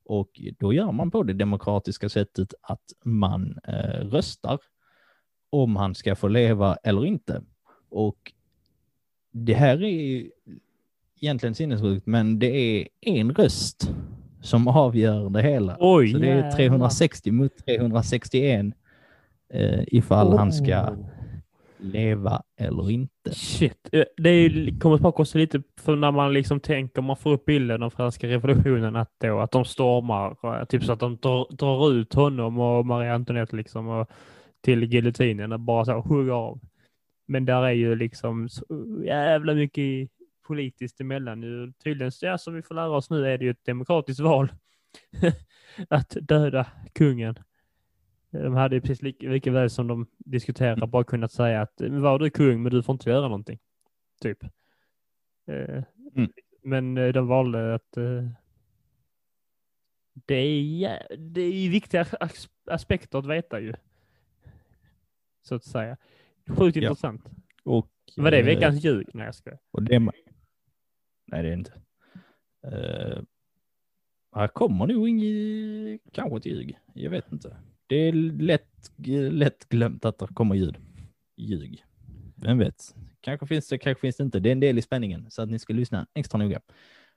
[0.06, 4.60] Och då gör man på det demokratiska sättet att man eh, röstar
[5.50, 7.42] om han ska få leva eller inte.
[7.90, 8.34] Och
[9.32, 10.30] det här är
[11.22, 13.92] egentligen sinnessjukt, men det är en röst
[14.42, 15.78] som avgör det hela.
[15.80, 18.66] Oj, Så det är 360 mot 361
[19.54, 20.38] eh, ifall oh.
[20.38, 20.96] han ska
[21.84, 23.34] leva eller inte.
[23.34, 27.32] Shit, eh, det är, kommer tillbaka också lite för när man liksom tänker, man får
[27.32, 31.18] upp bilden av franska revolutionen, att, då, att de stormar, eh, typ så att de
[31.18, 34.10] drar, drar ut honom och Marie Antoinette liksom och,
[34.62, 36.60] till giljotinen och bara så hugger av.
[37.28, 38.66] Men där är ju liksom så
[39.06, 40.10] jävla mycket
[40.48, 41.74] politiskt emellan nu.
[41.84, 44.52] Tydligen, ja, som vi får lära oss nu, är det ju ett demokratiskt val
[45.90, 47.36] att döda kungen.
[48.34, 50.90] De hade ju precis lika, lika väl som de diskuterar mm.
[50.90, 53.60] bara kunnat säga att var du kung men du får inte göra någonting.
[54.22, 54.44] Typ.
[55.48, 55.84] Eh,
[56.16, 56.32] mm.
[56.64, 58.28] Men eh, de valde att eh,
[60.14, 62.06] det är, det är viktiga
[62.68, 63.74] aspekter att veta ju.
[65.42, 65.98] Så att säga.
[66.48, 66.82] Sjukt ja.
[66.82, 67.30] intressant.
[67.64, 69.10] Och, Var det veckans ljug?
[69.14, 69.60] Nej, jag skojar.
[69.72, 70.14] Och det, nej,
[71.44, 71.74] det är inte.
[72.66, 73.24] Uh,
[74.36, 76.78] här kommer nog inget, kanske ett ljug.
[76.94, 77.58] Jag vet inte.
[77.88, 78.92] Det är lätt,
[79.32, 80.78] lätt glömt att det kommer ljud.
[81.38, 81.84] Ljug.
[82.36, 82.96] Vem vet?
[83.22, 84.40] Kanske finns det, kanske finns det inte.
[84.40, 86.62] Det är en del i spänningen så att ni ska lyssna extra noga.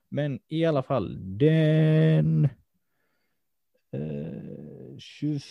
[0.09, 2.49] Men i alla fall, den
[3.91, 5.41] eh, 21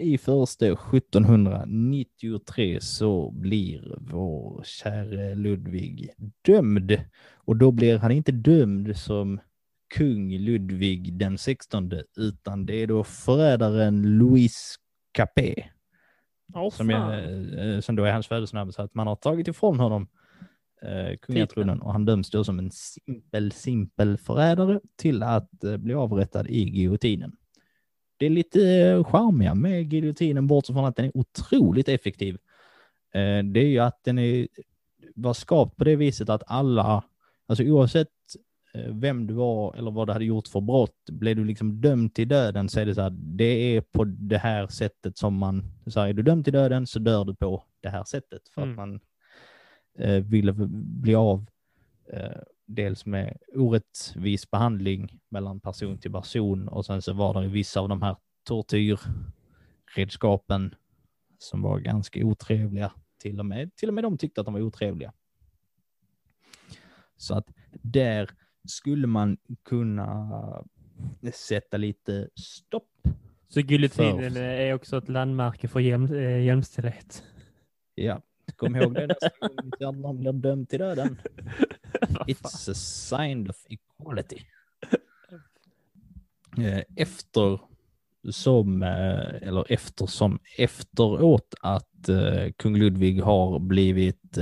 [0.00, 6.10] i första 1793 så blir vår käre Ludvig
[6.42, 7.00] dömd.
[7.34, 9.40] Och då blir han inte dömd som
[9.94, 14.76] kung Ludvig den 16, utan det är då förrädaren Louis
[15.12, 15.64] Capet.
[16.54, 19.80] Oh, som, är, eh, som då är hans födelsenamn, så att man har tagit ifrån
[19.80, 20.08] honom
[20.82, 25.94] eh, kungatronen och han döms då som en simpel, simpel förrädare till att eh, bli
[25.94, 27.36] avrättad i giljotinen.
[28.16, 32.34] Det är lite eh, charmiga med giljotinen, bortsett från att den är otroligt effektiv.
[33.14, 34.48] Eh, det är ju att den är,
[35.14, 37.04] var skapt på det viset att alla,
[37.46, 38.08] alltså oavsett
[38.88, 41.10] vem du var eller vad du hade gjort för brott.
[41.10, 44.38] Blev du liksom dömd till döden så är det så här, det är på det
[44.38, 47.64] här sättet som man, så här, är du dömd till döden så dör du på
[47.80, 48.72] det här sättet för mm.
[48.72, 49.00] att man
[49.98, 50.52] eh, ville
[51.02, 51.46] bli av
[52.12, 57.80] eh, dels med orättvis behandling mellan person till person och sen så var det vissa
[57.80, 60.74] av de här tortyrredskapen
[61.38, 62.92] som var ganska otrevliga.
[63.18, 65.12] Till och med, till och med de tyckte att de var otrevliga.
[67.16, 68.30] Så att där
[68.66, 70.64] skulle man kunna
[71.32, 72.90] sätta lite stopp.
[73.48, 74.40] Så giljotinen för...
[74.40, 77.22] är också ett landmärke för jäm, äh, jämställdhet?
[77.94, 78.22] Ja,
[78.56, 79.30] kom ihåg det nästa
[79.84, 81.18] gång någon blir dömd till döden.
[82.26, 84.38] It's a sign of equality.
[86.58, 87.60] Eh, efter
[88.30, 91.90] som, eh, eller eftersom efteråt att
[92.56, 94.38] kung Ludvig har blivit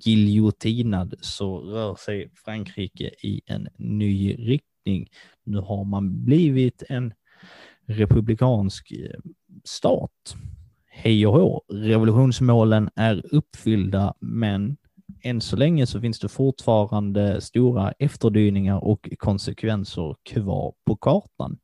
[0.00, 5.08] giljotinad så rör sig Frankrike i en ny riktning.
[5.44, 7.14] Nu har man blivit en
[7.86, 9.20] republikansk eh,
[9.64, 10.36] stat.
[10.86, 14.76] Hej och hå, revolutionsmålen är uppfyllda, men
[15.22, 21.58] än så länge så finns det fortfarande stora efterdyningar och konsekvenser kvar på kartan.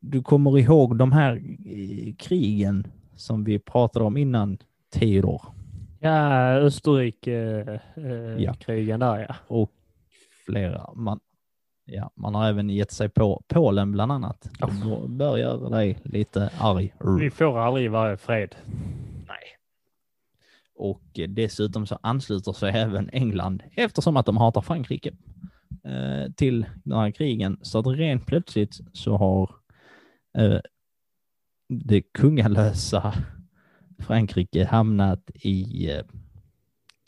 [0.00, 4.58] Du kommer ihåg de här eh, krigen som vi pratade om innan,
[4.94, 5.61] Theodor?
[6.02, 9.14] Ja, Österrike-krigen eh, ja.
[9.16, 9.34] där ja.
[9.46, 9.70] Och
[10.46, 10.94] flera.
[10.94, 11.20] Man,
[11.84, 14.50] Ja, man har även gett sig på Polen bland annat.
[14.60, 15.08] Oh.
[15.08, 16.94] bör- göra dig lite arg.
[17.20, 18.54] Vi får aldrig vara fred.
[19.28, 19.38] Nej.
[20.74, 25.12] Och dessutom så ansluter sig även England, eftersom att de hatar Frankrike,
[25.84, 27.58] eh, till den här krigen.
[27.62, 29.50] Så att rent plötsligt så har
[30.38, 30.60] eh,
[31.68, 33.14] det kungalösa
[34.02, 36.04] Frankrike hamnat i eh,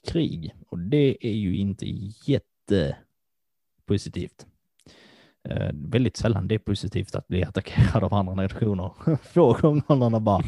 [0.08, 0.54] krig.
[0.68, 1.86] Och det är ju inte
[2.26, 4.46] jättepositivt.
[5.48, 8.92] Eh, väldigt sällan det är positivt att bli attackerad av andra nationer.
[9.22, 10.42] Få gånger bara,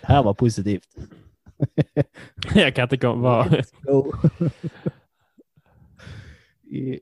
[0.00, 0.96] det här var positivt.
[2.54, 3.46] Jag kan inte komma.
[6.70, 7.00] I-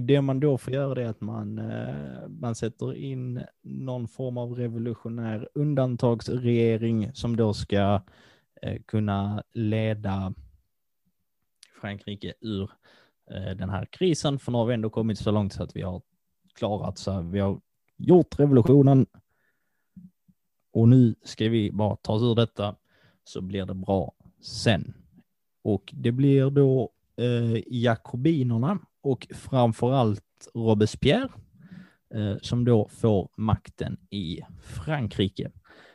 [0.00, 4.54] det man då får göra är att man, eh, man sätter in någon form av
[4.54, 8.02] revolutionär undantagsregering som då ska
[8.62, 10.34] eh, kunna leda
[11.80, 12.70] Frankrike ur
[13.30, 14.38] eh, den här krisen.
[14.38, 16.02] För nu har vi ändå kommit så långt så att vi har
[16.54, 17.60] klarat så vi har
[17.96, 19.06] gjort revolutionen
[20.72, 22.76] och nu ska vi bara ta oss ur detta
[23.24, 24.94] så blir det bra sen.
[25.62, 31.28] Och det blir då eh, jakobinerna och framförallt Robespierre
[32.14, 35.50] eh, som då får makten i Frankrike.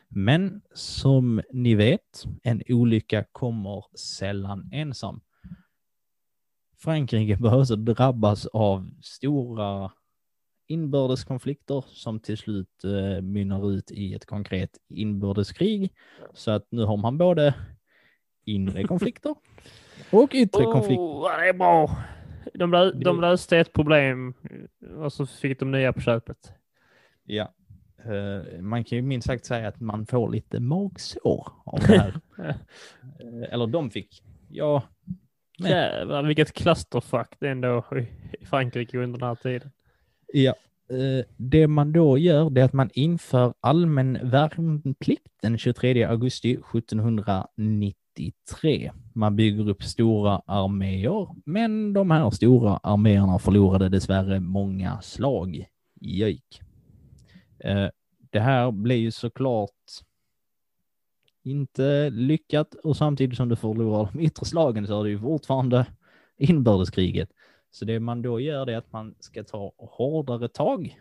[0.08, 5.20] Men som ni vet, en olycka kommer sällan ensam.
[6.78, 9.92] Frankrike också drabbas av stora
[10.66, 15.92] inbördeskonflikter som till slut eh, mynnar ut i ett konkret inbördeskrig.
[16.34, 17.54] Så att nu har man både
[18.44, 19.34] inre konflikter
[20.10, 21.02] och yttre konflikter.
[21.02, 21.96] Oh, det är bra.
[22.54, 24.34] De, lö de löste ett problem
[24.96, 26.52] och så fick de nya på köpet.
[27.24, 27.54] Ja.
[28.04, 32.20] Eh, man kan ju minst sagt säga att man får lite magsår av det här.
[33.20, 34.22] Eh, Eller de fick.
[34.48, 34.82] Ja,
[35.58, 35.72] Nej.
[35.72, 38.06] Jävlar vilket clusterfuck det ändå i
[38.40, 39.70] i Frankrike under den här tiden.
[40.32, 40.54] Ja.
[40.90, 46.58] Eh, Det man då gör det är att man inför allmän värnplikt den 23 augusti
[46.72, 48.92] 1793.
[49.18, 55.64] Man bygger upp stora arméer, men de här stora arméerna förlorade dessvärre många slag.
[56.00, 56.60] Jöjk.
[57.58, 57.88] Eh,
[58.30, 59.70] det här blir ju såklart
[61.42, 65.86] inte lyckat och samtidigt som du förlorar de yttre slagen så är det ju fortfarande
[66.36, 67.30] inbördeskriget.
[67.70, 71.00] Så det man då gör det är att man ska ta hårdare tag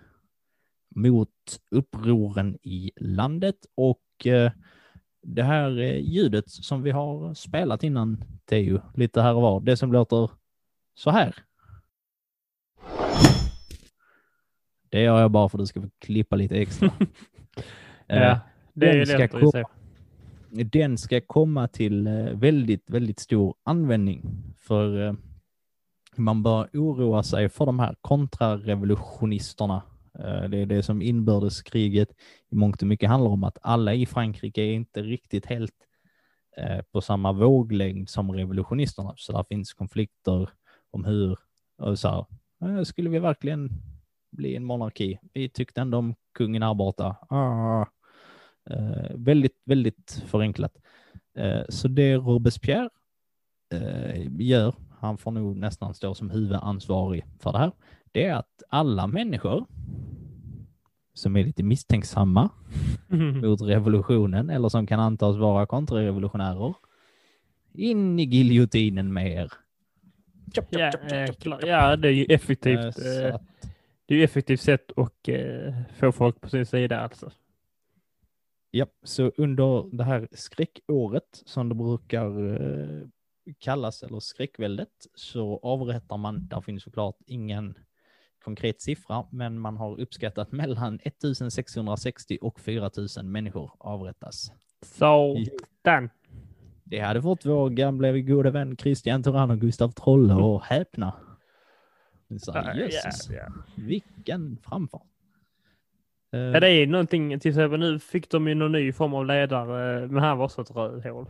[0.96, 4.52] mot upproren i landet och eh,
[5.22, 9.78] det här eh, ljudet som vi har spelat innan Teo, lite här och var, det
[9.78, 10.30] som låter
[10.96, 11.36] så här.
[14.90, 16.92] Det gör jag bara för att du ska få klippa lite extra.
[18.10, 18.40] Eh, Ja,
[18.74, 19.64] det är den ju ska se.
[20.64, 24.44] den ska komma till eh, väldigt, väldigt stor användning.
[24.58, 25.16] För
[26.16, 29.82] man bör oroa sig för de här kontrarevolutionisterna.
[30.20, 32.10] Eh, det är det som inbördeskriget
[32.50, 35.76] i mångt och mycket handlar om, att alla i Frankrike är inte riktigt helt
[36.58, 39.14] eh, på samma våglängd som revolutionisterna.
[39.18, 40.50] Så där finns konflikter
[40.92, 41.40] om hur,
[41.84, 42.28] eh, så
[42.60, 43.70] här, skulle vi verkligen
[44.32, 45.20] bli en monarki?
[45.34, 47.16] Vi tyckte ändå om kungen här borta.
[47.30, 47.86] Ah.
[49.14, 50.78] Väldigt, väldigt förenklat.
[51.70, 52.90] Så det Robespierre
[54.40, 57.72] gör, han får nog nästan stå som huvudansvarig för det här,
[58.12, 59.66] det är att alla människor
[61.14, 62.50] som är lite misstänksamma
[63.42, 66.74] mot revolutionen eller som kan antas vara kontrarevolutionärer,
[67.74, 69.52] in i giljotinen med er.
[70.70, 71.60] Ja, eh, klar.
[71.66, 72.80] ja, det är ju effektivt.
[72.80, 73.42] Eh, att-
[74.06, 77.32] Det är ju effektivt sätt att eh, få folk på sin sida alltså.
[78.72, 83.08] Ja, så under det här skräckåret som det brukar eh,
[83.60, 87.78] kallas, eller skräckväldet, så avrättar man, där finns såklart ingen
[88.48, 94.52] konkret siffra, men man har uppskattat mellan 1660 och 4000 människor avrättas.
[94.82, 95.38] Så,
[95.82, 96.10] den.
[96.84, 101.14] Det hade fått vår gamla goda vän Christian Turann och Gustav Trolle att häpna.
[102.40, 103.48] Så, Ja, jösses, ja.
[103.76, 105.02] vilken framfart.
[106.34, 109.26] Eh, Ja, det är någonting, till exempel nu fick de ju någon ny form av
[109.26, 111.26] ledare, men han var så ett rövhål.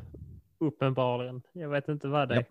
[0.60, 1.41] Uppenbarligen.
[1.53, 2.45] Jag vet inte vad det är.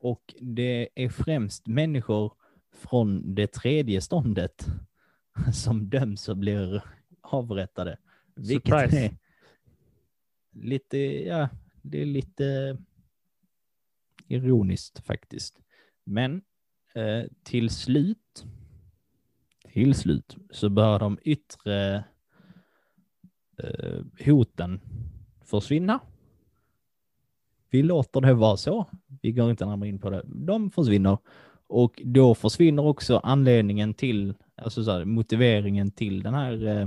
[0.00, 2.32] Och det är främst människor
[2.76, 4.66] från det tredje ståndet
[5.54, 6.82] som döms och blir
[7.20, 7.98] avrättade.
[8.34, 8.98] Vilket Surprise.
[8.98, 9.16] är
[10.52, 11.48] lite, ja,
[11.82, 12.78] det är lite
[14.28, 15.60] ironiskt faktiskt.
[16.04, 16.42] Men
[16.94, 18.46] eh, till slut,
[19.72, 22.04] till slut så bör de yttre
[23.58, 24.80] eh, hoten
[25.44, 26.00] försvinna.
[27.70, 28.86] Vi låter det vara så.
[29.22, 30.22] Vi går inte närmare in på det.
[30.26, 31.18] De försvinner
[31.68, 36.86] och då försvinner också anledningen till, alltså så här, motiveringen till den här eh,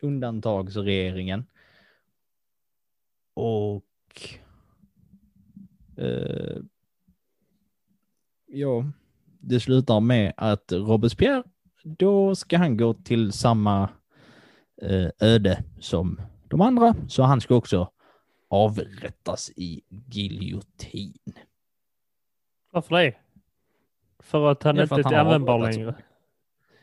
[0.00, 1.46] undantagsregeringen.
[3.34, 3.84] Och
[5.96, 6.56] eh,
[8.46, 8.84] ja,
[9.40, 11.42] det slutar med att Robespierre,
[11.82, 13.88] då ska han gå till samma
[14.82, 17.90] eh, öde som de andra, så han ska också
[18.48, 21.34] avrättas i giljotin.
[22.70, 23.23] Varför det?
[24.24, 25.94] För att han för inte är användbar längre.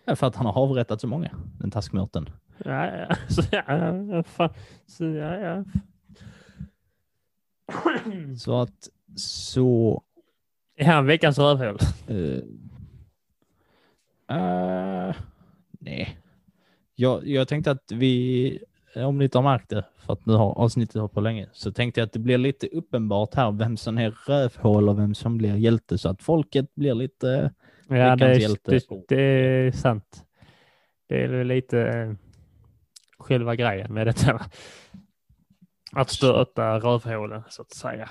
[0.05, 2.30] Ja, för att han har avrättat så många, den taskmörten.
[2.57, 3.15] Ja, ja.
[3.30, 4.49] Så, ja, fan.
[4.85, 5.63] Så, ja, ja.
[8.38, 10.01] Så att så...
[10.76, 11.77] Är han veckans rövhål?
[12.09, 12.38] Uh,
[14.31, 15.15] uh,
[15.80, 16.18] nej.
[16.95, 18.63] Jag, jag tänkte att vi,
[18.95, 21.72] om ni inte har märkt det, för att nu har avsnittet hållit på länge, så
[21.72, 25.38] tänkte jag att det blir lite uppenbart här vem som är rövhål och vem som
[25.38, 27.53] blir hjälte, så att folket blir lite...
[27.88, 28.19] Ja, Veckans
[28.63, 30.23] det är, det, det är sant.
[31.07, 32.13] Det är väl lite eh,
[33.19, 34.41] själva grejen med detta.
[35.93, 38.09] Att stöta rövhålen så att säga.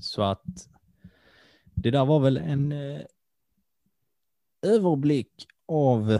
[0.00, 0.44] Så att
[1.74, 3.00] det där var väl en eh,
[4.62, 6.18] överblick av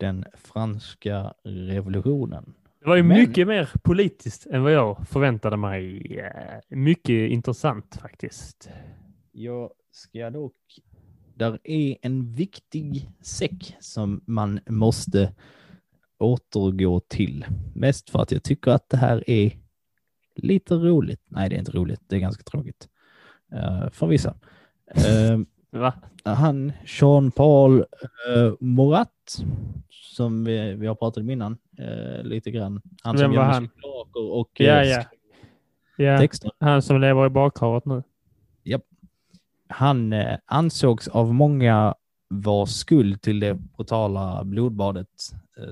[0.00, 2.54] den franska revolutionen.
[2.80, 6.18] Det var ju Men- mycket mer politiskt än vad jag förväntade mig.
[6.18, 8.70] Eh, Mycket intressant faktiskt.
[9.32, 10.54] Jag ska dock...
[11.34, 15.34] Där är en viktig säck som man måste
[16.18, 17.46] återgå till.
[17.74, 19.52] Mest för att jag tycker att det här är
[20.36, 21.22] lite roligt.
[21.28, 22.00] Nej, det är inte roligt.
[22.06, 22.88] Det är ganska tråkigt.
[23.54, 24.34] Uh, för vissa.
[24.94, 25.38] Eh,
[25.70, 25.92] Va?
[26.24, 29.44] han, Jean-Paul uh, Morat,
[29.90, 32.82] som vi, vi har pratat om innan, eh, lite grann.
[33.02, 33.68] Han Vem som var gör han?
[34.14, 35.04] och Ja, eh, ja.
[35.96, 36.50] Ja, texter.
[36.60, 38.02] han som lever i bakhavet nu.
[39.68, 41.94] Han eh, ansågs av många
[42.28, 45.08] vara skuld till det brutala blodbadet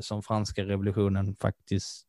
[0.00, 2.06] som franska revolutionen faktiskt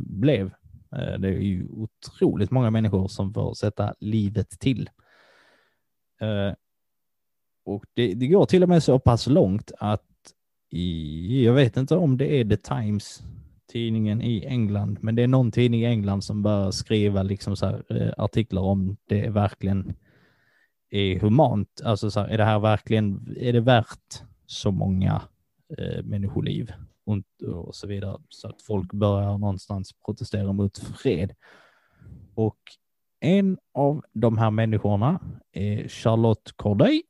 [0.00, 0.50] blev.
[0.90, 4.90] Det är ju otroligt många människor som får sätta livet till.
[7.70, 10.02] Och det, det går till och med så pass långt att
[10.70, 13.22] i, jag vet inte om det är The Times,
[13.72, 17.66] tidningen i England, men det är någon tidning i England som börjar skriva liksom så
[17.66, 19.94] här, eh, artiklar om det verkligen
[20.90, 21.80] är humant.
[21.84, 25.22] Alltså så här, är det här verkligen, är det värt så många
[25.78, 26.72] eh, människoliv
[27.06, 28.18] och, och så vidare.
[28.28, 31.34] Så att folk börjar någonstans protestera mot fred.
[32.34, 32.58] Och
[33.20, 35.20] en av de här människorna
[35.52, 37.02] är Charlotte Corday.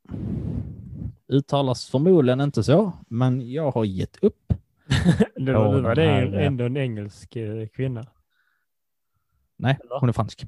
[1.29, 4.53] Uttalas förmodligen inte så, men jag har gett upp.
[5.37, 8.07] Det var, var det här, eh, ändå en engelsk eh, kvinna.
[9.57, 10.47] Nej, hon är fransk.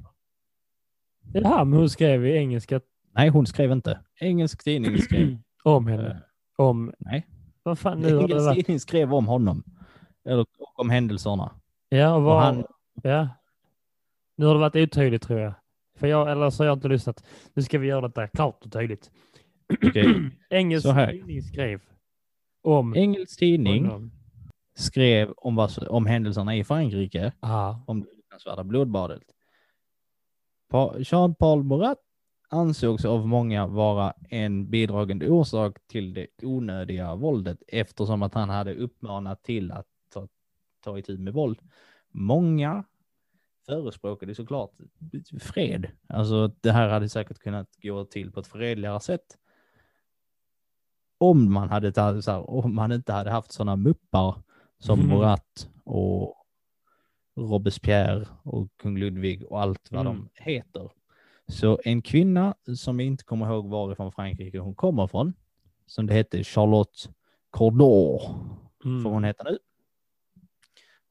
[1.33, 2.81] Jaha, men hon skrev i engelska
[3.15, 3.99] Nej, hon skrev inte.
[4.19, 5.37] Engelsk tidning skrev.
[5.63, 6.21] om henne.
[6.55, 7.27] Om, Nej,
[7.63, 9.63] vad fan nu engelsk tidning skrev om honom.
[10.25, 10.45] Eller
[10.75, 11.51] om händelserna.
[11.89, 12.63] Ja, och Och han,
[13.03, 13.29] ja.
[14.35, 15.53] Nu har det varit otydligt tror jag.
[15.97, 17.23] För jag, eller så har jag inte lyssnat.
[17.53, 19.11] Nu ska vi göra detta klart och tydligt.
[19.87, 21.81] okej, Engelsk tidning skrev
[22.63, 24.11] om engelsk tidning honom.
[24.75, 27.75] skrev om, vad, om händelserna i Frankrike, Ah.
[27.87, 29.23] om det fruktansvärda blodbadet.
[30.69, 31.97] Pa- Jean-Paul Morat
[32.49, 38.75] ansågs av många vara en bidragande orsak till det onödiga våldet eftersom att han hade
[38.75, 40.27] uppmanat till att ta,
[40.83, 41.59] ta itu med våld.
[42.11, 42.83] Många
[43.65, 44.71] förespråkade såklart
[45.39, 45.87] fred.
[46.07, 49.37] Alltså det här hade säkert kunnat gå till på ett fredligare sätt.
[51.17, 54.35] Om man, hade, tagit så här, om man inte hade haft sådana muppar
[54.79, 55.11] som Mm.
[55.11, 56.35] Morat och
[57.35, 60.13] Robespierre och kung Ludvig och allt vad Mm.
[60.35, 60.91] de heter.
[61.47, 65.33] Så en kvinna som jag inte kommer ihåg varifrån Frankrike hon kommer från,
[65.85, 67.09] som det hette Charlotte
[67.49, 68.29] Corday,
[68.85, 69.03] Mm.
[69.03, 69.57] får hon heta nu.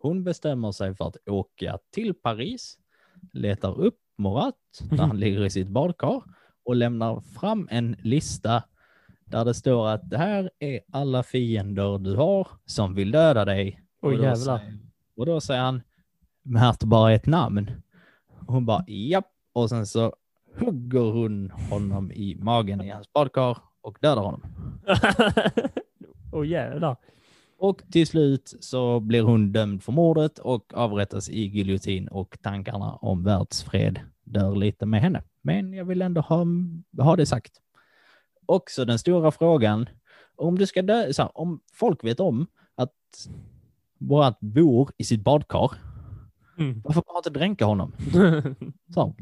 [0.03, 2.79] Hon bestämmer sig för att åka till Paris,
[3.33, 4.55] letar upp Morat
[4.91, 6.23] där han ligger i sitt badkar
[6.65, 8.63] och lämnar fram en lista
[9.25, 13.81] där det står att det här är alla fiender du har som vill döda dig.
[14.03, 14.79] Oj, och, då säger,
[15.17, 15.83] och då säger han,
[16.43, 17.71] Märt bara ett namn.
[18.47, 19.27] Och hon bara, japp.
[19.53, 20.15] Och sen så
[20.59, 24.43] hugger hon honom i magen i hans badkar och dödar honom.
[26.33, 26.97] Åh jävlar.
[27.63, 32.93] Och till slut så blir hon dömd för mordet och avrättas i giljotin och tankarna
[32.95, 35.23] om världsfred dör lite med henne.
[35.43, 36.47] Men jag vill ändå ha,
[36.99, 37.53] ha det sagt.
[38.47, 39.89] Också den stora frågan,
[40.37, 42.93] om du ska dö, så här, om folk vet om att
[43.99, 45.71] Borat bor i sitt badkar,
[46.59, 46.81] Mm.
[46.85, 47.93] varför bara inte dränka honom?
[48.95, 49.15] Så här.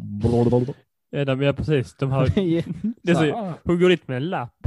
[1.11, 1.95] Ja, de, ja precis.
[1.95, 2.27] De har,
[3.03, 4.67] det är så, hon går dit med en lapp.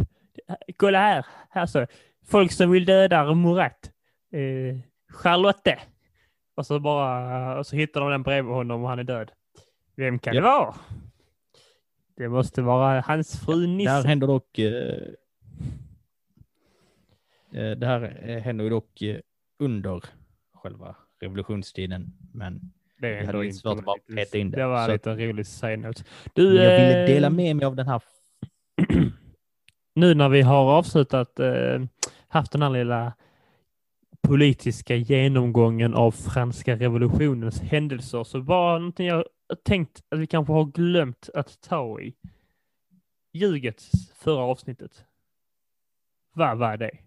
[0.77, 1.87] Kolla här, här står det.
[2.25, 3.91] Folk som vill döda Murat.
[4.31, 4.77] Eh,
[5.13, 5.77] Charlotte.
[6.55, 9.31] Och så bara, och så hittar de den bredvid honom och han är död.
[9.95, 10.41] Vem kan Ja.
[10.41, 10.75] det vara?
[12.17, 13.91] Det måste vara hans fru Det Nisse.
[14.07, 14.59] händer dock...
[14.59, 14.97] eh,
[17.53, 19.17] eh, det här eh, händer dock eh,
[19.59, 20.03] under
[20.53, 24.67] själva revolutionstiden, men Det är jag hade inte svårt att bara peta in det, Det
[24.67, 26.03] var så lite rolig side-note.
[26.33, 28.01] Du, jag ville dela med mig av den här.
[29.93, 31.81] Nu när vi har avslutat, eh,
[32.27, 33.13] haft den här lilla
[34.27, 39.25] politiska genomgången av franska revolutionens händelser så var någonting jag
[39.63, 42.15] tänkt att vi kanske har glömt att ta i.
[43.33, 43.83] Ljuget
[44.15, 45.05] förra avsnittet.
[46.33, 46.97] Vad var det?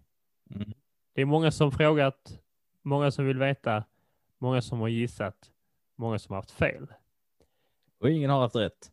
[0.55, 0.73] Mm.
[1.13, 2.39] Det är många som frågat,
[2.81, 3.83] många som vill veta,
[4.37, 5.51] många som har gissat,
[5.95, 6.87] många som har haft fel.
[7.99, 8.91] Och ingen har haft rätt.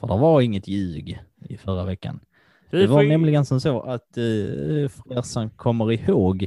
[0.00, 1.18] För det var inget ljug
[1.48, 2.20] i förra veckan.
[2.70, 4.22] Det var ju- nämligen som så att eh,
[4.88, 6.42] för er som kommer ihåg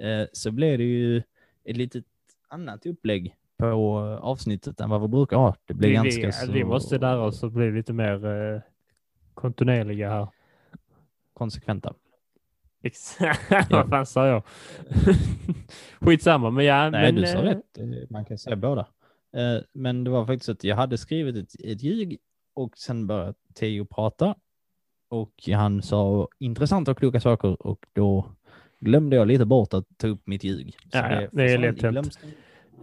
[0.00, 1.22] eh, så blev det ju
[1.64, 2.04] ett litet
[2.48, 5.56] annat upplägg på eh, avsnittet än vad vi brukar ha.
[5.66, 8.60] Det blev vi, ganska vi, så vi måste lära oss att bli lite mer eh,
[9.34, 10.28] kontinuerliga här.
[11.34, 11.94] konsekventa.
[12.82, 13.64] Exakt, Ja.
[13.70, 14.42] vad fan sa jag?
[16.00, 16.90] Skitsamma, men ja.
[16.90, 17.78] Nej, men, du sa eh, rätt.
[17.78, 18.86] Eh, Man kan säga båda.
[19.72, 22.18] Men det var faktiskt att jag hade skrivit ett, ett ljug
[22.54, 24.34] och sen började Theo prata
[25.08, 28.32] och han sa intressanta och kloka saker och då
[28.80, 30.74] glömde jag lite bort att ta upp mitt ljug.
[30.74, 32.18] Så Ja, ja, det är lätt hänt.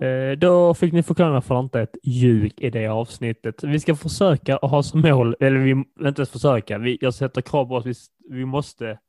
[0.01, 3.63] Eh, Då fick ni förklara varför det inte ett ljug i det avsnittet.
[3.63, 7.41] Vi ska försöka att ha som mål, eller vi inte ens försöka, vi, jag sätter
[7.41, 7.93] krav på oss, vi,
[8.29, 8.99] vi måste,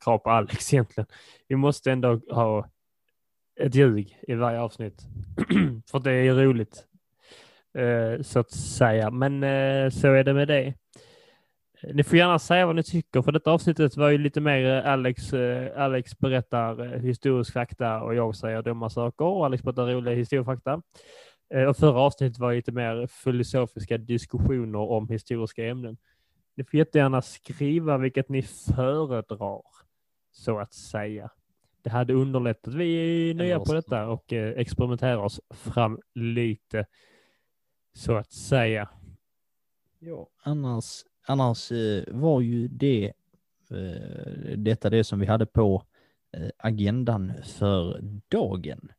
[0.00, 1.06] krav på Alex egentligen,
[1.48, 2.68] vi måste ändå ha
[3.60, 5.02] ett ljug i varje avsnitt.
[5.90, 6.84] För det är roligt,
[8.22, 9.10] så att säga.
[9.10, 10.74] Men eh, så är det med det.
[11.92, 14.92] Ni får gärna säga vad ni tycker, för detta avsnittet var ju lite mer eh,
[14.92, 19.86] Alex, eh, Alex berättar eh, historisk fakta och jag säger dumma saker och Alex berättar
[19.86, 20.82] roliga historiefakta.
[21.54, 25.96] Eh, Och förra avsnittet var lite mer filosofiska diskussioner om historiska ämnen.
[26.56, 29.62] Ni får jättegärna skriva vilket ni föredrar,
[30.32, 31.30] så att säga.
[31.82, 32.74] Det hade underlättat.
[32.74, 36.86] Vi är nya på detta och eh, experimenterar oss fram lite,
[37.94, 38.88] så att säga.
[39.98, 43.12] Ja, annars, annars eh, var ju det
[43.70, 45.82] eh, detta det som vi hade på
[46.36, 48.92] eh, agendan för dagen.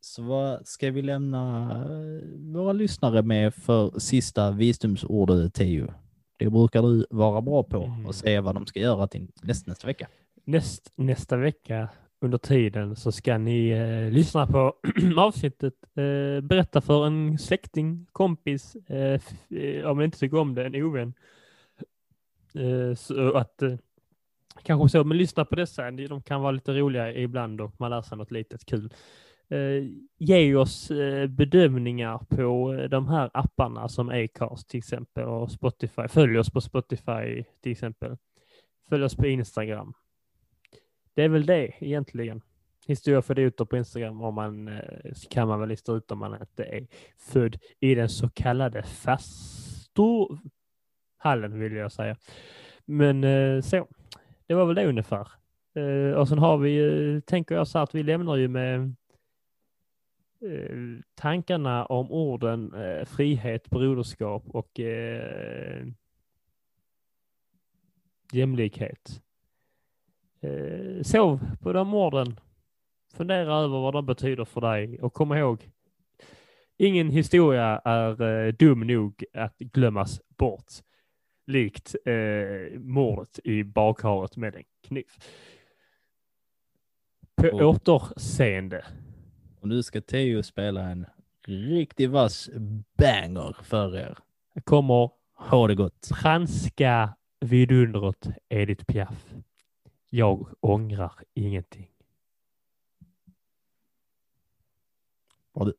[0.00, 1.88] Så vad ska vi lämna
[2.36, 5.92] våra lyssnare med för sista visdomsordet, Teo?
[6.36, 8.06] Det brukar du vara bra på Mm.
[8.06, 10.08] och säga vad de ska göra till nästa, nästa vecka.
[10.44, 11.88] Näst, nästa vecka
[12.26, 14.74] under tiden så ska ni eh, lyssna på
[15.16, 15.74] avsnittet.
[15.94, 19.20] Eh, berätta för en släkting, kompis, eh,
[19.50, 21.14] eh, om ni inte tycker om det, en ovän.
[22.54, 23.74] Eh, så att eh,
[24.62, 25.90] kanske så, men lyssna på dessa.
[25.90, 28.92] De kan vara lite roliga ibland och man lär sig något litet kul.
[29.48, 29.84] Eh,
[30.18, 36.08] ge oss eh, bedömningar på de här apparna som Acast till exempel och Spotify.
[36.08, 38.16] Följ oss på Spotify till exempel.
[38.88, 39.94] Följ oss på Instagram.
[41.16, 42.42] Det är väl det egentligen.
[42.86, 46.40] Historia för idioter på Instagram om man eh, kan man väl lista ut om man
[46.40, 46.86] inte är
[47.18, 50.40] född i den så kallade fastohallen
[51.58, 52.16] vill jag säga.
[52.84, 53.86] Men eh, så,
[54.46, 55.28] det var väl det ungefär.
[55.74, 58.94] Eh, och sen har vi, tänker jag så här att vi lämnar ju med
[61.14, 62.74] tankarna om orden
[63.06, 64.80] frihet, broderskap och
[68.32, 69.22] jämlikhet.
[70.46, 72.40] Eh, sov på de orden.
[73.14, 75.70] Fundera över vad de betyder för dig och kom ihåg,
[76.76, 80.72] ingen historia är eh, dum nog att glömmas bort.
[81.46, 85.04] Likt eh, mordet i bakharet med en kniv.
[87.36, 88.84] På Och- återseende.
[89.60, 91.06] Och nu ska Teo spela en
[91.46, 92.50] riktigt vass
[92.98, 94.18] banger för er.
[94.64, 96.08] kommer Ha det gott.
[96.22, 99.34] franska vidundret Edith Piaf.
[100.16, 101.88] Jag ångrar ingenting.
[105.54, 105.72] Ha det.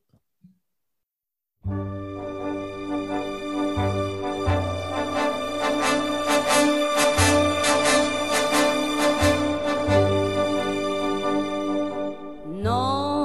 [12.64, 13.18] Non,